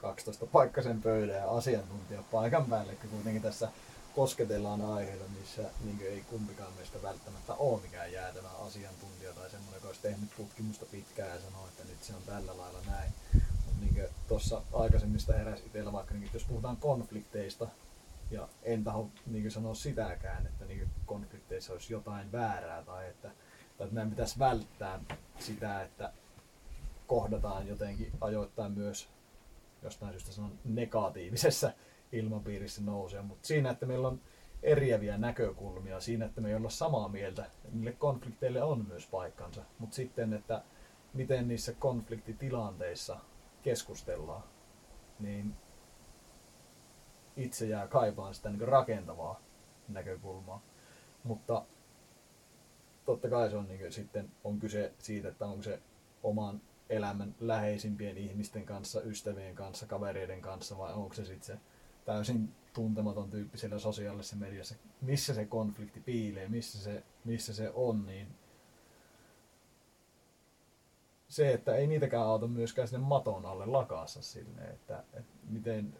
12 0.00 0.46
paikkaisen 0.46 1.02
pöydän 1.02 1.36
ja 1.36 1.50
asiantuntija 1.50 2.22
paikan 2.30 2.64
päälle, 2.64 2.94
kun 2.94 3.10
kuitenkin 3.10 3.42
tässä 3.42 3.68
kosketellaan 4.14 4.80
aiheita, 4.80 5.24
missä 5.40 5.62
niin 5.84 5.98
ei 6.02 6.24
kumpikaan 6.30 6.72
meistä 6.72 7.02
välttämättä 7.02 7.54
ole 7.54 7.80
mikään 7.82 8.12
jäätävä 8.12 8.48
asiantuntija 8.48 9.32
tai 9.32 9.50
semmoinen, 9.50 9.74
joka 9.74 9.86
olisi 9.86 10.02
tehnyt 10.02 10.30
tutkimusta 10.36 10.86
pitkään 10.90 11.30
ja 11.30 11.40
sanoo, 11.40 11.66
että 11.66 11.84
nyt 11.84 12.02
se 12.02 12.14
on 12.14 12.22
tällä 12.26 12.58
lailla 12.58 12.78
näin. 12.86 13.12
Mutta 13.34 13.80
niin 13.80 14.08
tuossa 14.28 14.62
aikaisemmista 14.72 15.32
heräsi 15.32 15.62
itsellä 15.66 15.92
vaikka, 15.92 16.14
niin 16.14 16.30
jos 16.34 16.44
puhutaan 16.44 16.76
konflikteista, 16.76 17.66
ja 18.30 18.48
en 18.62 18.84
taho 18.84 19.10
niin 19.26 19.50
sanoa 19.50 19.74
sitäkään, 19.74 20.46
että 20.46 20.64
niin 20.64 20.88
konflikteissa 21.06 21.72
olisi 21.72 21.92
jotain 21.92 22.32
väärää 22.32 22.82
tai 22.82 23.08
että, 23.08 23.28
tai 23.78 23.84
että 23.84 23.94
meidän 23.94 24.10
pitäisi 24.10 24.38
välttää 24.38 25.00
sitä, 25.38 25.82
että 25.82 26.12
kohdataan 27.06 27.68
jotenkin 27.68 28.12
ajoittain 28.20 28.72
myös 28.72 29.08
jostain 29.82 30.12
syystä 30.12 30.32
sanon 30.32 30.58
negatiivisessa 30.64 31.70
ilmapiirissä 32.12 32.82
nousee, 32.82 33.22
mutta 33.22 33.46
siinä, 33.46 33.70
että 33.70 33.86
meillä 33.86 34.08
on 34.08 34.20
eriäviä 34.62 35.18
näkökulmia, 35.18 36.00
siinä, 36.00 36.26
että 36.26 36.40
me 36.40 36.48
ei 36.48 36.54
olla 36.54 36.70
samaa 36.70 37.08
mieltä, 37.08 37.46
niille 37.72 37.92
konflikteille 37.92 38.62
on 38.62 38.86
myös 38.88 39.06
paikkansa, 39.06 39.62
mutta 39.78 39.96
sitten, 39.96 40.32
että 40.32 40.62
miten 41.14 41.48
niissä 41.48 41.72
konfliktitilanteissa 41.72 43.18
keskustellaan, 43.62 44.42
niin 45.20 45.54
itse 47.38 47.66
jää 47.66 47.86
kaipaan 47.86 48.34
sitä 48.34 48.50
niin 48.50 48.68
rakentavaa 48.68 49.40
näkökulmaa. 49.88 50.62
Mutta 51.24 51.64
totta 53.04 53.30
kai 53.30 53.50
se 53.50 53.56
on 53.56 53.68
niin 53.68 53.92
sitten 53.92 54.30
on 54.44 54.58
kyse 54.58 54.92
siitä, 54.98 55.28
että 55.28 55.46
onko 55.46 55.62
se 55.62 55.80
oman 56.22 56.60
elämän 56.90 57.34
läheisimpien 57.40 58.18
ihmisten 58.18 58.64
kanssa, 58.64 59.00
ystävien 59.00 59.54
kanssa, 59.54 59.86
kavereiden 59.86 60.40
kanssa 60.40 60.78
vai 60.78 60.92
onko 60.92 61.14
se 61.14 61.24
sitten 61.24 61.56
se 61.56 61.62
täysin 62.04 62.54
tuntematon 62.72 63.30
tyyppi 63.30 63.58
siellä 63.58 63.78
sosiaalisessa 63.78 64.36
mediassa, 64.36 64.74
missä 65.00 65.34
se 65.34 65.44
konflikti 65.44 66.00
piilee, 66.00 66.48
missä 66.48 66.78
se, 66.78 67.02
missä 67.24 67.54
se 67.54 67.70
on, 67.74 68.06
niin 68.06 68.28
se, 71.28 71.52
että 71.52 71.76
ei 71.76 71.86
niitäkään 71.86 72.26
auta 72.26 72.46
myöskään 72.46 72.88
sinne 72.88 73.06
maton 73.06 73.46
alle 73.46 73.66
lakaassa 73.66 74.22
silleen, 74.22 74.72
että, 74.72 75.04
että 75.12 75.32
miten, 75.48 75.96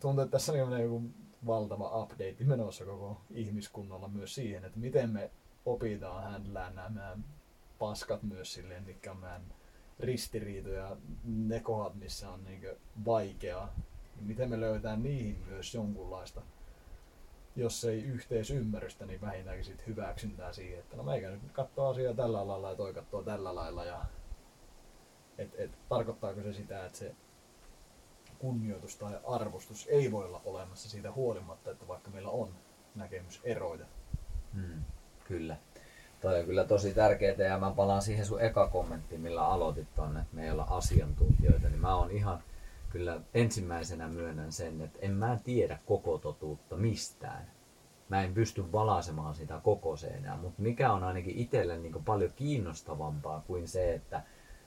tuntuu, 0.00 0.24
että 0.24 0.32
tässä 0.32 0.52
on 0.52 0.82
joku 0.82 1.02
valtava 1.46 2.02
update 2.02 2.36
menossa 2.44 2.84
koko 2.84 3.20
ihmiskunnalla 3.30 4.08
myös 4.08 4.34
siihen, 4.34 4.64
että 4.64 4.78
miten 4.78 5.10
me 5.10 5.30
opitaan 5.66 6.32
händlään 6.32 6.74
nämä 6.74 7.16
paskat 7.78 8.22
myös 8.22 8.52
silleen, 8.52 8.84
mikä 8.84 9.10
on 9.10 9.16
meidän 9.16 9.42
ristiriitoja, 10.00 10.96
ne 11.24 11.60
kohdat, 11.60 11.94
missä 11.94 12.30
on 12.30 12.44
niin 12.44 12.62
vaikeaa. 13.04 13.74
Miten 14.20 14.50
me 14.50 14.60
löytää 14.60 14.96
niihin 14.96 15.44
myös 15.46 15.74
jonkunlaista, 15.74 16.42
jos 17.56 17.84
ei 17.84 18.02
yhteisymmärrystä, 18.02 19.06
niin 19.06 19.20
vähintäänkin 19.20 19.64
sit 19.64 19.86
hyväksyntää 19.86 20.52
siihen, 20.52 20.78
että 20.78 20.96
no 20.96 21.02
meikä 21.02 21.30
nyt 21.30 21.52
katsoo 21.52 21.90
asiaa 21.90 22.14
tällä 22.14 22.48
lailla 22.48 22.70
ja 22.70 23.02
toi 23.10 23.24
tällä 23.24 23.54
lailla. 23.54 23.84
Ja, 23.84 24.04
et, 25.38 25.54
et, 25.58 25.70
tarkoittaako 25.88 26.42
se 26.42 26.52
sitä, 26.52 26.86
että 26.86 26.98
se 26.98 27.14
kunnioitus 28.38 28.96
tai 28.96 29.18
arvostus 29.26 29.86
ei 29.90 30.12
voi 30.12 30.24
olla 30.24 30.42
olemassa 30.44 30.88
siitä 30.88 31.12
huolimatta, 31.12 31.70
että 31.70 31.88
vaikka 31.88 32.10
meillä 32.10 32.30
on 32.30 32.54
näkemyseroja. 32.94 33.86
Hmm, 34.54 34.82
kyllä. 35.24 35.56
Toi 36.20 36.40
on 36.40 36.46
kyllä 36.46 36.64
tosi 36.64 36.94
tärkeää 36.94 37.34
ja 37.38 37.58
mä 37.58 37.70
palaan 37.70 38.02
siihen 38.02 38.26
sun 38.26 38.42
eka 38.42 38.68
kommenttiin, 38.68 39.20
millä 39.20 39.46
aloitit 39.46 39.94
tonne, 39.94 40.20
että 40.20 40.36
me 40.36 40.44
ei 40.44 40.50
olla 40.50 40.66
asiantuntijoita, 40.70 41.68
niin 41.68 41.80
mä 41.80 41.96
oon 41.96 42.10
ihan 42.10 42.42
kyllä 42.90 43.20
ensimmäisenä 43.34 44.08
myönnän 44.08 44.52
sen, 44.52 44.80
että 44.80 44.98
en 45.02 45.10
mä 45.10 45.38
tiedä 45.44 45.78
koko 45.86 46.18
totuutta 46.18 46.76
mistään. 46.76 47.50
Mä 48.08 48.22
en 48.22 48.34
pysty 48.34 48.72
valaisemaan 48.72 49.34
sitä 49.34 49.60
koko 49.62 49.96
seinää, 49.96 50.36
mutta 50.36 50.62
mikä 50.62 50.92
on 50.92 51.04
ainakin 51.04 51.38
itselle 51.38 51.78
niin 51.78 52.04
paljon 52.04 52.32
kiinnostavampaa 52.36 53.42
kuin 53.46 53.68
se, 53.68 53.94
että 53.94 54.22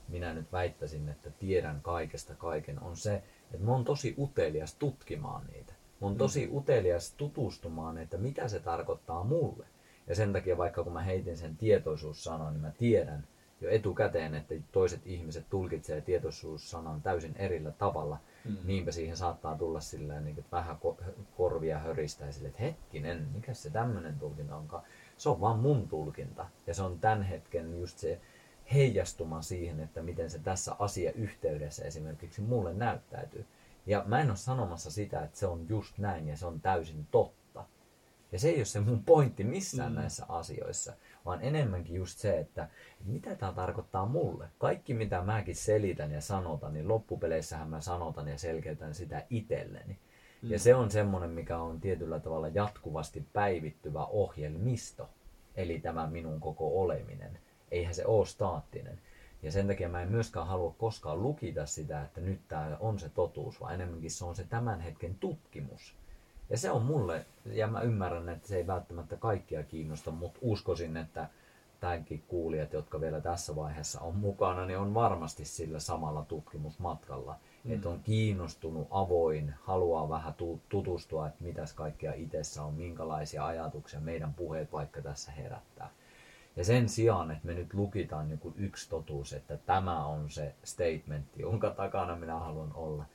minä 0.07 0.33
nyt 0.33 0.51
väittäisin, 0.51 1.09
että 1.09 1.29
tiedän 1.29 1.81
kaikesta 1.81 2.35
kaiken, 2.35 2.83
on 2.83 2.97
se, 2.97 3.23
että 3.53 3.65
mä 3.65 3.71
oon 3.71 3.83
tosi 3.83 4.15
utelias 4.17 4.75
tutkimaan 4.75 5.47
niitä. 5.53 5.73
Mä 6.01 6.07
oon 6.07 6.17
tosi 6.17 6.47
mm. 6.47 6.57
utelias 6.57 7.13
tutustumaan, 7.17 7.97
että 7.97 8.17
mitä 8.17 8.47
se 8.47 8.59
tarkoittaa 8.59 9.23
mulle. 9.23 9.65
Ja 10.07 10.15
sen 10.15 10.33
takia 10.33 10.57
vaikka 10.57 10.83
kun 10.83 10.93
mä 10.93 11.01
heitin 11.01 11.37
sen 11.37 11.57
tietoisuussanan, 11.57 12.53
niin 12.53 12.61
mä 12.61 12.71
tiedän 12.77 13.27
jo 13.61 13.69
etukäteen, 13.69 14.35
että 14.35 14.55
toiset 14.71 15.01
ihmiset 15.05 15.45
tulkitsee 15.49 16.01
tietoisuussanan 16.01 17.01
täysin 17.01 17.35
erillä 17.37 17.71
tavalla. 17.71 18.17
Mm. 18.45 18.57
Niinpä 18.63 18.91
siihen 18.91 19.17
saattaa 19.17 19.57
tulla 19.57 19.79
silleen, 19.79 20.25
niin, 20.25 20.39
että 20.39 20.57
vähän 20.57 20.77
korvia 21.37 21.79
höristää 21.79 22.27
ja 22.27 22.33
silleen, 22.33 22.49
että 22.49 22.63
hetkinen, 22.63 23.27
mikä 23.33 23.53
se 23.53 23.69
tämmöinen 23.69 24.19
tulkinta 24.19 24.55
onkaan. 24.55 24.83
Se 25.17 25.29
on 25.29 25.41
vaan 25.41 25.59
mun 25.59 25.87
tulkinta. 25.87 26.45
Ja 26.67 26.73
se 26.73 26.83
on 26.83 26.99
tämän 26.99 27.23
hetken 27.23 27.79
just 27.79 27.97
se 27.97 28.19
heijastuma 28.73 29.41
siihen, 29.41 29.79
että 29.79 30.01
miten 30.01 30.29
se 30.29 30.39
tässä 30.39 30.75
asiayhteydessä 30.79 31.85
esimerkiksi 31.85 32.41
mulle 32.41 32.73
näyttäytyy. 32.73 33.45
Ja 33.85 34.03
mä 34.07 34.21
en 34.21 34.29
ole 34.29 34.37
sanomassa 34.37 34.91
sitä, 34.91 35.23
että 35.23 35.39
se 35.39 35.47
on 35.47 35.65
just 35.69 35.97
näin 35.97 36.27
ja 36.27 36.37
se 36.37 36.45
on 36.45 36.61
täysin 36.61 37.07
totta. 37.11 37.65
Ja 38.31 38.39
se 38.39 38.49
ei 38.49 38.55
ole 38.55 38.65
se 38.65 38.79
mun 38.79 39.03
pointti 39.03 39.43
missään 39.43 39.91
mm. 39.91 39.95
näissä 39.95 40.25
asioissa, 40.29 40.93
vaan 41.25 41.41
enemmänkin 41.41 41.95
just 41.95 42.19
se, 42.19 42.39
että 42.39 42.69
mitä 43.05 43.35
tämä 43.35 43.53
tarkoittaa 43.53 44.05
mulle. 44.05 44.47
Kaikki 44.57 44.93
mitä 44.93 45.21
mäkin 45.21 45.55
selitän 45.55 46.11
ja 46.11 46.21
sanotan, 46.21 46.73
niin 46.73 46.87
loppupeleissähän 46.87 47.69
mä 47.69 47.81
sanotan 47.81 48.27
ja 48.27 48.37
selkeytän 48.37 48.93
sitä 48.93 49.25
itselleni. 49.29 49.99
Mm. 50.41 50.51
Ja 50.51 50.59
se 50.59 50.75
on 50.75 50.91
semmoinen, 50.91 51.29
mikä 51.29 51.57
on 51.57 51.81
tietyllä 51.81 52.19
tavalla 52.19 52.47
jatkuvasti 52.47 53.25
päivittyvä 53.33 54.05
ohjelmisto. 54.05 55.09
Eli 55.55 55.79
tämä 55.79 56.07
minun 56.07 56.39
koko 56.39 56.81
oleminen 56.81 57.39
eihän 57.71 57.95
se 57.95 58.05
ole 58.05 58.25
staattinen. 58.25 58.99
Ja 59.43 59.51
sen 59.51 59.67
takia 59.67 59.89
mä 59.89 60.01
en 60.01 60.11
myöskään 60.11 60.47
halua 60.47 60.75
koskaan 60.77 61.23
lukita 61.23 61.65
sitä, 61.65 62.01
että 62.01 62.21
nyt 62.21 62.39
tämä 62.47 62.77
on 62.79 62.99
se 62.99 63.09
totuus, 63.09 63.61
vaan 63.61 63.73
enemmänkin 63.73 64.11
se 64.11 64.25
on 64.25 64.35
se 64.35 64.43
tämän 64.43 64.79
hetken 64.79 65.15
tutkimus. 65.15 65.95
Ja 66.49 66.57
se 66.57 66.71
on 66.71 66.81
mulle, 66.81 67.25
ja 67.45 67.67
mä 67.67 67.81
ymmärrän, 67.81 68.29
että 68.29 68.47
se 68.47 68.57
ei 68.57 68.67
välttämättä 68.67 69.17
kaikkia 69.17 69.63
kiinnosta, 69.63 70.11
mutta 70.11 70.39
uskoisin, 70.41 70.97
että 70.97 71.29
tämänkin 71.79 72.23
kuulijat, 72.27 72.73
jotka 72.73 73.01
vielä 73.01 73.21
tässä 73.21 73.55
vaiheessa 73.55 74.01
on 74.01 74.15
mukana, 74.15 74.65
niin 74.65 74.79
on 74.79 74.93
varmasti 74.93 75.45
sillä 75.45 75.79
samalla 75.79 76.25
tutkimusmatkalla. 76.25 77.35
Mm. 77.63 77.71
Että 77.71 77.89
on 77.89 77.99
kiinnostunut, 77.99 78.87
avoin, 78.91 79.53
haluaa 79.61 80.09
vähän 80.09 80.33
tutustua, 80.69 81.27
että 81.27 81.43
mitäs 81.43 81.73
kaikkea 81.73 82.13
itsessä 82.13 82.63
on, 82.63 82.73
minkälaisia 82.73 83.45
ajatuksia 83.45 83.99
meidän 83.99 84.33
puheet 84.33 84.71
vaikka 84.71 85.01
tässä 85.01 85.31
herättää. 85.31 85.89
Ja 86.55 86.63
sen 86.63 86.89
sijaan, 86.89 87.31
että 87.31 87.47
me 87.47 87.53
nyt 87.53 87.73
lukitaan 87.73 88.37
kuin 88.39 88.55
yksi 88.57 88.89
totuus, 88.89 89.33
että 89.33 89.57
tämä 89.57 90.05
on 90.05 90.29
se 90.29 90.55
statementti, 90.63 91.41
jonka 91.41 91.69
takana 91.69 92.15
minä 92.15 92.39
haluan 92.39 92.73
olla. 92.73 93.05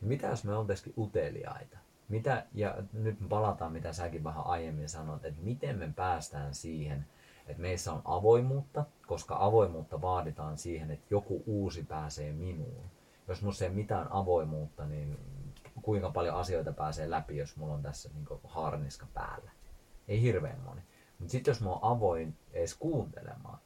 Niin 0.00 0.08
mitä 0.08 0.26
jos 0.26 0.44
me 0.44 0.54
oltaisikin 0.54 0.94
uteliaita? 0.98 1.78
Mitä, 2.08 2.46
ja 2.54 2.74
nyt 2.92 3.16
palataan, 3.28 3.72
mitä 3.72 3.92
säkin 3.92 4.24
vähän 4.24 4.46
aiemmin 4.46 4.88
sanoit, 4.88 5.24
että 5.24 5.42
miten 5.42 5.78
me 5.78 5.92
päästään 5.96 6.54
siihen, 6.54 7.06
että 7.46 7.62
meissä 7.62 7.92
on 7.92 8.02
avoimuutta, 8.04 8.84
koska 9.06 9.36
avoimuutta 9.40 10.00
vaaditaan 10.00 10.58
siihen, 10.58 10.90
että 10.90 11.06
joku 11.10 11.42
uusi 11.46 11.84
pääsee 11.84 12.32
minuun. 12.32 12.84
Jos 13.28 13.42
minussa 13.42 13.64
ei 13.64 13.68
ole 13.68 13.76
mitään 13.76 14.12
avoimuutta, 14.12 14.86
niin 14.86 15.18
kuinka 15.82 16.10
paljon 16.10 16.36
asioita 16.36 16.72
pääsee 16.72 17.10
läpi, 17.10 17.36
jos 17.36 17.56
mulla 17.56 17.74
on 17.74 17.82
tässä 17.82 18.10
niin 18.14 18.40
harniska 18.44 19.06
päällä? 19.14 19.50
Ei 20.08 20.22
hirveän 20.22 20.60
moni. 20.60 20.80
Mutta 21.22 21.32
sitten 21.32 21.52
jos 21.52 21.60
mä 21.60 21.70
oon 21.70 21.78
avoin 21.82 22.36
edes 22.52 22.74
kuuntelemaan, 22.74 23.58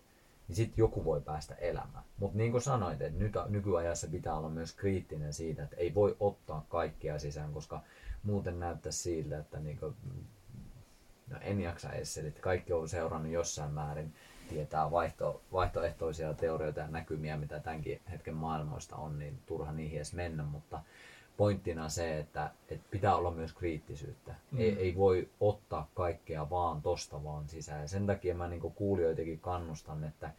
niin 0.49 0.57
sitten 0.57 0.79
joku 0.79 1.05
voi 1.05 1.21
päästä 1.21 1.55
elämään. 1.55 2.05
Mutta 2.19 2.39
niin 2.39 2.53
kuin 2.53 2.63
sanoit, 2.63 3.03
että 3.03 3.19
nyt, 3.19 3.33
nykyajassa 3.49 4.07
pitää 4.07 4.35
olla 4.35 4.49
myös 4.49 4.73
kriittinen 4.73 5.33
siitä, 5.33 5.65
että 5.65 5.77
ei 5.77 5.95
voi 5.95 6.17
ottaa 6.21 6.67
kaikkea 6.69 7.19
sisään, 7.19 7.53
koska 7.53 7.81
muuten 8.23 8.61
näyttää 8.61 8.93
siltä, 8.93 9.39
että 9.39 9.61
niin 9.61 9.79
kuin, 9.79 9.97
no 11.31 11.39
en 11.41 11.61
jaksa 11.61 11.93
edes 11.93 12.15
selittää. 12.15 12.43
Kaikki 12.43 12.73
on 12.73 12.89
seurannut 12.89 13.33
jossain 13.33 13.73
määrin, 13.73 14.15
tietää 14.49 14.91
vaihto, 14.91 15.43
vaihtoehtoisia 15.53 16.35
teorioita 16.35 16.81
ja 16.81 16.89
näkymiä, 16.89 17.37
mitä 17.37 17.61
tämänkin 17.61 18.01
hetken 18.11 18.35
maailmoista 18.35 18.97
on, 18.97 19.19
niin 19.19 19.43
turha 19.47 19.73
niihin 19.73 19.97
edes 19.97 20.15
mennä, 20.15 20.43
mutta 20.43 20.81
pointtina 21.37 21.89
se, 21.89 22.19
että, 22.19 22.51
että 22.69 22.87
pitää 22.91 23.17
olla 23.17 23.31
myös 23.31 23.53
kriittisyyttä. 23.53 24.35
Mm. 24.51 24.59
Ei, 24.59 24.79
ei 24.79 24.97
voi 24.97 25.29
ottaa 25.41 25.91
kaikkea 25.95 26.51
vaan 26.51 26.83
tosta 26.83 27.25
vaan 27.25 27.49
sisään. 27.49 27.81
Ja 27.81 27.89
sen 27.89 28.07
takia 28.07 28.35
mä 28.35 28.49
niin 28.49 28.61
kuulijoitakin 28.61 29.41
kannustan, 29.41 30.05
että, 30.05 30.31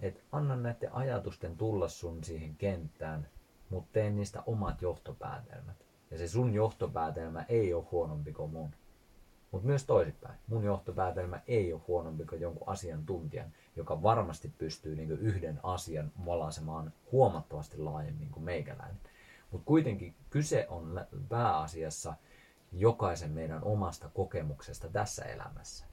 että 0.00 0.20
anna 0.32 0.56
näiden 0.56 0.94
ajatusten 0.94 1.56
tulla 1.56 1.88
sun 1.88 2.24
siihen 2.24 2.56
kenttään, 2.56 3.28
mutta 3.70 3.88
tee 3.92 4.10
niistä 4.10 4.42
omat 4.46 4.82
johtopäätelmät. 4.82 5.76
Ja 6.10 6.18
se 6.18 6.28
sun 6.28 6.54
johtopäätelmä 6.54 7.44
ei 7.48 7.74
ole 7.74 7.84
huonompi 7.90 8.32
kuin 8.32 8.50
mun. 8.50 8.70
Mutta 9.50 9.66
myös 9.66 9.84
toisinpäin. 9.84 10.38
Mun 10.46 10.64
johtopäätelmä 10.64 11.40
ei 11.48 11.72
ole 11.72 11.82
huonompi 11.88 12.24
kuin 12.24 12.40
jonkun 12.40 12.68
asiantuntijan, 12.68 13.52
joka 13.76 14.02
varmasti 14.02 14.52
pystyy 14.58 14.96
niin 14.96 15.10
yhden 15.10 15.60
asian 15.62 16.12
valaisemaan 16.26 16.92
huomattavasti 17.12 17.78
laajemmin 17.78 18.30
kuin 18.30 18.44
meikäläinen. 18.44 19.00
Mutta 19.54 19.66
kuitenkin 19.66 20.14
kyse 20.30 20.66
on 20.68 21.06
pääasiassa 21.28 22.14
jokaisen 22.72 23.30
meidän 23.30 23.64
omasta 23.64 24.08
kokemuksesta 24.14 24.88
tässä 24.88 25.24
elämässä. 25.24 25.84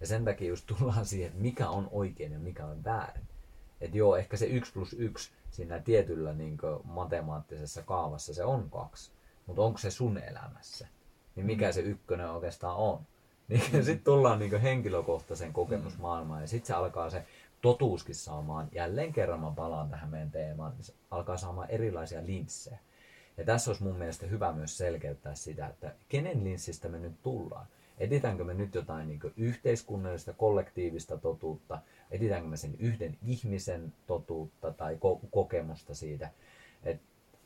Ja 0.00 0.06
sen 0.06 0.24
takia 0.24 0.48
just 0.48 0.66
tullaan 0.78 1.06
siihen, 1.06 1.26
että 1.26 1.42
mikä 1.42 1.68
on 1.68 1.88
oikein 1.92 2.32
ja 2.32 2.38
mikä 2.38 2.66
on 2.66 2.84
väärin. 2.84 3.28
Että 3.80 3.98
joo, 3.98 4.16
ehkä 4.16 4.36
se 4.36 4.46
1 4.46 4.72
plus 4.72 4.92
1 4.92 5.30
siinä 5.50 5.78
tietyllä 5.78 6.32
niin 6.32 6.58
matemaattisessa 6.84 7.82
kaavassa 7.82 8.34
se 8.34 8.44
on 8.44 8.70
kaksi. 8.70 9.10
Mutta 9.46 9.62
onko 9.62 9.78
se 9.78 9.90
sun 9.90 10.18
elämässä? 10.18 10.88
Niin 11.36 11.46
mikä 11.46 11.72
se 11.72 11.80
ykkönen 11.80 12.30
oikeastaan 12.30 12.76
on? 12.76 13.00
Niin 13.48 13.62
mm. 13.72 13.82
sitten 13.82 14.04
tullaan 14.04 14.38
niin 14.38 14.60
henkilökohtaisen 14.60 15.52
kokemusmaailmaan 15.52 16.40
ja 16.40 16.48
sitten 16.48 16.66
se 16.66 16.74
alkaa 16.74 17.10
se 17.10 17.26
totuuskin 17.62 18.14
saamaan, 18.14 18.68
jälleen 18.72 19.12
kerran 19.12 19.40
mä 19.40 19.52
palaan 19.56 19.90
tähän 19.90 20.10
meidän 20.10 20.30
teemaan, 20.30 20.72
niin 20.72 20.84
se 20.84 20.94
alkaa 21.10 21.36
saamaan 21.36 21.70
erilaisia 21.70 22.26
linssejä. 22.26 22.78
Ja 23.36 23.44
tässä 23.44 23.70
olisi 23.70 23.84
mun 23.84 23.96
mielestä 23.96 24.26
hyvä 24.26 24.52
myös 24.52 24.78
selkeyttää 24.78 25.34
sitä, 25.34 25.66
että 25.66 25.94
kenen 26.08 26.44
linssistä 26.44 26.88
me 26.88 26.98
nyt 26.98 27.22
tullaan. 27.22 27.66
Etitäänkö 27.98 28.44
me 28.44 28.54
nyt 28.54 28.74
jotain 28.74 29.08
niin 29.08 29.20
yhteiskunnallista, 29.36 30.32
kollektiivista 30.32 31.18
totuutta, 31.18 31.78
etitäänkö 32.10 32.48
me 32.48 32.56
sen 32.56 32.74
yhden 32.78 33.18
ihmisen 33.26 33.92
totuutta 34.06 34.72
tai 34.72 34.94
ko- 34.94 35.26
kokemusta 35.30 35.94
siitä. 35.94 36.30
Et 36.84 37.00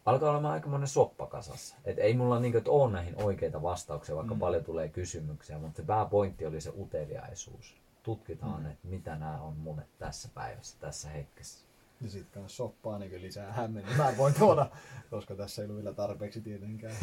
alkaa 0.05 0.31
olemaan 0.31 0.55
aika 0.55 0.69
monen 0.69 0.89
soppakasassa. 0.89 1.77
Et 1.85 1.99
ei 1.99 2.15
mulla 2.15 2.41
niin 2.41 2.53
kuin, 2.53 2.65
ole 2.69 2.93
näihin 2.93 3.23
oikeita 3.23 3.63
vastauksia, 3.63 4.17
vaikka 4.17 4.35
mm. 4.35 4.41
paljon 4.41 4.65
tulee 4.65 4.89
kysymyksiä, 4.89 5.59
mutta 5.59 5.77
se 5.77 5.83
pääpointti 5.83 6.47
oli 6.47 6.61
se 6.61 6.73
uteliaisuus. 6.79 7.77
Tutkitaan, 8.03 8.63
mm. 8.63 8.71
että 8.71 8.89
mitä 8.89 9.17
nämä 9.17 9.41
on 9.41 9.57
mulle 9.57 9.83
tässä 9.99 10.29
päivässä, 10.35 10.77
tässä 10.81 11.09
hetkessä. 11.09 11.70
Ja 12.01 12.11
sitten 12.11 12.43
kanssa 12.43 12.57
soppaa 12.57 12.99
niin 12.99 13.23
lisää 13.23 13.53
hämmennyt. 13.53 13.97
Mä 13.97 14.13
voin 14.19 14.35
tuoda, 14.35 14.71
koska 15.11 15.35
tässä 15.35 15.63
ei 15.63 15.69
ole 15.69 15.77
vielä 15.77 15.93
tarpeeksi 15.93 16.41
tietenkään. 16.41 16.95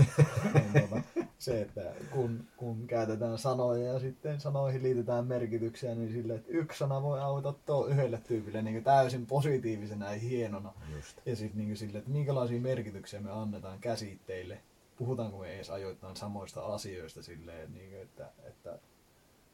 niin, 0.54 0.88
tuota, 0.88 1.02
se, 1.38 1.62
että 1.62 1.94
kun, 2.12 2.48
kun 2.58 2.88
käytetään 2.88 3.38
sanoja 3.38 3.94
ja 3.94 4.00
sitten 4.00 4.42
sanoihin 4.42 4.84
liitetään 4.84 5.28
merkityksiä, 5.28 5.96
niin 5.96 6.12
sille, 6.12 6.36
että 6.36 6.52
yksi 6.52 6.80
sana 6.80 7.04
voi 7.04 7.22
auttaa 7.22 7.54
tuo 7.66 7.88
yhdelle 7.88 8.22
tyypille 8.28 8.62
niin 8.62 8.84
täysin 8.84 9.26
positiivisena 9.26 10.12
ja 10.12 10.20
hienona. 10.20 10.74
Just. 10.96 11.22
Ja 11.26 11.36
sitten 11.36 11.58
niin 11.58 11.78
sille, 11.78 11.98
että 11.98 12.12
minkälaisia 12.12 12.62
merkityksiä 12.62 13.22
me 13.22 13.32
annetaan 13.32 13.80
käsitteille. 13.80 14.62
Puhutaanko 14.98 15.38
me 15.38 15.56
edes 15.56 15.70
ajoittain 15.70 16.16
samoista 16.16 16.62
asioista 16.66 17.24
silleen, 17.24 17.74
niin 17.74 17.90
kuin, 17.90 18.02
että, 18.02 18.32
että 18.44 18.80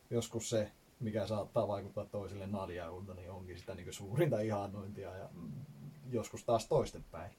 joskus 0.09 0.49
se 0.49 0.71
mikä 1.03 1.27
saattaa 1.27 1.67
vaikuttaa 1.67 2.05
toiselle 2.05 2.47
naljailulta, 2.47 3.13
niin 3.13 3.31
onkin 3.31 3.59
sitä 3.59 3.75
niin 3.75 3.93
suurinta 3.93 4.39
ihannointia 4.39 5.17
ja 5.17 5.29
joskus 6.11 6.43
taas 6.43 6.67
toistepäin. 6.67 7.31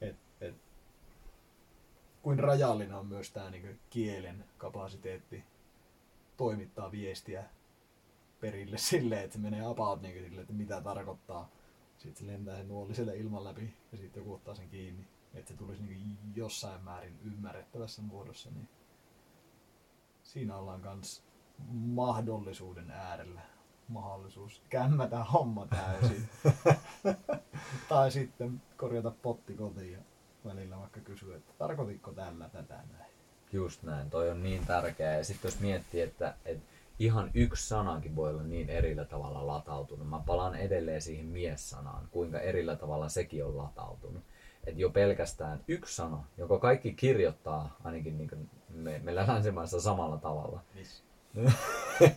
Et, 0.00 0.16
et, 0.40 0.54
kuin 2.22 2.38
rajallinen 2.38 2.94
on 2.94 3.06
myös 3.06 3.30
tämä 3.30 3.50
niin 3.50 3.80
kielen 3.90 4.44
kapasiteetti 4.58 5.44
toimittaa 6.36 6.92
viestiä 6.92 7.44
perille 8.40 8.78
silleen, 8.78 9.24
että 9.24 9.32
se 9.32 9.42
menee 9.42 9.66
about 9.66 10.02
niin 10.02 10.24
silleen, 10.24 10.42
että 10.42 10.52
mitä 10.52 10.80
tarkoittaa. 10.80 11.50
Sitten 11.98 12.26
se 12.26 12.32
lentää 12.32 12.56
sen 12.56 12.68
nuolliselle 12.68 13.16
ilman 13.16 13.44
läpi 13.44 13.74
ja 13.92 13.98
sitten 13.98 14.20
joku 14.20 14.34
ottaa 14.34 14.54
sen 14.54 14.68
kiinni. 14.68 15.06
Että 15.34 15.48
se 15.48 15.56
tulisi 15.56 15.82
niin 15.82 16.18
jossain 16.34 16.84
määrin 16.84 17.18
ymmärrettävässä 17.24 18.02
muodossa. 18.02 18.50
Niin 18.50 18.68
siinä 20.22 20.56
ollaan 20.56 20.80
kanssa 20.80 21.22
mahdollisuuden 21.72 22.90
äärellä. 22.90 23.40
Mahdollisuus 23.88 24.62
kämmätä 24.70 25.24
homma 25.24 25.66
täysin. 25.66 26.28
tai 27.88 28.10
sitten 28.10 28.62
korjata 28.76 29.12
potti 29.22 29.54
kotiin 29.54 29.92
ja 29.92 29.98
välillä 30.44 30.78
vaikka 30.78 31.00
kysyä, 31.00 31.36
että 31.36 31.52
tarkoititko 31.58 32.12
tällä 32.12 32.48
tätä 32.48 32.74
näin. 32.74 33.12
Just 33.52 33.82
näin, 33.82 34.10
toi 34.10 34.30
on 34.30 34.42
niin 34.42 34.66
tärkeää. 34.66 35.16
Ja 35.16 35.24
sitten 35.24 35.48
jos 35.48 35.60
miettii, 35.60 36.00
että, 36.00 36.34
että 36.44 36.64
ihan 36.98 37.30
yksi 37.34 37.68
sanakin 37.68 38.16
voi 38.16 38.30
olla 38.30 38.42
niin 38.42 38.70
erillä 38.70 39.04
tavalla 39.04 39.46
latautunut. 39.46 40.08
Mä 40.08 40.20
palaan 40.26 40.54
edelleen 40.54 41.02
siihen 41.02 41.26
mies-sanaan, 41.26 42.08
kuinka 42.10 42.40
erillä 42.40 42.76
tavalla 42.76 43.08
sekin 43.08 43.44
on 43.44 43.56
latautunut. 43.56 44.22
Että 44.66 44.80
jo 44.80 44.90
pelkästään 44.90 45.64
yksi 45.68 45.96
sana, 45.96 46.24
joka 46.38 46.58
kaikki 46.58 46.92
kirjoittaa 46.92 47.76
ainakin 47.84 48.18
niin 48.18 48.50
me, 48.68 48.98
meillä 48.98 49.26
länsimaissa 49.26 49.80
samalla 49.80 50.18
tavalla. 50.18 50.60
Miss? 50.74 51.02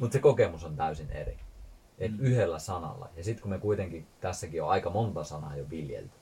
Mutta 0.00 0.12
se 0.12 0.18
kokemus 0.18 0.64
on 0.64 0.76
täysin 0.76 1.10
eri. 1.10 1.38
Et 1.98 2.12
mm. 2.12 2.20
yhdellä 2.20 2.58
sanalla. 2.58 3.08
Ja 3.16 3.24
sitten 3.24 3.42
kun 3.42 3.50
me 3.50 3.58
kuitenkin 3.58 4.06
tässäkin 4.20 4.62
on 4.62 4.70
aika 4.70 4.90
monta 4.90 5.24
sanaa 5.24 5.56
jo 5.56 5.70
viljelty, 5.70 6.16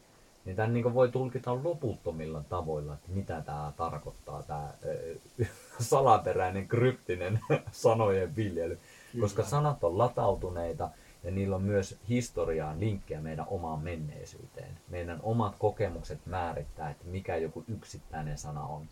niin 0.45 0.57
tämän 0.57 0.75
niin 0.75 0.95
voi 0.95 1.09
tulkita 1.09 1.65
loputtomilla 1.65 2.43
tavoilla, 2.49 2.95
että 2.95 3.09
mitä 3.13 3.41
tämä 3.41 3.73
tarkoittaa, 3.77 4.43
tämä 4.43 4.75
salaperäinen, 5.81 6.69
kryptinen 6.69 7.41
sanojen 7.73 8.37
viljely. 8.37 8.79
Kyllä. 9.13 9.23
Koska 9.23 9.43
sanat 9.43 9.85
on 9.85 9.99
latautuneita 9.99 10.91
ja 11.25 11.31
niillä 11.31 11.57
on 11.57 11.63
myös 11.63 11.99
historiaan 12.09 12.81
linkkejä 12.81 13.21
meidän 13.21 13.47
omaan 13.49 13.81
menneisyyteen. 13.81 14.79
Meidän 14.89 15.21
omat 15.23 15.57
kokemukset 15.59 16.27
määrittää, 16.27 16.91
että 16.91 17.05
mikä 17.05 17.37
joku 17.37 17.65
yksittäinen 17.69 18.39
sana 18.39 18.63
on. 18.63 18.89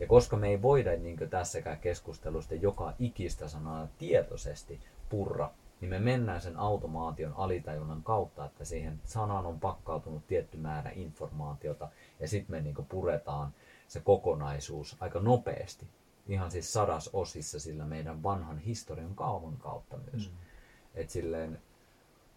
Ja 0.00 0.06
koska 0.06 0.36
me 0.36 0.48
ei 0.48 0.62
voida 0.62 0.96
niin 0.96 1.16
tässäkään 1.30 1.78
keskustelusta 1.78 2.54
joka 2.54 2.92
ikistä 2.98 3.48
sanaa 3.48 3.88
tietoisesti 3.98 4.80
purra, 5.08 5.50
niin 5.80 5.88
me 5.88 5.98
mennään 5.98 6.40
sen 6.40 6.56
automaation 6.56 7.34
alitajunnan 7.36 8.02
kautta, 8.02 8.44
että 8.44 8.64
siihen 8.64 9.00
sanaan 9.04 9.46
on 9.46 9.60
pakkautunut 9.60 10.26
tietty 10.26 10.56
määrä 10.56 10.90
informaatiota 10.94 11.88
ja 12.20 12.28
sitten 12.28 12.56
me 12.56 12.60
niin 12.60 12.86
puretaan 12.88 13.54
se 13.88 14.00
kokonaisuus 14.00 14.96
aika 15.00 15.20
nopeasti. 15.20 15.86
Ihan 16.28 16.50
siis 16.50 16.72
sadasosissa 16.72 17.60
sillä 17.60 17.84
meidän 17.84 18.22
vanhan 18.22 18.58
historian 18.58 19.14
kaavan 19.14 19.56
kautta 19.56 19.96
myös. 19.96 20.30
Mm. 20.30 20.36
Et 20.94 21.10
silleen, 21.10 21.60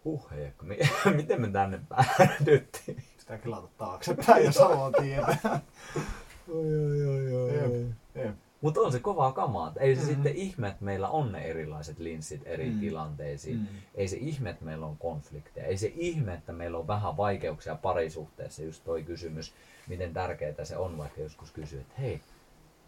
huh 0.04 0.30
heikko, 0.30 0.66
miten 1.16 1.40
me 1.40 1.48
tänne 1.48 1.80
päädyttiin? 1.88 3.02
Sitä 3.18 3.38
kelata 3.38 3.68
taaksepäin, 3.78 4.44
jos 4.44 4.58
haluaa 4.58 4.92
tietää. 4.92 5.60
Oi, 6.48 7.06
oi, 7.06 7.06
oi, 7.06 7.36
oi. 7.36 7.86
Jep, 8.14 8.34
Mutta 8.60 8.80
on 8.80 8.92
se 8.92 9.00
kovaa 9.00 9.32
kamaa. 9.32 9.72
Ei 9.76 9.96
se 9.96 10.00
mm-hmm. 10.00 10.14
sitten 10.14 10.36
ihme, 10.36 10.68
että 10.68 10.84
meillä 10.84 11.08
on 11.08 11.32
ne 11.32 11.44
erilaiset 11.44 11.98
linssit 11.98 12.42
eri 12.44 12.70
mm. 12.70 12.80
tilanteisiin. 12.80 13.58
Mm. 13.58 13.66
Ei 13.94 14.08
se 14.08 14.16
ihme, 14.16 14.50
että 14.50 14.64
meillä 14.64 14.86
on 14.86 14.96
konflikteja. 14.96 15.66
Ei 15.66 15.76
se 15.76 15.92
ihme, 15.96 16.34
että 16.34 16.52
meillä 16.52 16.78
on 16.78 16.86
vähän 16.86 17.16
vaikeuksia 17.16 17.74
parisuhteessa. 17.74 18.62
Just 18.62 18.84
toi 18.84 19.02
kysymys, 19.02 19.54
miten 19.88 20.12
tärkeää 20.12 20.64
se 20.64 20.76
on, 20.76 20.98
vaikka 20.98 21.20
joskus 21.20 21.50
kysyy, 21.50 21.80
että 21.80 21.94
hei, 21.98 22.20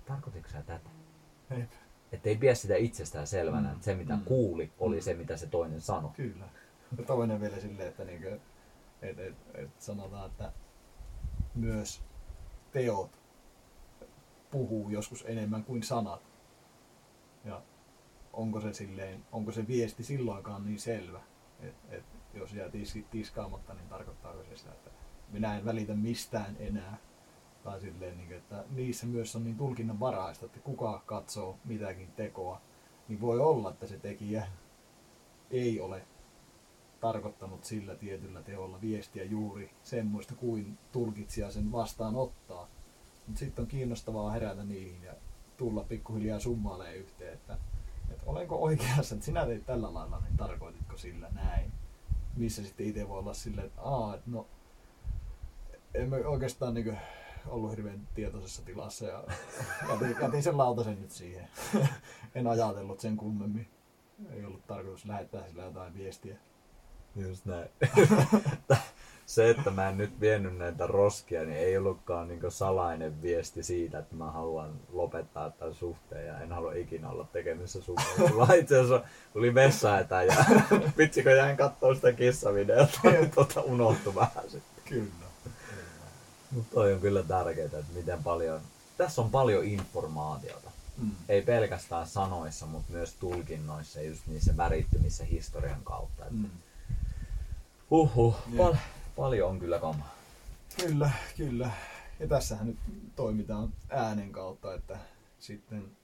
tarkoititko 0.06 0.50
sä 0.50 0.62
tätä? 0.62 0.90
Että 2.12 2.28
ei 2.28 2.36
pidä 2.36 2.54
sitä 2.54 2.76
itsestään 2.76 3.26
selvänä, 3.26 3.68
mm. 3.68 3.72
että 3.72 3.84
se 3.84 3.94
mitä 3.94 4.16
mm. 4.16 4.24
kuuli 4.24 4.70
oli 4.78 4.96
mm. 4.96 5.02
se, 5.02 5.14
mitä 5.14 5.36
se 5.36 5.46
toinen 5.46 5.80
sanoi. 5.80 6.10
Kyllä. 6.16 6.44
Ja 6.98 7.04
toinen 7.04 7.40
vielä 7.40 7.60
silleen, 7.60 7.88
että 7.88 8.04
niinku, 8.04 8.28
et, 9.02 9.18
et, 9.18 9.34
et 9.54 9.70
sanotaan, 9.78 10.30
että 10.30 10.52
myös 11.54 12.02
teot 12.72 13.10
puhuu 14.50 14.90
joskus 14.90 15.24
enemmän 15.26 15.64
kuin 15.64 15.82
sanat. 15.82 16.20
Ja 17.44 17.62
onko 18.32 18.60
se, 18.60 18.72
silleen, 18.72 19.24
onko 19.32 19.52
se 19.52 19.66
viesti 19.66 20.04
silloinkaan 20.04 20.64
niin 20.64 20.78
selvä, 20.78 21.20
että 21.60 21.96
et 21.96 22.04
jos 22.34 22.52
jää 22.54 22.68
tiskit 22.68 23.10
tiskaamatta, 23.10 23.74
niin 23.74 23.88
tarkoittaako 23.88 24.42
se 24.42 24.56
sitä, 24.56 24.72
että 24.72 24.90
minä 25.28 25.56
en 25.58 25.64
välitä 25.64 25.94
mistään 25.94 26.56
enää. 26.58 26.98
Tai 27.64 27.80
silleen, 27.80 28.18
niin, 28.18 28.32
että 28.32 28.64
niissä 28.70 29.06
myös 29.06 29.36
on 29.36 29.44
niin 29.44 29.56
tulkinnan 29.56 30.00
varaista, 30.00 30.46
että 30.46 30.60
kuka 30.60 31.02
katsoo 31.06 31.58
mitäkin 31.64 32.12
tekoa, 32.12 32.60
niin 33.08 33.20
voi 33.20 33.40
olla, 33.40 33.70
että 33.70 33.86
se 33.86 33.98
tekijä 33.98 34.46
ei 35.50 35.80
ole 35.80 36.06
tarkoittanut 37.00 37.64
sillä 37.64 37.94
tietyllä 37.94 38.42
teolla 38.42 38.80
viestiä 38.80 39.24
juuri 39.24 39.70
semmoista 39.82 40.34
kuin 40.34 40.78
tulkitsija 40.92 41.50
sen 41.50 41.72
vastaan 41.72 42.16
ottaa. 42.16 42.68
Mutta 43.26 43.38
sitten 43.38 43.62
on 43.62 43.68
kiinnostavaa 43.68 44.30
herätä 44.30 44.64
niihin 44.64 45.02
ja 45.02 45.12
tulla 45.56 45.84
pikkuhiljaa 45.84 46.40
summailemaan 46.40 46.96
yhteen, 46.96 47.32
että, 47.32 47.58
että 48.10 48.26
olenko 48.26 48.56
oikeassa, 48.56 49.14
että 49.14 49.24
sinä 49.24 49.46
teit 49.46 49.66
tällä 49.66 49.94
lailla, 49.94 50.20
niin 50.20 50.36
tarkoititko 50.36 50.96
sillä 50.96 51.28
näin. 51.32 51.72
Missä 52.36 52.62
sitten 52.62 52.86
itse 52.86 53.08
voi 53.08 53.18
olla 53.18 53.34
silleen, 53.34 53.66
että 53.66 53.82
aa, 53.82 54.14
että 54.14 54.30
no, 54.30 54.46
en 55.94 56.08
mä 56.08 56.16
oikeastaan 56.16 56.74
niin 56.74 56.98
ollut 57.46 57.70
hirveän 57.70 58.08
tietoisessa 58.14 58.62
tilassa 58.62 59.06
ja 59.06 59.24
jätin, 59.90 60.16
jätin 60.22 60.42
sen 60.42 60.58
lautasen 60.58 61.00
nyt 61.00 61.10
siihen. 61.10 61.48
en 62.34 62.46
ajatellut 62.46 63.00
sen 63.00 63.16
kummemmin. 63.16 63.68
Ei 64.30 64.44
ollut 64.44 64.66
tarkoitus 64.66 65.04
lähettää 65.04 65.48
sillä 65.48 65.62
jotain 65.62 65.94
viestiä. 65.94 66.36
Just 67.16 67.46
näin. 67.46 67.68
se, 69.36 69.50
että 69.50 69.70
mä 69.70 69.88
en 69.88 69.98
nyt 69.98 70.20
vienyt 70.20 70.58
näitä 70.58 70.86
roskia, 70.86 71.44
niin 71.44 71.58
ei 71.58 71.78
ollutkaan 71.78 72.28
niin 72.28 72.40
salainen 72.48 73.22
viesti 73.22 73.62
siitä, 73.62 73.98
että 73.98 74.16
mä 74.16 74.30
haluan 74.30 74.70
lopettaa 74.92 75.50
tämän 75.50 75.74
suhteen 75.74 76.26
ja 76.26 76.40
en 76.40 76.52
halua 76.52 76.72
ikinä 76.72 77.10
olla 77.10 77.26
tekemissä 77.32 77.82
suhteen. 77.82 78.36
Vaan 78.36 78.58
itse 78.58 78.78
asiassa 78.78 79.04
tuli 79.32 79.54
vessaetä 79.54 80.22
ja 80.22 80.34
vitsikö 80.98 81.30
jäin 81.30 81.56
katsoa 81.56 81.94
sitä 81.94 82.12
kissavideota, 82.12 83.00
niin 83.04 83.30
tota 83.30 83.60
unohtui 83.60 84.14
vähän 84.14 84.44
sitten. 84.50 84.84
Kyllä. 84.84 85.26
Mutta 86.50 86.74
toi 86.74 86.92
on 86.94 87.00
kyllä 87.00 87.22
tärkeää, 87.22 87.64
että 87.66 87.84
miten 87.94 88.22
paljon, 88.22 88.60
tässä 88.96 89.22
on 89.22 89.30
paljon 89.30 89.64
informaatiota. 89.64 90.70
Mm. 90.98 91.10
Ei 91.28 91.42
pelkästään 91.42 92.06
sanoissa, 92.06 92.66
mutta 92.66 92.92
myös 92.92 93.14
tulkinnoissa, 93.20 94.00
just 94.02 94.26
niissä 94.26 94.56
värittymissä 94.56 95.24
historian 95.24 95.80
kautta. 95.84 96.22
Että 96.22 96.36
Mm. 96.36 96.50
Huhhuh, 97.90 98.36
Jep. 98.46 98.56
pal- 98.56 98.74
paljon 99.16 99.50
on 99.50 99.58
kyllä 99.58 99.78
kamaa. 99.78 100.14
Kyllä, 100.80 101.10
kyllä. 101.36 101.70
Ja 102.20 102.28
tässähän 102.28 102.66
nyt 102.66 102.78
toimitaan 103.16 103.72
äänen 103.90 104.32
kautta, 104.32 104.74
että 104.74 104.98
sitten 105.38 105.96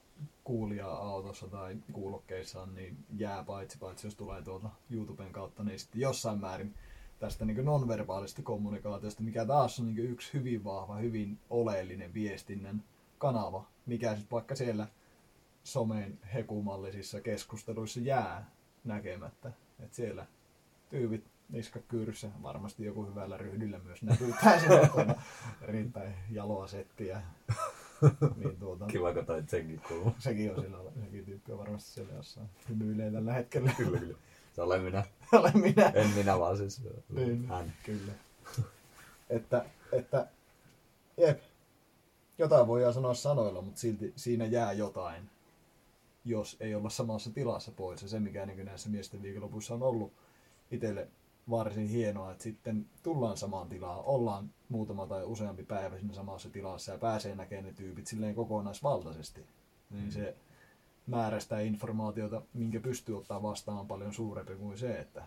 kuulijaa 0.44 0.96
autossa 0.96 1.48
tai 1.48 1.76
kuulokkeissaan 1.92 2.74
niin 2.74 2.96
jää 3.16 3.44
paitsi, 3.44 3.78
paitsi 3.78 4.06
jos 4.06 4.14
tulee 4.14 4.42
tuolta 4.42 4.70
YouTuben 4.90 5.32
kautta, 5.32 5.64
niin 5.64 5.78
sitten 5.78 6.00
jossain 6.00 6.40
määrin 6.40 6.74
tästä 7.18 7.44
niin 7.44 7.64
nonverbaalista 7.64 8.42
kommunikaatiosta, 8.42 9.22
mikä 9.22 9.44
taas 9.44 9.80
on 9.80 9.94
niin 9.94 10.10
yksi 10.10 10.32
hyvin 10.32 10.64
vahva, 10.64 10.96
hyvin 10.96 11.38
oleellinen 11.50 12.14
viestinnän 12.14 12.84
kanava, 13.18 13.64
mikä 13.86 14.10
sitten 14.10 14.30
vaikka 14.30 14.54
siellä 14.54 14.86
someen 15.64 16.18
hekumallisissa 16.34 17.20
keskusteluissa 17.20 18.00
jää 18.00 18.50
näkemättä. 18.84 19.52
että 19.80 19.96
siellä 19.96 20.26
tyypit 20.90 21.31
niska 21.52 21.80
kyrssä, 21.88 22.28
varmasti 22.42 22.84
joku 22.84 23.06
hyvällä 23.06 23.36
ryhdillä 23.36 23.78
myös 23.78 24.02
näkyy 24.02 24.34
sinne 24.60 25.16
erittäin 25.62 26.14
jaloa 26.30 26.66
settiä. 26.66 27.22
Niin 28.36 28.56
tuota, 28.56 28.86
Kiva, 28.86 29.14
kun 29.14 29.26
toi 29.26 29.42
senkin 29.48 29.80
kuuluu. 29.88 30.14
sekin 30.18 30.54
on 30.56 30.62
sillä 30.64 30.78
sekin 31.04 31.24
tyyppi 31.24 31.52
on 31.52 31.58
varmasti 31.58 31.90
siellä 31.90 32.12
jossain 32.14 32.48
hymyilee 32.68 33.10
tällä 33.10 33.32
hetkellä. 33.32 33.72
Kyllä, 33.76 33.98
kyllä. 33.98 34.18
Se 34.52 34.62
olen 34.62 34.82
minä. 34.82 35.04
Olen 35.32 35.58
minä. 35.58 35.88
En 35.94 36.10
minä, 36.10 36.38
vaan 36.38 36.56
siis 36.56 36.82
Niin, 37.08 37.46
hän. 37.46 37.72
kyllä. 37.84 38.12
että, 39.30 39.64
että, 39.92 40.26
jep, 41.16 41.40
jotain 42.38 42.66
voidaan 42.66 42.94
sanoa 42.94 43.14
sanoilla, 43.14 43.62
mutta 43.62 43.80
silti 43.80 44.12
siinä 44.16 44.44
jää 44.44 44.72
jotain, 44.72 45.30
jos 46.24 46.56
ei 46.60 46.74
olla 46.74 46.90
samassa 46.90 47.30
tilassa 47.30 47.72
pois. 47.72 48.02
Ja 48.02 48.08
se, 48.08 48.20
mikä 48.20 48.46
niin 48.46 48.64
näissä 48.64 48.88
miesten 48.88 49.22
viikonlopuissa 49.22 49.74
on 49.74 49.82
ollut 49.82 50.12
itselle 50.70 51.08
varsin 51.52 51.88
hienoa, 51.88 52.30
että 52.32 52.42
sitten 52.42 52.86
tullaan 53.02 53.36
samaan 53.36 53.68
tilaan, 53.68 54.04
ollaan 54.04 54.50
muutama 54.68 55.06
tai 55.06 55.24
useampi 55.24 55.62
päivä 55.64 55.98
siinä 55.98 56.14
samassa 56.14 56.50
tilassa 56.50 56.92
ja 56.92 56.98
pääsee 56.98 57.34
näkemään 57.34 57.64
ne 57.64 57.72
tyypit 57.72 58.06
silleen 58.06 58.34
kokonaisvaltaisesti. 58.34 59.46
Niin 59.90 60.12
se 60.12 60.36
määrä 61.06 61.40
sitä 61.40 61.60
informaatiota, 61.60 62.42
minkä 62.54 62.80
pystyy 62.80 63.16
ottaa 63.18 63.42
vastaan, 63.42 63.78
on 63.78 63.86
paljon 63.86 64.12
suurempi 64.12 64.54
kuin 64.54 64.78
se, 64.78 64.98
että 64.98 65.22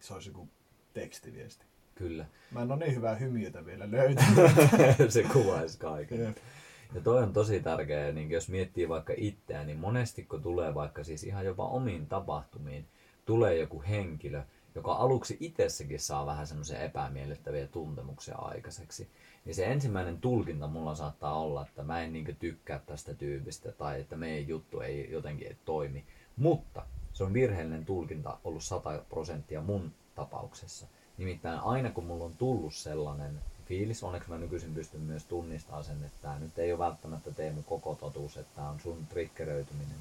se 0.00 0.14
olisi 0.14 0.28
joku 0.30 0.48
tekstiviesti. 0.94 1.64
Kyllä. 1.94 2.26
Mä 2.50 2.62
en 2.62 2.72
ole 2.72 2.78
niin 2.78 2.96
hyvää 2.96 3.14
hymiötä 3.14 3.66
vielä 3.66 3.90
löytänyt. 3.90 4.36
se 5.08 5.22
kuvaisi 5.22 5.78
kaiken. 5.78 6.20
Jep. 6.20 6.36
Ja 6.94 7.00
toi 7.00 7.22
on 7.22 7.32
tosi 7.32 7.60
tärkeää, 7.60 8.12
niin 8.12 8.30
jos 8.30 8.48
miettii 8.48 8.88
vaikka 8.88 9.12
itseään, 9.16 9.66
niin 9.66 9.78
monesti 9.78 10.22
kun 10.24 10.42
tulee 10.42 10.74
vaikka 10.74 11.04
siis 11.04 11.24
ihan 11.24 11.44
jopa 11.44 11.68
omiin 11.68 12.06
tapahtumiin, 12.06 12.86
tulee 13.24 13.56
joku 13.56 13.82
henkilö, 13.88 14.42
joka 14.78 14.92
aluksi 14.92 15.36
itsessäkin 15.40 16.00
saa 16.00 16.26
vähän 16.26 16.46
semmoisia 16.46 16.80
epämiellyttäviä 16.80 17.66
tuntemuksia 17.66 18.36
aikaiseksi, 18.36 19.08
niin 19.44 19.54
se 19.54 19.66
ensimmäinen 19.66 20.20
tulkinta 20.20 20.66
mulla 20.66 20.94
saattaa 20.94 21.40
olla, 21.40 21.62
että 21.62 21.82
mä 21.82 22.02
en 22.02 22.12
niinkö 22.12 22.34
tykkää 22.34 22.80
tästä 22.86 23.14
tyypistä 23.14 23.72
tai 23.72 24.00
että 24.00 24.16
meidän 24.16 24.48
juttu 24.48 24.80
ei 24.80 25.10
jotenkin 25.10 25.56
toimi. 25.64 26.04
Mutta 26.36 26.86
se 27.12 27.24
on 27.24 27.32
virheellinen 27.32 27.84
tulkinta 27.84 28.38
ollut 28.44 28.64
100 28.64 29.02
prosenttia 29.08 29.60
mun 29.60 29.92
tapauksessa. 30.14 30.86
Nimittäin 31.18 31.60
aina 31.60 31.90
kun 31.90 32.04
mulla 32.04 32.24
on 32.24 32.36
tullut 32.36 32.74
sellainen 32.74 33.40
fiilis, 33.66 34.02
onneksi 34.02 34.30
mä 34.30 34.38
nykyisin 34.38 34.74
pystyn 34.74 35.00
myös 35.00 35.24
tunnistamaan 35.24 35.84
sen, 35.84 36.04
että 36.04 36.18
tämä 36.22 36.38
nyt 36.38 36.58
ei 36.58 36.72
ole 36.72 36.78
välttämättä 36.78 37.30
Teemu 37.30 37.62
koko 37.62 37.94
totuus, 37.94 38.36
että 38.36 38.56
tämä 38.56 38.68
on 38.68 38.80
sun 38.80 39.06
triggeröityminen. 39.06 39.98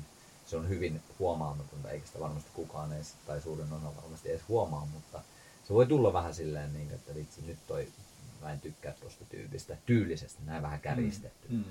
Se 0.48 0.58
on 0.58 0.70
hyvin 0.70 1.02
huomaamatonta, 1.20 1.89
eikä 1.89 2.08
sitä 2.08 2.20
varmasti 2.20 2.50
kukaan 2.54 2.93
edes, 2.93 3.16
tai 3.28 3.41
suurin 3.41 3.74
osa 3.74 3.95
varmasti 4.02 4.30
edes 4.30 4.48
huomaa, 4.48 4.88
mutta 4.93 5.22
se 5.68 5.74
voi 5.74 5.86
tulla 5.86 6.14
vähän 6.14 6.34
silleen, 6.34 6.74
niin, 6.74 6.91
että 6.91 7.16
vitsi, 7.16 7.41
nyt 7.45 7.58
toi, 7.68 7.88
mä 8.41 8.52
en 8.52 8.62
tykkää 8.62 8.93
tuosta 8.93 9.26
tyypistä, 9.30 9.78
tyylisesti, 9.86 10.41
näin 10.45 10.64
vähän 10.64 10.80
kärjistetty. 10.80 11.48
Mm. 11.50 11.64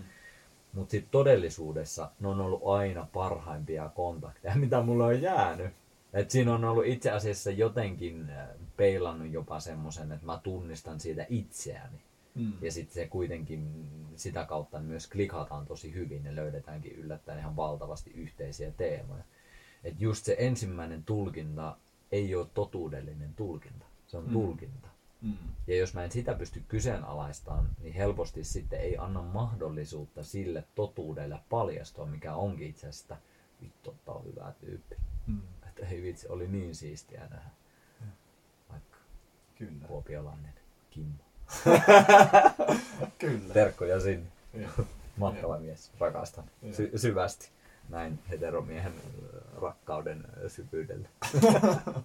Mutta 0.72 0.90
sitten 0.90 1.10
todellisuudessa 1.10 2.10
ne 2.20 2.28
on 2.28 2.40
ollut 2.40 2.62
aina 2.64 3.06
parhaimpia 3.12 3.88
kontakteja, 3.88 4.56
mitä 4.64 4.82
mulle 4.82 5.04
on 5.04 5.22
jäänyt. 5.22 5.72
Et 6.12 6.30
siinä 6.30 6.54
on 6.54 6.64
ollut 6.64 6.86
itse 6.86 7.10
asiassa 7.10 7.50
jotenkin 7.50 8.30
äh, 8.30 8.48
peilannut 8.76 9.32
jopa 9.32 9.60
semmoisen, 9.60 10.12
että 10.12 10.26
mä 10.26 10.40
tunnistan 10.42 11.00
siitä 11.00 11.26
itseäni. 11.28 12.00
Mm. 12.36 12.52
Ja 12.62 12.72
sitten 12.72 12.94
se 12.94 13.06
kuitenkin 13.06 13.88
sitä 14.16 14.44
kautta 14.44 14.80
myös 14.80 15.06
klikataan 15.06 15.66
tosi 15.66 15.94
hyvin 15.94 16.24
ja 16.24 16.34
löydetäänkin 16.36 16.92
yllättäen 16.92 17.38
ihan 17.38 17.56
valtavasti 17.56 18.10
yhteisiä 18.10 18.70
teemoja. 18.70 19.24
Et 19.84 20.00
just 20.00 20.24
se 20.24 20.36
ensimmäinen 20.38 21.04
tulkinta 21.04 21.76
ei 22.12 22.34
ole 22.34 22.46
totuudellinen 22.54 23.34
tulkinta, 23.34 23.86
se 24.06 24.16
on 24.16 24.24
Mm. 24.26 24.32
tulkinta. 24.32 24.88
Mm. 25.22 25.36
Ja 25.66 25.76
jos 25.76 25.94
mä 25.94 26.04
en 26.04 26.10
sitä 26.10 26.34
pysty 26.34 26.62
kyseenalaistamaan, 26.68 27.68
niin 27.82 27.94
helposti 27.94 28.44
sitten 28.44 28.80
ei 28.80 28.96
anna 28.98 29.22
mahdollisuutta 29.22 30.22
sille 30.24 30.64
totuudelle 30.74 31.40
paljastua, 31.50 32.06
mikä 32.06 32.34
onkin 32.34 32.68
itse 32.68 32.86
asiassa, 32.88 33.16
vittu, 33.62 33.94
on 34.06 34.24
hyvä 34.24 34.52
tyyppi. 34.60 34.96
Mm. 35.26 35.40
Että 35.68 35.86
ei 35.86 36.02
vitsi, 36.02 36.28
oli 36.28 36.48
niin 36.48 36.74
siistiä 36.74 37.20
nähdä. 37.20 37.50
Vaikka 38.70 38.98
Kyllä. 39.58 39.86
kuopiolainen 39.86 40.54
Kimmo. 40.90 41.25
Kyllä. 43.18 43.54
Terkkoja 43.54 44.00
sinne. 44.00 44.26
Mahtava 45.16 45.58
mies, 45.58 45.92
rakastan. 46.00 46.44
Sy- 46.72 46.90
syvästi 46.96 47.50
näin 47.88 48.18
heteromiehen 48.30 48.92
äh, 48.92 49.62
rakkauden 49.62 50.24
äh, 50.24 50.50
syvyydellä. 50.50 51.08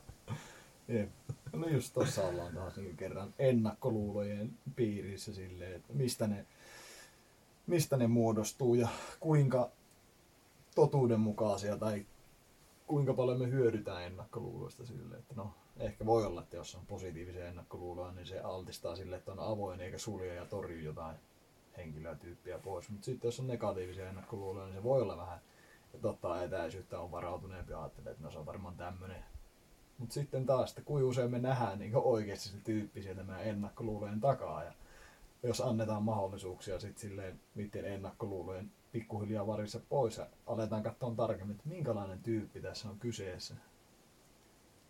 Jep. 0.87 1.09
No 1.53 1.67
just 1.67 1.93
tuossa 1.93 2.21
ollaan 2.27 2.53
taas 2.53 2.77
niin 2.77 2.97
kerran 2.97 3.33
ennakkoluulojen 3.39 4.51
piirissä 4.75 5.33
silleen, 5.33 5.75
että 5.75 5.93
mistä 5.93 6.27
ne, 6.27 6.45
mistä 7.67 7.97
ne 7.97 8.07
muodostuu 8.07 8.75
ja 8.75 8.87
kuinka 9.19 9.69
totuudenmukaisia 10.75 11.77
tai 11.77 12.05
kuinka 12.87 13.13
paljon 13.13 13.39
me 13.39 13.49
hyödytään 13.49 14.03
ennakkoluuloista 14.03 14.85
sille, 14.85 15.15
että 15.15 15.33
no 15.35 15.53
ehkä 15.79 16.05
voi 16.05 16.25
olla, 16.25 16.41
että 16.41 16.55
jos 16.55 16.75
on 16.75 16.85
positiivisia 16.85 17.47
ennakkoluuloja, 17.47 18.11
niin 18.11 18.27
se 18.27 18.39
altistaa 18.39 18.95
sille, 18.95 19.15
että 19.15 19.31
on 19.31 19.39
avoin 19.39 19.81
eikä 19.81 19.97
sulje 19.97 20.35
ja 20.35 20.45
torju 20.45 20.79
jotain 20.79 21.15
henkilöä 21.77 22.15
tyyppiä 22.15 22.59
pois. 22.59 22.89
Mutta 22.89 23.05
sitten 23.05 23.27
jos 23.27 23.39
on 23.39 23.47
negatiivisia 23.47 24.09
ennakkoluuloja, 24.09 24.65
niin 24.65 24.75
se 24.75 24.83
voi 24.83 25.01
olla 25.01 25.17
vähän, 25.17 25.39
että 25.93 26.09
ottaa 26.09 26.43
etäisyyttä, 26.43 26.99
on 26.99 27.11
varautuneempi 27.11 27.71
ja 27.71 27.81
ajattelee, 27.81 28.11
että 28.11 28.23
no 28.23 28.31
se 28.31 28.39
on 28.39 28.45
varmaan 28.45 28.77
tämmöinen. 28.77 29.23
Mutta 29.97 30.13
sitten 30.13 30.45
taas, 30.45 30.69
että 30.69 30.81
kuinka 30.81 31.07
usein 31.09 31.31
me 31.31 31.39
nähdään 31.39 31.79
niin 31.79 31.91
oikeasti 31.95 32.49
se 32.49 32.57
tyyppi 32.63 33.01
sieltä 33.01 33.23
meidän 33.23 33.45
ennakkoluulojen 33.45 34.21
takaa. 34.21 34.63
Ja 34.63 34.73
jos 35.43 35.61
annetaan 35.61 36.03
mahdollisuuksia 36.03 36.79
sitten 36.79 37.01
silleen 37.01 37.39
niiden 37.55 37.85
ennakkoluulojen 37.85 38.71
pikkuhiljaa 38.91 39.47
varissa 39.47 39.79
pois 39.89 40.17
ja 40.17 40.27
aletaan 40.47 40.83
katsoa 40.83 41.15
tarkemmin, 41.15 41.55
että 41.55 41.69
minkälainen 41.69 42.23
tyyppi 42.23 42.61
tässä 42.61 42.89
on 42.89 42.99
kyseessä. 42.99 43.55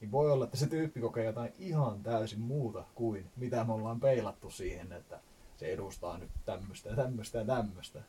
Niin 0.02 0.12
voi 0.12 0.32
olla, 0.32 0.46
että 0.46 0.58
se 0.58 0.68
tyyppi 0.68 1.00
kokee 1.00 1.26
jotain 1.26 1.54
ihan 1.60 2.04
täysin 2.04 2.40
muuta 2.40 2.86
kuin 2.96 3.32
mitä 3.36 3.64
me 3.64 3.74
ollaan 3.74 4.00
peilattu 4.00 4.50
siihen, 4.50 4.92
että 4.92 5.20
se 5.58 5.66
edustaa 5.66 6.18
nyt 6.18 6.30
tämmöistä 6.46 6.90
ja 6.90 6.96
tämmöistä 6.96 7.38
ja 7.38 7.46
tämmöistä. 7.46 8.04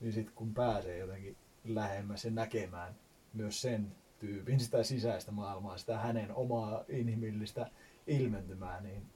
Niin 0.00 0.12
sitten 0.12 0.34
kun 0.34 0.54
pääsee 0.54 0.98
jotenkin 0.98 1.36
lähemmäs 1.64 2.24
ja 2.24 2.30
näkemään 2.30 2.94
myös 3.32 3.62
sen 3.62 3.96
tyypin 4.18 4.60
sitä 4.60 4.82
sisäistä 4.82 5.32
maailmaa, 5.32 5.78
sitä 5.78 5.98
hänen 5.98 6.34
omaa 6.34 6.84
inhimillistä 6.88 7.70
ilmentymää, 8.06 8.80
niin 8.80 9.06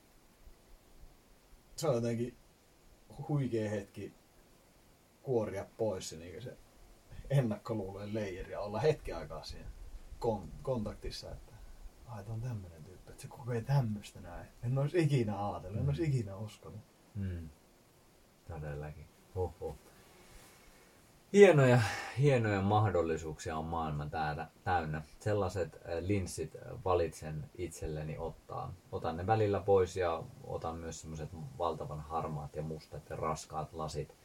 se 1.75 1.87
on 1.87 1.95
jotenkin 1.95 2.37
huikea 3.29 3.69
hetki 3.69 4.13
kuoria 5.23 5.65
pois 5.77 6.09
se, 6.09 6.17
niin 6.17 6.41
se 6.41 6.57
ennakkoluulojen 7.29 8.13
leijeri 8.13 8.51
ja 8.51 8.59
olla 8.59 8.79
hetki 8.79 9.13
aikaa 9.13 9.43
siinä 9.43 9.69
kon- 10.25 10.49
kontaktissa, 10.63 11.31
että 11.31 11.48
ai 12.11 12.23
on 12.27 12.41
tämmönen 12.41 12.83
tyyppi, 12.83 13.11
että 13.11 13.21
se 13.21 13.27
kokee 13.27 13.61
tämmöistä 13.61 14.21
näin. 14.21 14.47
En 14.63 14.77
olisi 14.77 14.99
ikinä 14.99 15.49
ajatellut, 15.49 15.81
en 15.81 15.87
olisi 15.87 16.03
ikinä 16.03 16.35
uskonut. 16.35 16.81
Mm. 17.15 17.49
Todellakin. 18.47 19.07
Oho. 19.35 19.75
Hienoja, 21.33 21.79
hienoja 22.19 22.61
mahdollisuuksia 22.61 23.57
on 23.57 23.65
maailma 23.65 24.05
täällä, 24.05 24.47
täynnä. 24.63 25.01
Sellaiset 25.19 25.75
äh, 25.75 25.97
linssit 25.99 26.57
valitsen 26.85 27.49
itselleni 27.57 28.17
ottaa. 28.17 28.73
Otan 28.91 29.17
ne 29.17 29.27
välillä 29.27 29.59
pois 29.59 29.97
ja 29.97 30.23
otan 30.43 30.75
myös 30.75 31.01
semmoiset 31.01 31.29
valtavan 31.57 31.99
harmaat 31.99 32.55
ja 32.55 32.61
mustat 32.61 33.09
ja 33.09 33.15
raskaat 33.15 33.73
lasit 33.73 34.15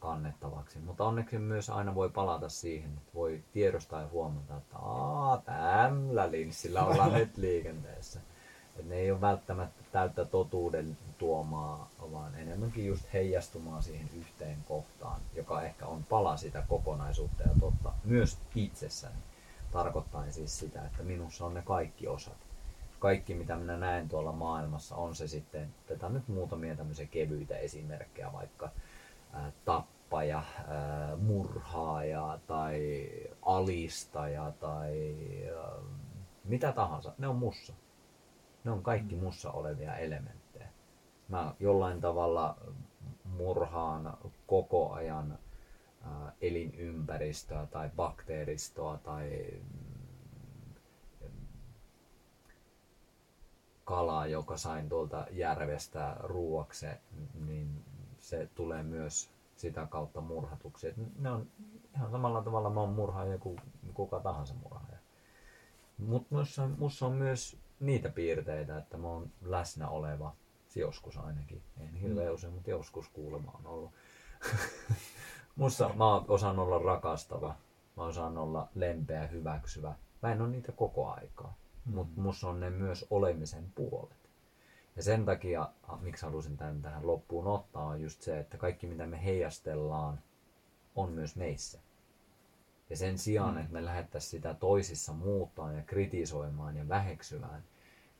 kannettavaksi. 0.00 0.78
Mutta 0.78 1.04
onneksi 1.04 1.38
myös 1.38 1.70
aina 1.70 1.94
voi 1.94 2.10
palata 2.10 2.48
siihen, 2.48 2.90
että 2.90 3.14
voi 3.14 3.42
tiedostaa 3.52 4.00
ja 4.00 4.08
huomata, 4.12 4.56
että 4.56 4.76
Aa, 4.78 5.42
tällä 5.44 6.30
linssillä 6.30 6.84
ollaan 6.84 7.12
nyt 7.12 7.36
liikenteessä. 7.46 8.20
Et 8.78 8.88
ne 8.88 8.94
ei 8.94 9.10
ole 9.10 9.20
välttämättä 9.20 9.82
täyttä 9.92 10.24
totuuden 10.24 10.98
tuomaa, 11.18 11.90
vaan 12.12 12.34
enemmänkin 12.34 12.86
just 12.86 13.12
heijastumaan 13.12 13.82
siihen 13.82 14.10
yhteen 14.18 14.58
kohtaan, 14.68 15.20
joka 15.34 15.62
ehkä 15.62 15.86
on 15.86 16.04
pala 16.04 16.36
sitä 16.36 16.64
kokonaisuutta 16.68 17.42
ja 17.42 17.50
totta 17.60 17.92
myös 18.04 18.38
itsessäni. 18.54 19.14
Tarkoittaa 19.72 20.30
siis 20.30 20.58
sitä, 20.58 20.84
että 20.84 21.02
minussa 21.02 21.46
on 21.46 21.54
ne 21.54 21.62
kaikki 21.62 22.08
osat. 22.08 22.36
Kaikki 22.98 23.34
mitä 23.34 23.56
minä 23.56 23.76
näen 23.76 24.08
tuolla 24.08 24.32
maailmassa 24.32 24.96
on 24.96 25.14
se 25.14 25.28
sitten, 25.28 25.74
otetaan 25.84 26.14
nyt 26.14 26.28
muutamia 26.28 26.76
tämmöisiä 26.76 27.06
kevyitä 27.06 27.56
esimerkkejä, 27.56 28.32
vaikka 28.32 28.70
tappaja, 29.64 30.42
murhaaja 31.18 32.38
tai 32.46 33.10
alistaja 33.42 34.52
tai 34.60 35.16
mitä 36.44 36.72
tahansa. 36.72 37.14
Ne 37.18 37.28
on 37.28 37.36
mussa. 37.36 37.72
Ne 38.64 38.70
on 38.70 38.82
kaikki 38.82 39.16
mussa 39.16 39.50
olevia 39.50 39.96
elementtejä. 39.96 40.68
Mä 41.28 41.54
jollain 41.60 42.00
tavalla 42.00 42.56
murhaan 43.24 44.18
koko 44.46 44.92
ajan 44.92 45.38
elinympäristöä 46.40 47.66
tai 47.66 47.90
bakteeristoa 47.96 48.98
tai 48.98 49.46
mm, 49.52 50.74
kalaa, 53.84 54.26
joka 54.26 54.56
sain 54.56 54.88
tuolta 54.88 55.26
järvestä 55.30 56.16
ruuaksi, 56.20 56.86
niin 57.46 57.84
se 58.30 58.48
tulee 58.54 58.82
myös 58.82 59.30
sitä 59.56 59.86
kautta 59.86 60.20
murhatuksi. 60.20 60.88
Et 60.88 60.94
ne 61.18 61.30
on 61.30 61.46
ihan 61.94 62.10
samalla 62.10 62.42
tavalla 62.42 62.70
mä 62.70 62.80
oon 62.80 62.92
murhaaja 62.92 63.38
kuin 63.38 63.60
kuka 63.94 64.20
tahansa 64.20 64.54
murhaaja. 64.54 64.98
Mutta 65.98 66.34
mussa 66.78 67.06
on 67.06 67.12
myös 67.12 67.56
niitä 67.80 68.08
piirteitä, 68.08 68.78
että 68.78 68.96
mä 68.96 69.08
oon 69.08 69.30
läsnä 69.42 69.88
oleva, 69.88 70.34
joskus 70.76 71.18
ainakin, 71.18 71.62
en 71.80 71.94
hirveän 71.94 72.28
mm. 72.28 72.34
usein, 72.34 72.52
mutta 72.52 72.70
joskus 72.70 73.08
kuulemma 73.08 73.52
on 73.58 73.66
ollut. 73.66 73.90
Mussa 75.56 75.90
mä 75.94 76.14
osaan 76.14 76.58
olla 76.58 76.78
rakastava, 76.78 77.54
mä 77.96 78.02
osaan 78.02 78.38
olla 78.38 78.68
lempeä, 78.74 79.26
hyväksyvä. 79.26 79.94
Mä 80.22 80.32
en 80.32 80.42
ole 80.42 80.50
niitä 80.50 80.72
koko 80.72 81.10
aikaa, 81.10 81.54
mm. 81.84 81.94
mutta 81.94 82.20
mussa 82.20 82.48
on 82.48 82.60
ne 82.60 82.70
myös 82.70 83.06
olemisen 83.10 83.72
puolet. 83.74 84.19
Ja 84.96 85.02
sen 85.02 85.24
takia, 85.24 85.68
miksi 86.00 86.26
halusin 86.26 86.56
tämän 86.56 86.82
tähän 86.82 87.06
loppuun 87.06 87.46
ottaa, 87.46 87.84
on 87.84 88.00
just 88.02 88.22
se, 88.22 88.38
että 88.38 88.56
kaikki 88.56 88.86
mitä 88.86 89.06
me 89.06 89.24
heijastellaan, 89.24 90.20
on 90.94 91.12
myös 91.12 91.36
meissä. 91.36 91.80
Ja 92.90 92.96
sen 92.96 93.18
sijaan, 93.18 93.54
mm. 93.54 93.60
että 93.60 93.72
me 93.72 93.84
lähdettäisiin 93.84 94.30
sitä 94.30 94.54
toisissa 94.54 95.12
muuttaa 95.12 95.72
ja 95.72 95.82
kritisoimaan 95.82 96.76
ja 96.76 96.88
väheksymään, 96.88 97.64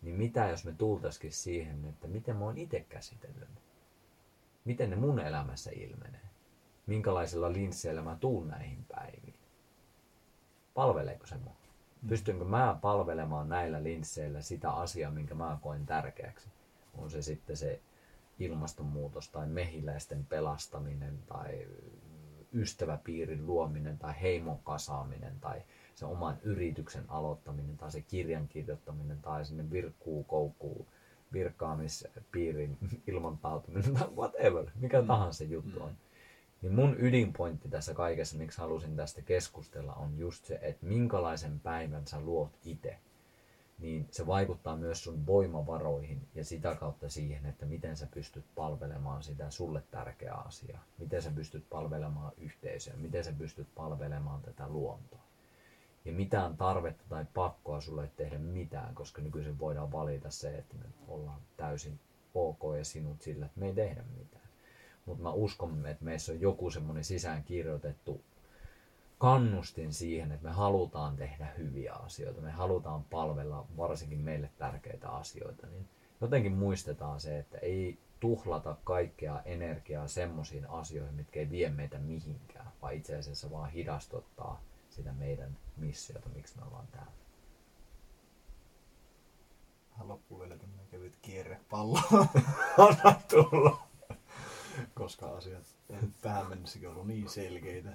niin 0.02 0.16
mitä 0.16 0.48
jos 0.48 0.64
me 0.64 0.72
tultaisikin 0.72 1.32
siihen, 1.32 1.84
että 1.84 2.08
miten 2.08 2.36
mä 2.36 2.44
oon 2.44 2.58
itse 2.58 2.80
käsitellyt 2.80 3.48
Miten 4.64 4.90
ne 4.90 4.96
mun 4.96 5.18
elämässä 5.18 5.70
ilmenee? 5.74 6.20
Minkälaisilla 6.86 7.52
linsseillä 7.52 8.02
mä 8.02 8.16
tuun 8.20 8.48
näihin 8.48 8.84
päiviin? 8.88 9.34
Palveleeko 10.74 11.26
se 11.26 11.36
mua? 11.36 11.56
Mm. 12.02 12.08
Pystynkö 12.08 12.44
mä 12.44 12.78
palvelemaan 12.80 13.48
näillä 13.48 13.82
linsseillä 13.82 14.42
sitä 14.42 14.70
asiaa, 14.70 15.10
minkä 15.10 15.34
mä 15.34 15.58
koen 15.62 15.86
tärkeäksi? 15.86 16.48
On 17.00 17.10
se 17.10 17.22
sitten 17.22 17.56
se 17.56 17.80
ilmastonmuutos 18.38 19.28
tai 19.28 19.46
mehiläisten 19.46 20.26
pelastaminen 20.26 21.18
tai 21.26 21.66
ystäväpiirin 22.54 23.46
luominen 23.46 23.98
tai 23.98 24.14
heimon 24.20 24.58
kasaaminen 24.64 25.40
tai 25.40 25.62
se 25.94 26.06
oman 26.06 26.38
yrityksen 26.42 27.04
aloittaminen 27.08 27.76
tai 27.76 27.90
se 27.90 28.00
kirjan 28.00 28.48
kirjoittaminen 28.48 29.18
tai 29.22 29.44
sinne 29.44 29.70
virkkuu, 29.70 30.24
koukkuu, 30.24 30.86
virkkaamispiirin 31.32 32.78
ilmoittautuminen 33.06 33.94
tai 33.94 34.08
whatever, 34.16 34.64
mikä 34.74 35.00
mm. 35.00 35.06
tahansa 35.06 35.44
juttu 35.44 35.82
on. 35.82 35.92
Niin 36.62 36.74
mun 36.74 36.96
ydinpointti 36.98 37.68
tässä 37.68 37.94
kaikessa, 37.94 38.38
miksi 38.38 38.58
halusin 38.58 38.96
tästä 38.96 39.22
keskustella, 39.22 39.94
on 39.94 40.18
just 40.18 40.44
se, 40.44 40.58
että 40.62 40.86
minkälaisen 40.86 41.60
päivän 41.60 42.06
sä 42.06 42.20
luot 42.20 42.50
itse. 42.64 42.98
Niin 43.80 44.08
se 44.10 44.26
vaikuttaa 44.26 44.76
myös 44.76 45.04
sun 45.04 45.26
voimavaroihin 45.26 46.28
ja 46.34 46.44
sitä 46.44 46.74
kautta 46.74 47.08
siihen, 47.08 47.46
että 47.46 47.66
miten 47.66 47.96
sä 47.96 48.06
pystyt 48.06 48.44
palvelemaan 48.54 49.22
sitä 49.22 49.50
sulle 49.50 49.82
tärkeää 49.90 50.36
asiaa. 50.36 50.84
Miten 50.98 51.22
sä 51.22 51.30
pystyt 51.30 51.64
palvelemaan 51.70 52.32
yhteisöä, 52.38 52.94
miten 52.96 53.24
sä 53.24 53.32
pystyt 53.32 53.74
palvelemaan 53.74 54.42
tätä 54.42 54.68
luontoa 54.68 55.20
ja 56.04 56.12
mitään 56.12 56.56
tarvetta 56.56 57.04
tai 57.08 57.26
pakkoa 57.34 57.80
sulle 57.80 58.02
ei 58.02 58.10
tehdä 58.16 58.38
mitään, 58.38 58.94
koska 58.94 59.22
nykyisin 59.22 59.58
voidaan 59.58 59.92
valita 59.92 60.30
se, 60.30 60.58
että 60.58 60.76
me 60.76 60.84
ollaan 61.08 61.40
täysin 61.56 62.00
ok 62.34 62.60
ja 62.78 62.84
sinut 62.84 63.22
sillä, 63.22 63.46
että 63.46 63.60
me 63.60 63.66
ei 63.66 63.74
tehdä 63.74 64.04
mitään. 64.18 64.48
Mutta 65.06 65.22
mä 65.22 65.32
uskon, 65.32 65.86
että 65.86 66.04
meissä 66.04 66.32
on 66.32 66.40
joku 66.40 66.70
semmoinen 66.70 67.04
sisään 67.04 67.44
kirjoitettu 67.44 68.20
kannustin 69.20 69.92
siihen, 69.92 70.32
että 70.32 70.48
me 70.48 70.54
halutaan 70.54 71.16
tehdä 71.16 71.46
hyviä 71.58 71.94
asioita, 71.94 72.40
me 72.40 72.50
halutaan 72.50 73.04
palvella 73.04 73.66
varsinkin 73.76 74.18
meille 74.18 74.50
tärkeitä 74.58 75.08
asioita, 75.08 75.66
niin 75.66 75.88
jotenkin 76.20 76.52
muistetaan 76.52 77.20
se, 77.20 77.38
että 77.38 77.58
ei 77.58 77.98
tuhlata 78.20 78.76
kaikkea 78.84 79.42
energiaa 79.44 80.08
semmoisiin 80.08 80.70
asioihin, 80.70 81.14
mitkä 81.14 81.40
ei 81.40 81.50
vie 81.50 81.70
meitä 81.70 81.98
mihinkään, 81.98 82.72
vaan 82.82 82.94
itse 82.94 83.16
asiassa 83.16 83.50
vaan 83.50 83.70
hidastuttaa 83.70 84.60
sitä 84.90 85.12
meidän 85.12 85.56
missiota, 85.76 86.28
miksi 86.28 86.58
me 86.58 86.66
ollaan 86.66 86.86
täällä. 86.86 87.12
Vielä 90.38 90.56
tämmöinen 90.56 90.86
kevyt 90.90 91.16
kierrepallo. 91.22 92.00
Anna 92.88 93.20
tulla. 93.30 93.82
Koska 94.94 95.26
asiat 95.26 95.64
on 95.88 96.14
tähän 96.20 96.48
mennessäkin 96.48 96.88
ollut 96.88 97.06
niin 97.06 97.28
selkeitä. 97.28 97.90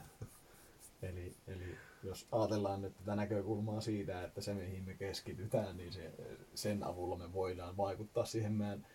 Eli, 1.06 1.36
eli 1.48 1.78
jos 2.04 2.28
ajatellaan 2.32 2.82
nyt 2.82 2.98
tätä 2.98 3.16
näkökulmaa 3.16 3.82
siitä, 3.82 4.24
että 4.24 4.42
se 4.42 4.54
mihin 4.54 4.84
me 4.84 4.94
keskitytään, 4.94 5.78
niin 5.78 5.94
se, 5.94 6.12
sen 6.56 6.84
avulla 6.84 7.18
me 7.18 7.34
voidaan 7.34 7.78
vaikuttaa 7.78 8.26
siihen 8.26 8.52
meidän 8.52 8.88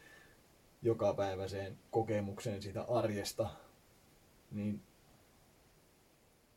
jokapäiväiseen 0.82 1.78
kokemukseen 1.90 2.62
siitä 2.62 2.82
arjesta, 2.82 3.50
niin 4.50 4.82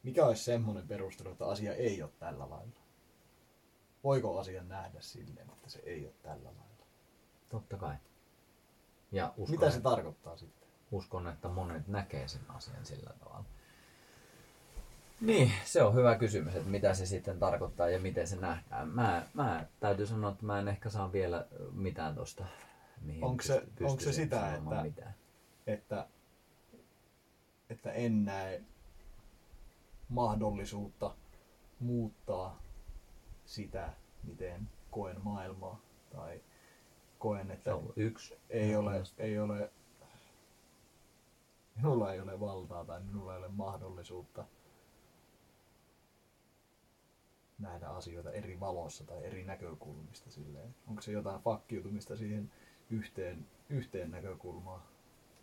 mikä 0.03 0.25
olisi 0.25 0.43
semmoinen 0.43 0.87
perustelu, 0.87 1.29
että 1.29 1.45
asia 1.45 1.73
ei 1.73 2.01
ole 2.01 2.11
tällä 2.19 2.49
lailla? 2.49 2.79
Voiko 4.03 4.39
asian 4.39 4.69
nähdä 4.69 5.01
silleen, 5.01 5.49
että 5.49 5.69
se 5.69 5.79
ei 5.79 6.05
ole 6.05 6.13
tällä 6.21 6.49
lailla? 6.49 6.85
Totta 7.49 7.77
kai. 7.77 7.95
Ja 9.11 9.33
uskon, 9.37 9.55
Mitä 9.55 9.69
se 9.69 9.77
että, 9.77 9.89
tarkoittaa 9.89 10.37
sitten? 10.37 10.67
Uskon, 10.91 11.27
että 11.27 11.49
monet 11.49 11.87
näkee 11.87 12.27
sen 12.27 12.41
asian 12.47 12.85
sillä 12.85 13.13
tavalla. 13.19 13.45
Niin, 15.23 15.51
se 15.65 15.83
on 15.83 15.95
hyvä 15.95 16.15
kysymys, 16.15 16.55
että 16.55 16.69
mitä 16.69 16.93
se 16.93 17.05
sitten 17.05 17.39
tarkoittaa 17.39 17.89
ja 17.89 17.99
miten 17.99 18.27
se 18.27 18.35
nähdään. 18.35 18.89
Mä, 18.89 19.25
mä 19.33 19.65
täytyy 19.79 20.05
sanoa, 20.05 20.31
että 20.31 20.45
mä 20.45 20.59
en 20.59 20.67
ehkä 20.67 20.89
saa 20.89 21.11
vielä 21.11 21.47
mitään 21.71 22.15
tuosta, 22.15 22.45
onko 23.21 23.43
se, 23.43 23.63
onko 23.83 23.99
se 24.01 24.13
sitä, 24.13 24.55
että, 24.55 24.83
mitään. 24.83 25.13
että, 25.67 26.07
että 27.69 27.91
en 27.91 28.25
näe 28.25 28.61
mahdollisuutta 30.09 31.15
muuttaa 31.79 32.59
sitä, 33.45 33.89
miten 34.23 34.69
koen 34.91 35.17
maailmaa 35.23 35.79
tai 36.15 36.41
koen, 37.19 37.51
että 37.51 37.71
se 37.71 37.73
on 37.73 37.93
yksi. 37.95 38.37
Ei, 38.49 38.75
ole, 38.75 39.03
ei 39.17 39.39
ole, 39.39 39.71
minulla 41.75 42.13
ei 42.13 42.19
ole 42.19 42.39
valtaa 42.39 42.85
tai 42.85 43.01
minulla 43.03 43.33
ei 43.33 43.39
ole 43.39 43.47
mahdollisuutta 43.47 44.45
nähdä 47.63 47.87
asioita 47.87 48.31
eri 48.31 48.59
valossa 48.59 49.03
tai 49.03 49.25
eri 49.25 49.43
näkökulmista 49.43 50.31
silleen. 50.31 50.75
Onko 50.87 51.01
se 51.01 51.11
jotain 51.11 51.41
fakkiutumista 51.41 52.15
siihen 52.17 52.51
yhteen, 52.89 53.45
yhteen 53.69 54.11
näkökulmaan, 54.11 54.81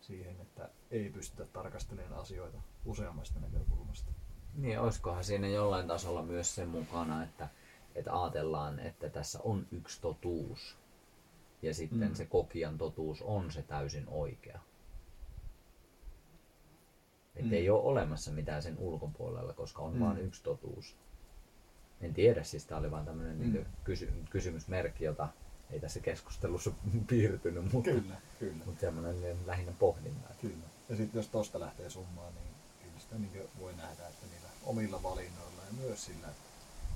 siihen, 0.01 0.41
että 0.41 0.69
ei 0.91 1.11
pystytä 1.11 1.45
tarkastelemaan 1.45 2.21
asioita 2.21 2.59
useammasta 2.85 3.41
näkökulmasta? 3.41 4.13
Niin, 4.55 4.81
olisikohan 4.81 5.25
siinä 5.25 5.49
jollain 5.49 5.87
tasolla 5.89 6.23
myös 6.23 6.55
sen 6.55 6.69
mukana, 6.69 7.23
että, 7.23 7.49
että 7.95 8.23
ajatellaan, 8.23 8.79
että 8.79 9.09
tässä 9.09 9.39
on 9.45 9.67
yksi 9.73 10.01
totuus. 10.01 10.77
Ja 11.63 11.75
sitten 11.75 12.09
mm. 12.09 12.15
se 12.15 12.27
kokijan 12.27 12.79
totuus 12.79 13.23
on 13.23 13.51
se 13.53 13.63
täysin 13.63 14.05
oikea. 14.09 14.61
Että 17.37 17.47
Mm. 17.47 17.53
ei 17.53 17.71
ole 17.71 17.83
olemassa 17.83 18.31
mitään 18.31 18.63
sen 18.63 18.79
ulkopuolella, 18.79 19.53
koska 19.53 19.83
on 19.83 19.95
Mm. 19.95 20.01
vain 20.01 20.19
yksi 20.19 20.43
totuus. 20.43 20.97
En 22.01 22.15
tiedä, 22.15 22.45
siis 22.45 22.65
tämä 22.65 22.79
oli 22.79 22.91
vain 22.91 23.05
tämmöinen 23.07 23.37
Mm. 23.37 23.53
niin 23.53 23.67
kysy- 23.85 24.13
kysymysmerkki, 24.31 25.05
jota 25.05 25.29
ei 25.71 25.81
tässä 25.81 26.01
keskustelussa 26.01 26.71
piirtynyt, 27.11 27.73
mutta, 27.73 27.91
Kyllä, 27.91 28.17
kyllä. 28.39 28.65
mutta 28.65 28.81
semmoinen 28.81 29.47
lähinnä 29.47 29.73
pohdinta. 29.79 30.29
Kyllä. 30.41 30.65
Ja 30.89 30.97
sitten 30.97 31.19
jos 31.19 31.29
tosta 31.29 31.61
lähtee 31.61 31.91
summaan, 31.91 32.35
niin 32.35 32.55
kyllä 32.83 32.99
sitä 33.01 33.19
niin 33.19 33.49
voi 33.61 33.73
nähdä, 33.73 34.09
että 34.09 34.27
niillä 34.33 34.49
omilla 34.67 35.03
valinnoilla 35.03 35.63
ja 35.67 35.73
myös 35.73 36.05
sillä, 36.05 36.29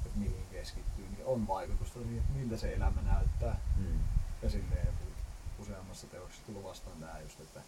että 0.07 0.19
mihin 0.19 0.47
keskittyy, 0.53 1.05
niin 1.09 1.25
on 1.27 1.47
vaikutusta 1.49 1.99
siihen, 1.99 2.19
että 2.19 2.33
miltä 2.33 2.57
se 2.57 2.75
elämä 2.75 3.03
näyttää. 3.03 3.61
Mm. 3.77 3.99
Ja 4.43 4.51
silleen 4.51 4.89
useammassa 5.59 6.07
teoksessa 6.07 6.47
tullut 6.47 6.65
vastaan 6.65 7.01
tämä 7.01 7.21
just, 7.21 7.41
että 7.41 7.61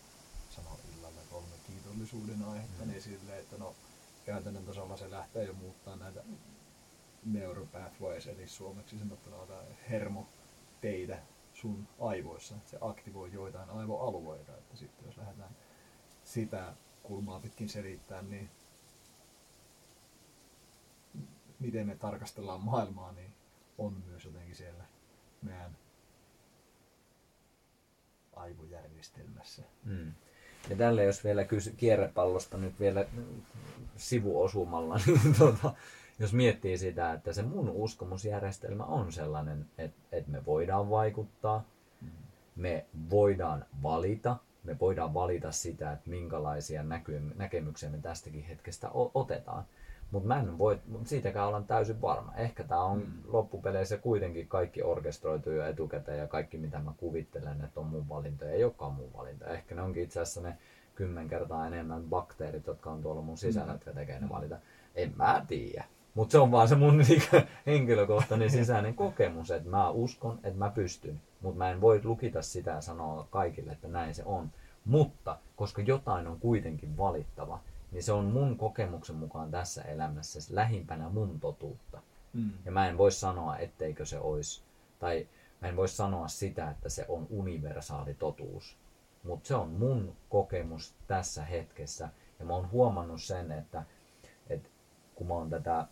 sanoo 0.51 0.81
illalla 0.97 1.21
kolme 1.31 1.55
kiitollisuuden 1.67 2.43
aihetta, 2.43 2.85
Mm. 2.85 2.91
niin 2.91 3.03
silleen, 3.03 3.39
että 3.41 3.57
no 3.59 3.75
käytännön 4.27 4.65
tasolla 4.65 4.97
se 4.97 5.11
lähtee 5.11 5.45
jo 5.45 5.53
muuttaa 5.53 5.97
näitä 5.97 6.21
neuropathways, 7.27 8.27
eli 8.27 8.49
suomeksi 8.49 8.99
sanottuna 8.99 9.37
jotain 9.37 9.67
hermoteitä 9.91 11.19
sun 11.53 11.89
aivoissa. 12.01 12.55
että 12.55 12.71
Se 12.71 12.79
aktivoi 12.81 13.33
joitain 13.33 13.71
aivoalueita, 13.71 14.57
että 14.57 14.77
sitten 14.77 15.07
jos 15.07 15.17
lähdetään 15.17 15.57
sitä 16.25 16.73
kulmaa 17.03 17.41
pitkin 17.41 17.69
selittää, 17.69 18.23
niin 18.23 18.51
miten 21.61 21.87
me 21.87 21.97
tarkastellaan 21.97 22.61
maailmaa, 22.61 23.13
niin 23.13 23.35
on 23.79 24.03
myös 24.07 24.25
jotenkin 24.25 24.57
siellä 24.57 24.85
meidän 25.43 25.77
aivojärjestelmässä. 28.37 29.63
Mm. 29.85 30.13
Ja 30.71 30.77
tälle 30.77 31.05
jos 31.05 31.25
vielä 31.25 31.45
kysy 31.45 31.73
kierrepallosta 31.77 32.59
nyt 32.59 32.81
vielä 32.81 33.07
sivuosumalla, 33.97 35.01
niin 35.07 35.35
tota, 35.39 35.75
jos 36.19 36.33
miettii 36.35 36.79
sitä, 36.79 37.13
että 37.13 37.33
se 37.33 37.43
mun 37.43 37.69
uskomusjärjestelmä 37.69 38.85
on 38.85 39.13
sellainen, 39.13 39.67
että, 39.79 40.01
että 40.13 40.31
me 40.31 40.47
voidaan 40.47 40.91
vaikuttaa, 40.91 41.65
me 42.57 42.87
voidaan 43.11 43.65
valita, 43.83 44.37
me 44.65 44.77
voidaan 44.81 45.15
valita 45.15 45.53
sitä, 45.53 45.93
että 45.93 46.11
minkälaisia 46.11 46.83
näky- 46.83 47.35
näkemyksiä 47.37 47.91
me 47.91 47.99
tästäkin 47.99 48.43
hetkestä 48.45 48.91
o- 48.91 49.11
otetaan. 49.15 49.65
Mutta 50.11 50.29
mä 50.29 50.41
en 50.41 50.59
voi 50.59 50.79
siitäkään 51.05 51.49
olla 51.49 51.63
täysin 51.63 52.01
varma. 52.01 52.33
Ehkä 52.37 52.65
tämä 52.65 52.83
on 52.85 52.99
Mm. 52.99 53.07
loppupeleissä 53.33 53.97
kuitenkin 53.99 54.49
kaikki 54.49 54.83
orkestroitu 54.83 55.51
jo 55.51 55.67
etukäteen 55.67 56.19
ja 56.19 56.27
kaikki 56.27 56.59
mitä 56.59 56.79
mä 56.79 56.93
kuvittelen, 56.97 57.65
että 57.65 57.81
on 57.81 57.87
mun 57.87 58.09
valinta 58.09 58.45
ei 58.51 58.65
olekaan 58.65 58.93
mun 58.93 59.13
valinta. 59.17 59.47
Ehkä 59.47 59.75
ne 59.75 59.83
onkin 59.83 60.03
itse 60.03 60.21
asiassa 60.21 60.41
ne 60.41 60.59
kymmen 60.95 61.29
kertaa 61.29 61.67
enemmän 61.67 62.03
bakteerit, 62.03 62.67
jotka 62.67 62.91
on 62.91 63.03
tuolla 63.03 63.23
mun 63.23 63.39
sisällä, 63.39 63.67
Mm. 63.67 63.73
jotka 63.73 63.93
tekee 63.93 64.21
ne 64.21 64.29
valita. 64.29 64.57
En 64.95 65.13
mä 65.17 65.45
tiedä. 65.49 65.85
Mutta 66.17 66.33
se 66.33 66.39
on 66.39 66.51
vaan 66.51 66.69
se 66.69 66.75
mun 66.75 66.99
niinku 67.09 67.37
henkilökohtainen 67.67 68.51
sisäinen 68.51 68.95
kokemus, 68.95 69.51
että 69.51 69.71
mä 69.71 69.91
uskon, 69.91 70.39
että 70.43 70.59
mä 70.59 70.71
pystyn. 70.71 71.21
Mutta 71.41 71.59
mä 71.59 71.71
en 71.71 71.81
voi 71.81 72.01
lukita 72.05 72.43
sitä 72.43 72.71
ja 72.71 72.81
sanoa 72.81 73.27
kaikille, 73.31 73.73
että 73.73 73.89
näin 73.89 74.15
se 74.15 74.23
on. 74.25 74.51
Mutta 74.85 75.39
koska 75.57 75.83
jotain 75.83 76.27
on 76.27 76.41
kuitenkin 76.41 76.97
valittava, 76.97 77.61
niin 77.93 78.03
se 78.03 78.13
on 78.13 78.25
mun 78.25 78.57
kokemuksen 78.57 79.17
mukaan 79.17 79.51
tässä 79.51 79.83
elämässä 79.83 80.41
lähimpänä 80.55 81.09
mun 81.09 81.41
totuutta. 81.41 82.03
Mm. 82.33 82.51
Ja 82.65 82.73
mä 82.73 82.89
en 82.89 82.99
voi 82.99 83.13
sanoa, 83.13 83.59
etteikö 83.59 84.05
se 84.05 84.19
olisi, 84.19 84.63
tai 84.99 85.27
mä 85.63 85.69
en 85.69 85.77
voi 85.77 85.89
sanoa 85.89 86.29
sitä, 86.29 86.71
että 86.71 86.89
se 86.89 87.07
on 87.09 87.27
universaali 87.31 88.15
totuus. 88.15 88.77
Mutta 89.23 89.49
se 89.49 89.55
on 89.55 89.69
mun 89.69 90.17
kokemus 90.29 90.95
tässä 91.07 91.45
hetkessä. 91.45 92.09
Ja 92.39 92.45
mä 92.45 92.55
oon 92.55 92.71
huomannut 92.71 93.23
sen, 93.23 93.53
että, 93.53 93.83
että 94.51 94.69
kun 95.15 95.27
mä 95.27 95.35
oon 95.35 95.51
tätä 95.51 95.87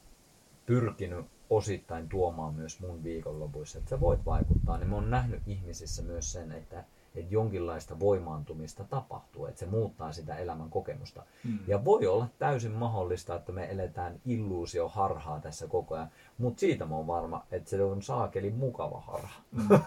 pyrkinyt 0.66 1.26
osittain 1.50 2.08
tuomaan 2.08 2.54
myös 2.54 2.80
mun 2.80 3.04
viikonlopuissa, 3.04 3.78
että 3.78 3.90
sä 3.90 4.00
voit 4.00 4.24
vaikuttaa, 4.24 4.78
niin 4.78 4.88
mä 4.90 4.94
oon 4.94 5.10
nähnyt 5.10 5.42
ihmisissä 5.46 6.02
myös 6.02 6.32
sen, 6.32 6.52
että, 6.52 6.84
että 7.14 7.34
jonkinlaista 7.34 8.00
voimaantumista 8.00 8.84
tapahtuu, 8.84 9.46
että 9.46 9.58
se 9.58 9.66
muuttaa 9.66 10.12
sitä 10.12 10.36
elämän 10.36 10.70
kokemusta. 10.70 11.22
Mm. 11.44 11.58
Ja 11.66 11.84
voi 11.84 12.06
olla 12.06 12.28
täysin 12.38 12.72
mahdollista, 12.72 13.34
että 13.34 13.52
me 13.52 13.70
eletään 13.70 14.20
illuusio 14.26 14.88
harhaa 14.88 15.40
tässä 15.40 15.66
koko 15.66 15.94
ajan, 15.94 16.10
mutta 16.38 16.60
siitä 16.60 16.86
mä 16.86 16.96
oon 16.96 17.06
varma, 17.06 17.46
että 17.50 17.70
se 17.70 17.82
on 17.82 18.02
saakeli 18.02 18.50
mukava 18.50 19.00
harha. 19.00 19.42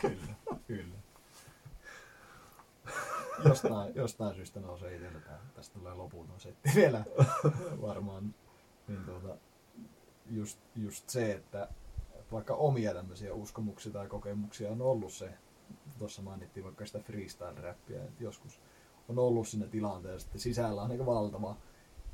Kyllä, 0.00 0.34
kyllä. 0.66 0.94
Jostain, 3.44 3.94
jostain 3.94 4.34
syystä 4.34 4.60
nousee 4.60 4.94
itsellä. 4.94 5.18
Tästä 5.54 5.78
tulee 5.78 5.94
loputon 5.94 6.40
setti 6.40 6.70
vielä 6.74 7.04
varmaan. 7.88 8.34
Niin 8.88 9.04
tuota, 9.06 9.36
just, 10.30 10.58
just 10.76 11.08
se, 11.08 11.32
että 11.32 11.68
vaikka 12.32 12.54
omia 12.54 12.94
tämmöisiä 12.94 13.34
uskomuksia 13.34 13.92
tai 13.92 14.08
kokemuksia 14.08 14.70
on 14.70 14.82
ollut 14.82 15.12
se, 15.12 15.30
tuossa 15.98 16.22
mainittiin 16.22 16.64
vaikka 16.64 16.86
sitä 16.86 16.98
freestyle-räppiä, 16.98 18.04
että 18.04 18.24
joskus 18.24 18.60
on 19.08 19.18
ollut 19.18 19.48
siinä 19.48 19.66
tilanteessa, 19.66 20.26
että 20.28 20.38
sisällä 20.38 20.82
on 20.82 20.88
niin 20.88 21.06
valtava 21.06 21.56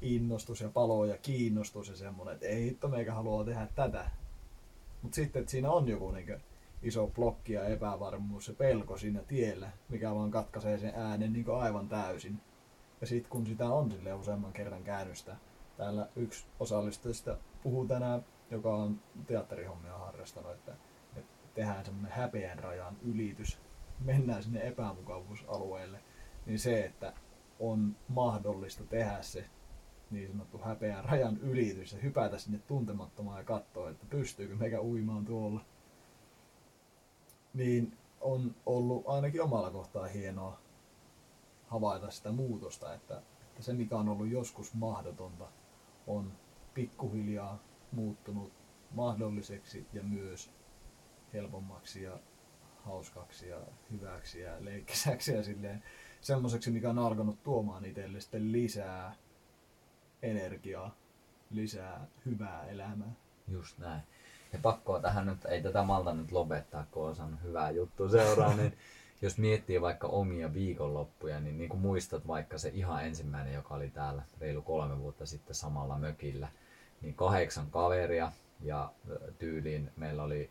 innostus 0.01 0.61
ja 0.61 0.69
palo 0.69 1.05
ja 1.05 1.19
kiinnostus 1.19 1.89
ja 1.89 1.97
semmoinen, 1.97 2.35
että 2.35 2.47
ei 2.47 2.65
hitto 2.65 2.89
meikä 2.89 3.15
halua 3.15 3.45
tehdä 3.45 3.69
tätä. 3.75 4.11
Mutta 5.03 5.15
sitten, 5.15 5.41
että 5.41 5.51
siinä 5.51 5.71
on 5.71 5.89
joku 5.89 6.11
niin 6.11 6.41
iso 6.83 7.07
blokki 7.07 7.53
ja 7.53 7.65
epävarmuus 7.65 8.49
ja 8.49 8.55
pelko 8.55 8.97
siinä 8.97 9.21
tiellä, 9.21 9.71
mikä 9.89 10.15
vaan 10.15 10.31
katkaisee 10.31 10.79
sen 10.79 10.93
äänen 10.97 11.33
niin 11.33 11.51
aivan 11.51 11.89
täysin. 11.89 12.41
Ja 13.01 13.07
sitten 13.07 13.31
kun 13.31 13.47
sitä 13.47 13.71
on 13.71 13.93
sille 13.93 14.15
useamman 14.15 14.53
kerran 14.53 14.85
käynnistä, 14.85 15.37
täällä 15.77 16.09
yksi 16.17 16.47
osallistujista 16.61 17.37
puhuu 17.63 17.87
tänään, 17.87 18.25
joka 18.51 18.75
on 18.75 19.01
teatterihommia 19.27 19.99
harrastanut, 19.99 20.53
että, 20.53 20.73
että 21.17 21.31
tehdään 21.55 21.85
semmoinen 21.85 22.13
häpeän 22.13 22.59
rajan 22.59 22.97
ylitys, 23.03 23.59
mennään 24.05 24.43
sinne 24.43 24.67
epämukavuusalueelle, 24.69 26.01
niin 26.47 26.59
se, 26.59 26.85
että 26.85 27.13
on 27.61 27.97
mahdollista 28.09 28.85
tehdä 28.85 29.23
se 29.23 29.45
niin 30.11 30.31
sanottu 30.31 30.59
häpeän 30.59 31.05
rajan 31.05 31.39
ylitys 31.39 31.93
ja 31.93 31.99
hypätä 31.99 32.39
sinne 32.39 32.59
tuntemattomaan 32.59 33.39
ja 33.39 33.45
katsoa, 33.45 33.91
että 33.91 34.07
pystyykö 34.11 34.57
meikä 34.57 34.81
uimaan 34.81 35.25
tuolla. 35.25 35.61
Niin 37.55 37.99
on 38.21 38.55
ollut 38.67 39.05
ainakin 39.07 39.43
omalla 39.43 39.71
kohtaa 39.71 40.07
hienoa 40.07 40.59
havaita 41.69 42.11
sitä 42.11 42.33
muutosta, 42.33 42.95
että, 42.95 43.23
että 43.49 43.63
se 43.63 43.73
mikä 43.73 43.97
on 43.97 44.09
ollut 44.09 44.31
joskus 44.31 44.75
mahdotonta 44.75 45.49
on 46.07 46.33
pikkuhiljaa 46.75 47.59
muuttunut 47.93 48.53
mahdolliseksi 48.91 49.87
ja 49.93 50.03
myös 50.03 50.51
helpommaksi 51.33 52.03
ja 52.03 52.19
hauskaksi 52.85 53.49
ja 53.49 53.59
hyväksi 53.93 54.41
ja 54.41 54.53
leikkisäksi 54.61 55.33
ja 55.33 55.43
silleen 55.43 55.83
semmoiseksi, 56.21 56.71
mikä 56.71 56.91
on 56.91 56.99
alkanut 56.99 57.43
tuomaan 57.43 57.85
itselle 57.85 58.21
sitten 58.21 58.53
lisää 58.53 59.15
energiaa, 60.23 60.97
lisää 61.51 62.07
hyvää 62.27 62.67
elämää. 62.67 63.13
Just 63.49 63.79
näin. 63.79 64.03
Ja 64.53 64.59
pakkoa 64.63 65.01
tähän 65.01 65.27
nyt, 65.27 65.45
ei 65.45 65.63
tätä 65.63 65.83
malta 65.83 66.15
nyt 66.15 66.33
lopettaa, 66.33 66.87
kun 66.91 67.09
on 67.09 67.17
saanut 67.17 67.43
hyvää 67.43 67.71
juttua 67.71 68.09
seuraa, 68.09 68.55
niin 68.55 68.73
jos 69.23 69.39
miettii 69.39 69.81
vaikka 69.81 70.07
omia 70.07 70.55
viikonloppuja, 70.55 71.41
niin, 71.41 71.59
niin 71.59 71.69
kuin 71.71 71.81
muistat 71.81 72.27
vaikka 72.27 72.59
se 72.59 72.71
ihan 72.75 73.05
ensimmäinen, 73.05 73.55
joka 73.55 73.75
oli 73.75 73.91
täällä 73.91 74.23
reilu 74.41 74.63
kolme 74.63 74.99
vuotta 74.99 75.27
sitten 75.27 75.55
samalla 75.55 75.99
mökillä, 75.99 76.49
niin 77.03 77.15
kahdeksan 77.15 77.67
kaveria 77.71 78.33
ja 78.63 78.93
tyyliin 79.39 79.91
meillä 79.97 80.23
oli, 80.23 80.51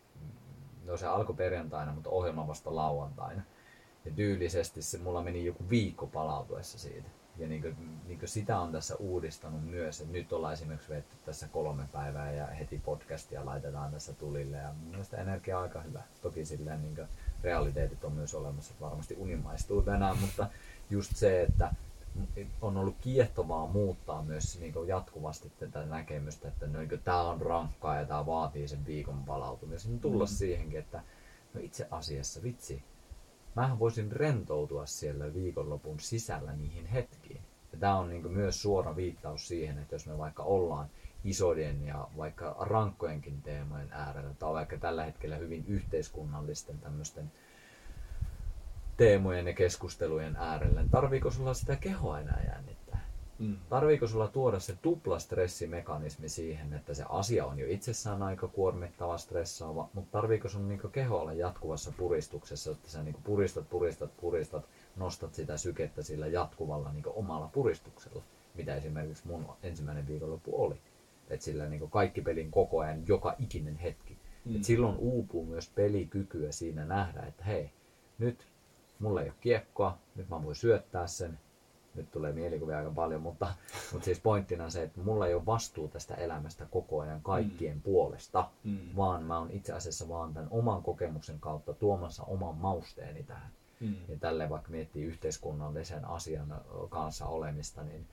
no 0.86 0.98
se 0.98 1.08
alkoi 1.08 1.36
perjantaina, 1.36 1.94
mutta 1.94 2.10
ohjelma 2.10 2.48
vasta 2.48 2.76
lauantaina. 2.76 3.42
Ja 4.06 4.12
tyylisesti 4.12 4.82
se 4.82 4.98
mulla 4.98 5.22
meni 5.22 5.46
joku 5.46 5.70
viikko 5.70 6.08
palautuessa 6.08 6.80
siitä. 6.80 7.10
Ja 7.38 7.48
niin 7.48 7.62
kuin, 7.62 7.76
niin 8.08 8.20
kuin 8.20 8.30
sitä 8.30 8.60
on 8.60 8.72
tässä 8.72 8.96
uudistanut 8.96 9.66
myös, 9.66 10.02
että 10.02 10.14
nyt 10.14 10.34
ollaan 10.34 10.54
esimerkiksi 10.54 10.90
vetty 10.90 11.16
tässä 11.26 11.48
kolme 11.48 11.84
päivää 11.92 12.32
ja 12.32 12.48
heti 12.48 12.82
podcastia 12.86 13.46
laitetaan 13.46 13.92
tässä 13.92 14.14
tulille 14.14 14.58
ja 14.58 14.74
mun 14.74 14.90
mielestä 14.90 15.18
energia 15.18 15.58
on 15.58 15.64
aika 15.64 15.82
hyvä. 15.82 16.04
Toki 16.22 16.46
silleen 16.46 16.82
niin 16.82 16.96
kuin 16.96 17.08
realiteetit 17.44 18.04
on 18.04 18.14
myös 18.14 18.36
olemassa, 18.36 18.72
että 18.72 18.86
varmasti 18.86 19.16
unimaistuu 19.18 19.82
tänään, 19.82 20.18
mutta 20.18 20.48
just 20.90 21.16
se, 21.16 21.42
että 21.42 21.74
on 22.62 22.78
ollut 22.78 22.96
kiehtovaa 23.02 23.68
muuttaa 23.68 24.24
myös 24.24 24.60
niin 24.60 24.74
kuin 24.74 24.88
jatkuvasti 24.88 25.52
tätä 25.60 25.86
näkemystä, 25.86 26.48
että 26.48 26.68
no, 26.68 26.80
niin 26.80 27.02
tämä 27.04 27.22
on 27.22 27.42
rankkaa 27.42 28.00
ja 28.00 28.06
tämä 28.06 28.26
vaatii 28.26 28.68
sen 28.68 28.86
viikon 28.86 29.24
palautumisen. 29.24 29.92
Niin 29.92 30.02
tulla 30.02 30.24
Mm. 30.24 30.28
siihenkin, 30.28 30.80
että 30.80 31.04
no 31.54 31.62
itse 31.64 31.88
asiassa 31.92 32.44
vitsi, 32.44 32.84
mähän 33.56 33.80
voisin 33.80 34.12
rentoutua 34.12 34.86
siellä 34.86 35.34
viikonlopun 35.34 36.00
sisällä 36.00 36.54
niihin 36.54 36.86
hetkiin. 36.86 37.42
Ja 37.72 37.78
tämä 37.80 37.98
on 37.98 38.10
niin 38.10 38.32
myös 38.32 38.62
suora 38.62 38.96
viittaus 38.96 39.48
siihen, 39.48 39.78
että 39.78 39.96
jos 39.96 40.08
me 40.08 40.18
vaikka 40.18 40.44
ollaan 40.44 40.90
isojen 41.24 41.86
ja 41.86 42.08
vaikka 42.18 42.56
rankkojenkin 42.60 43.42
teemojen 43.42 43.92
äärellä, 43.92 44.34
tai 44.40 44.54
vaikka 44.54 44.78
tällä 44.78 45.06
hetkellä 45.06 45.36
hyvin 45.36 45.66
yhteiskunnallisten 45.68 46.80
tämmöisten 46.80 47.32
teemojen 48.98 49.48
ja 49.48 49.54
keskustelujen 49.54 50.36
äärellä, 50.36 50.82
niin 50.82 50.90
tarviiko 50.90 51.32
sulla 51.32 51.54
sitä 51.54 51.76
kehoa 51.76 52.20
enää 52.20 52.44
jännittää? 52.48 53.06
Mm. 53.40 53.58
Tarviiko 53.70 54.08
sulla 54.08 54.28
tuoda 54.28 54.60
se 54.60 54.76
tupla 54.82 55.20
stressimekanismi 55.20 56.30
siihen, 56.30 56.74
että 56.74 56.94
se 56.94 57.04
asia 57.10 57.46
on 57.46 57.60
jo 57.60 57.66
itsessään 57.70 58.24
aika 58.24 58.48
kuormittava, 58.48 59.18
stressaava, 59.18 59.90
mutta 59.94 60.12
tarviiko 60.12 60.50
sun 60.50 60.68
niinku 60.68 60.88
keho 60.88 61.18
olla 61.18 61.34
jatkuvassa 61.34 61.92
puristuksessa, 61.98 62.72
että 62.72 62.90
sä 62.90 63.04
niinku 63.04 63.22
puristat, 63.24 63.70
puristat, 63.70 64.18
puristat, 64.22 64.66
nostat 64.96 65.34
sitä 65.34 65.58
sykettä 65.58 66.04
sillä 66.04 66.28
jatkuvalla 66.28 66.92
niinku 66.92 67.14
omalla 67.16 67.50
puristuksella, 67.54 68.24
mitä 68.56 68.76
esimerkiksi 68.76 69.28
mun 69.28 69.46
ensimmäinen 69.64 70.08
viikonloppu 70.08 70.64
oli. 70.66 70.82
Että 71.30 71.46
sillä 71.46 71.70
niinku 71.70 71.88
kaikki 71.88 72.22
pelin 72.22 72.52
koko 72.52 72.80
ajan, 72.80 73.08
joka 73.08 73.36
ikinen 73.40 73.78
hetki. 73.78 74.18
Mm. 74.46 74.56
Et 74.56 74.64
silloin 74.64 74.98
uupuu 74.98 75.46
myös 75.46 75.70
pelikykyä 75.70 76.52
siinä 76.52 76.86
nähdä, 76.86 77.22
että 77.22 77.44
hei, 77.44 77.72
nyt 78.20 78.48
mulla 79.00 79.22
ei 79.22 79.30
ole 79.30 79.36
kiekkoa, 79.42 79.98
nyt 80.16 80.30
mä 80.30 80.44
voin 80.44 80.56
syöttää 80.56 81.08
sen, 81.08 81.40
nyt 81.96 82.12
tulee 82.12 82.32
mielikuvia 82.32 82.78
aika 82.78 82.92
paljon, 82.92 83.22
mutta, 83.22 83.54
mutta 83.92 84.06
siis 84.06 84.20
pointtina 84.20 84.64
on 84.64 84.72
se, 84.72 84.84
että 84.84 85.02
mulla 85.02 85.28
ei 85.28 85.34
ole 85.34 85.46
vastuu 85.46 85.88
tästä 85.88 86.16
elämästä 86.16 86.66
koko 86.66 87.00
ajan 87.00 87.22
kaikkien 87.22 87.76
mm. 87.76 87.82
puolesta, 87.82 88.50
mm. 88.64 88.80
vaan 88.96 89.24
mä 89.24 89.40
oon 89.40 89.52
itse 89.52 89.74
asiassa 89.74 90.10
vaan 90.10 90.34
tämän 90.34 90.50
oman 90.52 90.84
kokemuksen 90.84 91.40
kautta 91.40 91.74
tuomassa 91.74 92.24
oman 92.24 92.56
mausteeni 92.56 93.24
tähän. 93.24 93.52
Mm. 93.80 93.96
Ja 94.08 94.18
tälle 94.20 94.50
vaikka 94.50 94.70
miettii 94.70 95.04
yhteiskunnallisen 95.04 96.06
asian 96.06 96.62
kanssa 96.90 97.26
olemista, 97.26 97.84
niin 97.84 98.08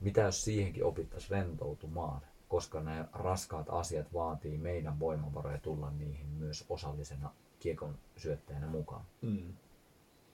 mitä 0.00 0.20
jos 0.20 0.44
siihenkin 0.44 0.84
opittaisiin 0.84 1.30
rentoutumaan, 1.30 2.20
koska 2.48 2.80
nämä 2.80 3.04
raskaat 3.12 3.66
asiat 3.70 4.12
vaatii 4.14 4.58
meidän 4.58 5.00
voimavaroja 5.00 5.58
tulla 5.58 5.90
niihin 5.90 6.26
myös 6.26 6.64
osallisena 6.68 7.30
kiekon 7.60 7.98
syöttäjänä 8.16 8.66
mukaan. 8.66 9.04
Mm. 9.22 9.52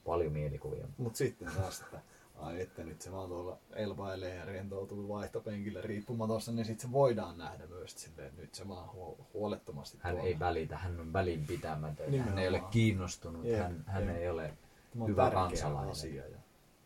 Paljon 0.04 0.32
mielikuvia. 0.32 0.86
Mutta 0.98 1.16
sitten 1.18 1.48
taas, 1.56 1.80
että 1.80 2.00
ai 2.38 2.60
että 2.62 2.84
nyt 2.84 3.00
se 3.02 3.12
vaan 3.12 3.28
tuolla 3.28 3.58
elpailee 3.72 4.34
ja 4.34 4.44
rentoutuu 4.44 5.08
vaihtopenkillä 5.08 5.80
riippumatonsa, 5.80 6.52
niin 6.52 6.64
sitten 6.66 6.88
se 6.88 6.92
voidaan 6.92 7.38
nähdä 7.38 7.66
myös 7.66 7.92
silleen, 8.02 8.28
että 8.28 8.40
nyt 8.40 8.54
se 8.54 8.68
vaan 8.68 8.88
huolettomasti 9.34 9.98
Hän 10.00 10.14
tuolla. 10.14 10.28
ei 10.28 10.38
välitä, 10.38 10.78
hän 10.78 11.00
on 11.00 11.12
välinpitämätön, 11.12 12.06
Nimenomaan. 12.06 12.28
hän 12.28 12.38
ei 12.38 12.48
ole 12.48 12.60
kiinnostunut, 12.70 13.44
Jep, 13.44 13.58
hän, 13.62 13.84
hän 13.86 14.08
ei 14.10 14.28
ole 14.30 14.54
Tämä 14.92 15.04
hyvä 15.06 15.30
kansalainen. 15.30 15.90
asia 15.90 16.28
ja 16.28 16.38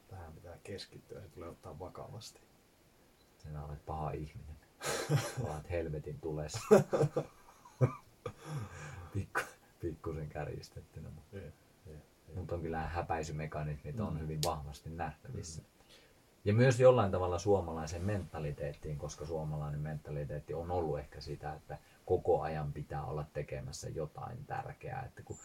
tähän 0.09 0.33
pitää 0.33 0.57
keskittyä, 0.65 1.21
se 1.21 1.29
tulee 1.29 1.49
ottaa 1.49 1.79
vakavasti. 1.79 2.41
Sinä 3.39 3.65
olet 3.65 3.87
paha 3.87 4.11
ihminen. 4.11 4.57
Olet 5.45 5.71
helvetin 5.71 6.21
tulessa. 6.21 6.61
Pikku, 9.15 9.41
pikkusen 9.81 10.29
kärjistettynä. 10.29 11.09
Mutta. 11.11 11.37
Jep. 11.37 11.55
Mutta 12.35 12.55
on 12.55 12.63
kyllä 12.63 12.87
häpäisymekanismit 12.87 14.01
on 14.01 14.15
mm. 14.15 14.21
hyvin 14.21 14.41
vahvasti 14.45 14.91
nähtävissä. 14.91 15.63
Mm. 15.63 15.69
Ja 16.45 16.55
myös 16.55 16.81
jollain 16.81 17.11
tavalla 17.11 17.39
suomalaisen 17.39 18.03
mentaliteettiin, 18.03 18.99
koska 18.99 19.27
suomalainen 19.27 19.81
mentaliteetti 19.81 20.55
on 20.55 20.71
ollut 20.71 20.99
ehkä 20.99 21.21
sitä, 21.21 21.53
että 21.53 21.79
koko 22.05 22.43
ajan 22.43 22.73
pitää 22.73 23.05
olla 23.05 23.25
tekemässä 23.33 23.89
jotain 23.89 24.45
tärkeää. 24.45 25.05
Että 25.07 25.23
kun 25.23 25.37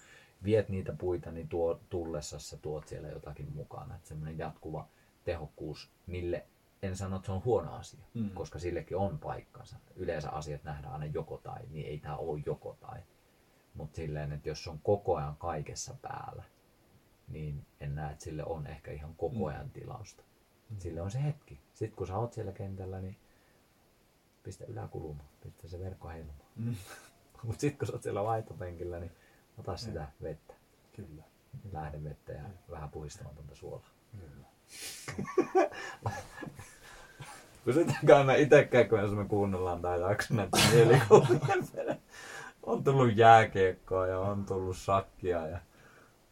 viet 0.43 0.69
niitä 0.69 0.93
puita, 0.93 1.31
niin 1.31 1.47
tuo, 1.47 1.79
tullessa 1.89 2.39
sä 2.39 2.57
tuot 2.57 2.87
siellä 2.87 3.07
jotakin 3.07 3.51
mukana. 3.55 3.95
Että 3.95 4.07
semmoinen 4.07 4.37
jatkuva 4.37 4.87
tehokkuus, 5.25 5.89
mille 6.07 6.45
en 6.83 6.97
sano, 6.97 7.15
että 7.15 7.25
se 7.25 7.31
on 7.31 7.43
huono 7.45 7.73
asia, 7.75 7.99
mm. 8.13 8.29
koska 8.29 8.59
sillekin 8.59 8.97
on 8.97 9.19
paikkansa. 9.19 9.77
Yleensä 9.95 10.29
asiat 10.29 10.63
nähdään 10.63 10.93
aina 10.93 11.05
joko 11.05 11.37
tai, 11.37 11.61
niin 11.69 11.87
ei 11.87 11.99
tämä 11.99 12.15
ole 12.15 12.41
joko 12.45 12.77
tai. 12.79 12.99
Mutta 13.73 13.95
silleen, 13.95 14.31
että 14.31 14.49
jos 14.49 14.67
on 14.67 14.79
koko 14.79 15.15
ajan 15.15 15.35
kaikessa 15.35 15.95
päällä, 16.01 16.43
niin 17.27 17.65
en 17.79 17.95
näe, 17.95 18.11
että 18.11 18.23
sille 18.23 18.45
on 18.45 18.67
ehkä 18.67 18.91
ihan 18.91 19.15
koko 19.15 19.35
mm. 19.35 19.45
ajan 19.45 19.69
tilausta. 19.69 20.23
Mm. 20.69 20.79
Sille 20.79 21.01
on 21.01 21.11
se 21.11 21.23
hetki. 21.23 21.59
Sitten 21.73 21.97
kun 21.97 22.07
sä 22.07 22.17
oot 22.17 22.33
siellä 22.33 22.51
kentällä, 22.51 23.01
niin 23.01 23.17
pistä 24.43 24.65
yläkuluma, 24.65 25.23
pistä 25.43 25.67
se 25.67 25.79
verkko 25.79 26.09
heilumaan. 26.09 26.49
Mm. 26.55 26.75
Mutta 27.43 27.61
sitten 27.61 27.77
kun 27.77 27.87
sä 27.87 27.93
oot 27.93 28.03
siellä 28.03 28.23
vaihtopenkillä, 28.23 28.99
niin 28.99 29.11
ota 29.57 29.77
sitä 29.77 29.99
ja. 29.99 30.07
vettä. 30.21 30.53
Kyllä. 30.95 31.23
Lähdevettä 31.71 32.33
ja, 32.33 32.41
ja. 32.41 32.49
vähän 32.71 32.89
puhistamatonta 32.89 33.55
suolaa. 33.55 33.89
Kyllä. 34.11 34.52
Pysytäänkö 37.65 38.23
me 38.23 38.39
itsekään, 38.41 38.89
kun 38.89 38.99
jos 38.99 39.11
me 39.11 39.25
kuunnellaan 39.25 39.81
tai 39.81 40.01
jakso 40.01 40.33
näitä 40.33 40.57
mielikuvia. 40.73 41.95
on 42.63 42.83
tullut 42.83 43.15
jääkiekkoa 43.15 44.07
ja 44.07 44.19
on 44.19 44.45
tullut 44.45 44.77
sakkia 44.77 45.47
ja 45.47 45.59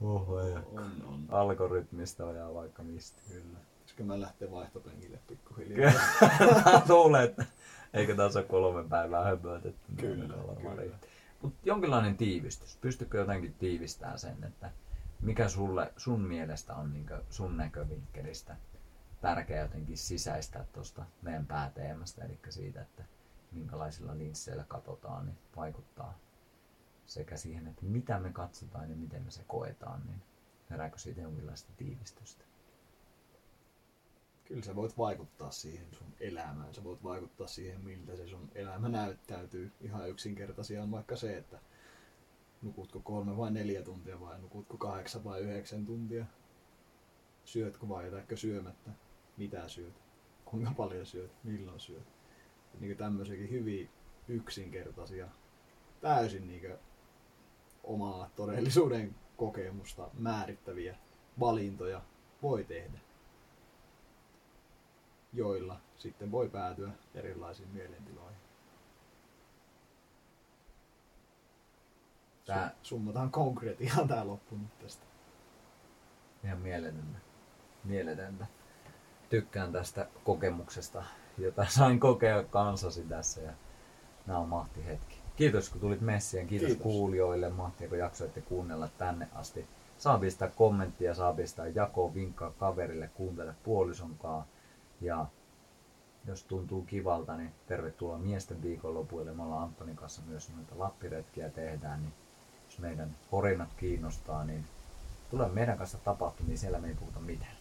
Oho, 0.01 0.41
ja 0.41 0.59
on, 0.71 0.91
on. 1.07 1.25
algoritmista 1.29 2.23
ja 2.23 2.53
vaikka 2.53 2.83
mistä. 2.83 3.21
Kyllä. 3.27 3.59
Pitäisikö 3.73 4.03
mä 4.03 4.21
lähteä 4.21 4.51
vaihtopenkille 4.51 5.19
pikkuhiljaa? 5.27 5.93
Luulen, 6.89 7.23
että 7.23 7.45
eikö 7.93 8.15
tässä 8.15 8.39
ole 8.39 8.45
kolme 8.47 8.89
päivää 8.89 9.23
höpötetty. 9.23 9.91
Kyllä, 9.97 10.33
kyllä. 10.61 10.97
Mutta 11.41 11.59
jonkinlainen 11.63 12.17
tiivistys. 12.17 12.77
Pystytkö 12.81 13.17
jotenkin 13.17 13.53
tiivistämään 13.53 14.19
sen, 14.19 14.43
että 14.43 14.71
mikä 15.21 15.49
sulle, 15.49 15.93
sun 15.97 16.21
mielestä 16.21 16.75
on 16.75 16.93
niin 16.93 17.07
sun 17.29 17.57
näkövinkkelistä 17.57 18.55
tärkeää 19.21 19.61
jotenkin 19.61 19.97
sisäistää 19.97 20.65
tuosta 20.73 21.05
meidän 21.21 21.45
pääteemasta, 21.45 22.23
eli 22.23 22.39
siitä, 22.49 22.81
että 22.81 23.03
minkälaisilla 23.51 24.17
linsseillä 24.17 24.63
katsotaan, 24.63 25.25
niin 25.25 25.37
vaikuttaa 25.55 26.19
sekä 27.05 27.37
siihen, 27.37 27.67
että 27.67 27.85
mitä 27.85 28.19
me 28.19 28.31
katsotaan 28.33 28.89
ja 28.89 28.95
miten 28.95 29.23
me 29.23 29.31
se 29.31 29.43
koetaan, 29.47 30.01
niin 30.05 30.21
herääkö 30.69 30.97
siitä 30.97 31.21
jonkinlaista 31.21 31.71
tiivistystä? 31.77 32.43
Kyllä 34.45 34.63
sä 34.63 34.75
voit 34.75 34.97
vaikuttaa 34.97 35.51
siihen 35.51 35.87
sun 35.91 36.13
elämään. 36.19 36.73
Sä 36.73 36.83
voit 36.83 37.03
vaikuttaa 37.03 37.47
siihen, 37.47 37.81
miltä 37.81 38.15
se 38.15 38.27
sun 38.27 38.51
elämä 38.55 38.89
näyttäytyy. 38.89 39.71
Ihan 39.81 40.09
yksinkertaisia 40.09 40.83
on 40.83 40.91
vaikka 40.91 41.15
se, 41.15 41.37
että 41.37 41.59
nukutko 42.61 42.99
kolme 42.99 43.37
vai 43.37 43.51
neljä 43.51 43.81
tuntia 43.81 44.19
vai 44.19 44.39
nukutko 44.39 44.77
kahdeksan 44.77 45.23
vai 45.23 45.39
yhdeksän 45.39 45.85
tuntia. 45.85 46.25
Syötkö 47.45 47.89
vai 47.89 48.05
jätätkö 48.05 48.37
syömättä? 48.37 48.91
Mitä 49.37 49.67
syöt? 49.67 50.01
Kuinka 50.45 50.71
paljon 50.77 51.05
syöt? 51.05 51.31
Milloin 51.43 51.79
syöt? 51.79 52.07
Niin 52.79 52.97
tämmöisiäkin 52.97 53.49
hyvin 53.49 53.89
yksinkertaisia, 54.27 55.27
täysin 56.01 56.47
niin 56.47 56.77
omaa 57.83 58.29
todellisuuden 58.35 59.15
kokemusta 59.37 60.09
määrittäviä 60.13 60.97
valintoja 61.39 62.01
voi 62.41 62.63
tehdä, 62.63 62.99
joilla 65.33 65.79
sitten 65.97 66.31
voi 66.31 66.49
päätyä 66.49 66.91
erilaisiin 67.15 67.69
mielentiloihin. 67.69 68.50
Tää... 72.53 72.71
Summataan 72.83 73.31
konkretiaan 73.31 74.07
tää 74.07 74.27
loppu 74.27 74.55
nyt 74.55 74.79
tästä. 74.79 75.05
Ihan 76.43 76.59
mieletöntä. 76.59 77.19
Mieletöntä. 77.83 78.45
Tykkään 79.29 79.71
tästä 79.71 80.07
kokemuksesta, 80.23 81.03
jota 81.37 81.65
sain 81.69 81.99
kokea 81.99 82.43
kansasi 82.43 83.03
tässä 83.03 83.41
ja 83.41 83.51
nämä 84.27 84.39
on 84.39 84.49
mahti 84.49 84.85
hetki. 84.85 85.21
Kiitos 85.35 85.69
kun 85.69 85.81
tulit 85.81 86.01
messiin. 86.01 86.47
Kiitos, 86.47 86.67
Kiitos. 86.67 86.83
kuulijoille. 86.83 87.49
Mahtavaa 87.49 87.89
kun 87.89 87.97
jaksoitte 87.97 88.41
kuunnella 88.41 88.89
tänne 88.97 89.27
asti. 89.33 89.67
Saa 89.97 90.17
pistää 90.17 90.47
kommenttia, 90.47 91.13
saa 91.13 91.33
pistää 91.33 91.67
jakoa, 91.67 92.13
vinkkaa 92.13 92.51
kaverille, 92.51 93.09
kuuntele 93.13 93.55
puolisonkaa. 93.63 94.45
Ja 95.01 95.25
jos 96.25 96.43
tuntuu 96.43 96.81
kivalta, 96.81 97.37
niin 97.37 97.51
tervetuloa 97.67 98.17
miesten 98.17 98.61
viikonlopuille. 98.61 99.33
Me 99.33 99.43
ollaan 99.43 99.63
Antonin 99.63 99.95
kanssa 99.95 100.21
myös 100.27 100.49
noita 100.55 100.79
lappiretkiä 100.79 101.49
tehdään, 101.49 102.01
niin 102.01 102.13
jos 102.71 102.79
meidän 102.79 103.15
horinat 103.31 103.69
kiinnostaa, 103.77 104.43
niin 104.43 104.65
tule 105.29 105.49
meidän 105.49 105.77
kanssa 105.77 105.97
tapahtumiin, 105.97 106.57
siellä 106.57 106.79
me 106.79 106.87
ei 106.87 106.95
puhuta 106.95 107.19
mitään. 107.19 107.55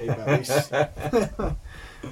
Eipä 0.00 0.24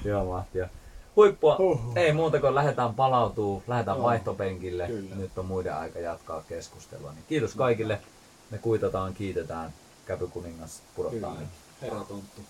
Joo, 0.05 0.25
mahtia 0.25 0.69
huippua. 1.17 1.57
Uhuh. 1.57 1.97
Ei 1.97 2.13
muuta 2.13 2.41
kuin 2.41 2.55
lähdetään 2.55 2.95
palautuu, 2.95 3.63
lähdetään 3.67 3.97
oh, 3.97 4.03
vaihtopenkille. 4.03 4.87
Kyllä. 4.87 5.17
Nyt 5.17 5.39
on 5.39 5.47
muiden 5.47 5.75
aika 5.75 5.99
jatkaa 5.99 6.43
keskustelua. 6.49 7.13
Niin 7.13 7.25
kiitos 7.29 7.55
kaikille. 7.55 8.01
Me 8.51 8.59
kuitataan, 8.59 9.15
kiitetään. 9.15 9.73
Käpykuningas 10.07 10.83
pudottaa 10.97 11.35
nyt. 11.41 11.49
Herra 11.83 12.05
Tonttu. 12.05 12.41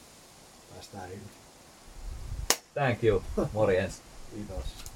Päästään 0.74 1.10
irti. 1.10 1.38
Thank 2.74 3.04
you. 3.04 3.22
Morjens. 3.52 4.02
Kiitos. 4.34 4.87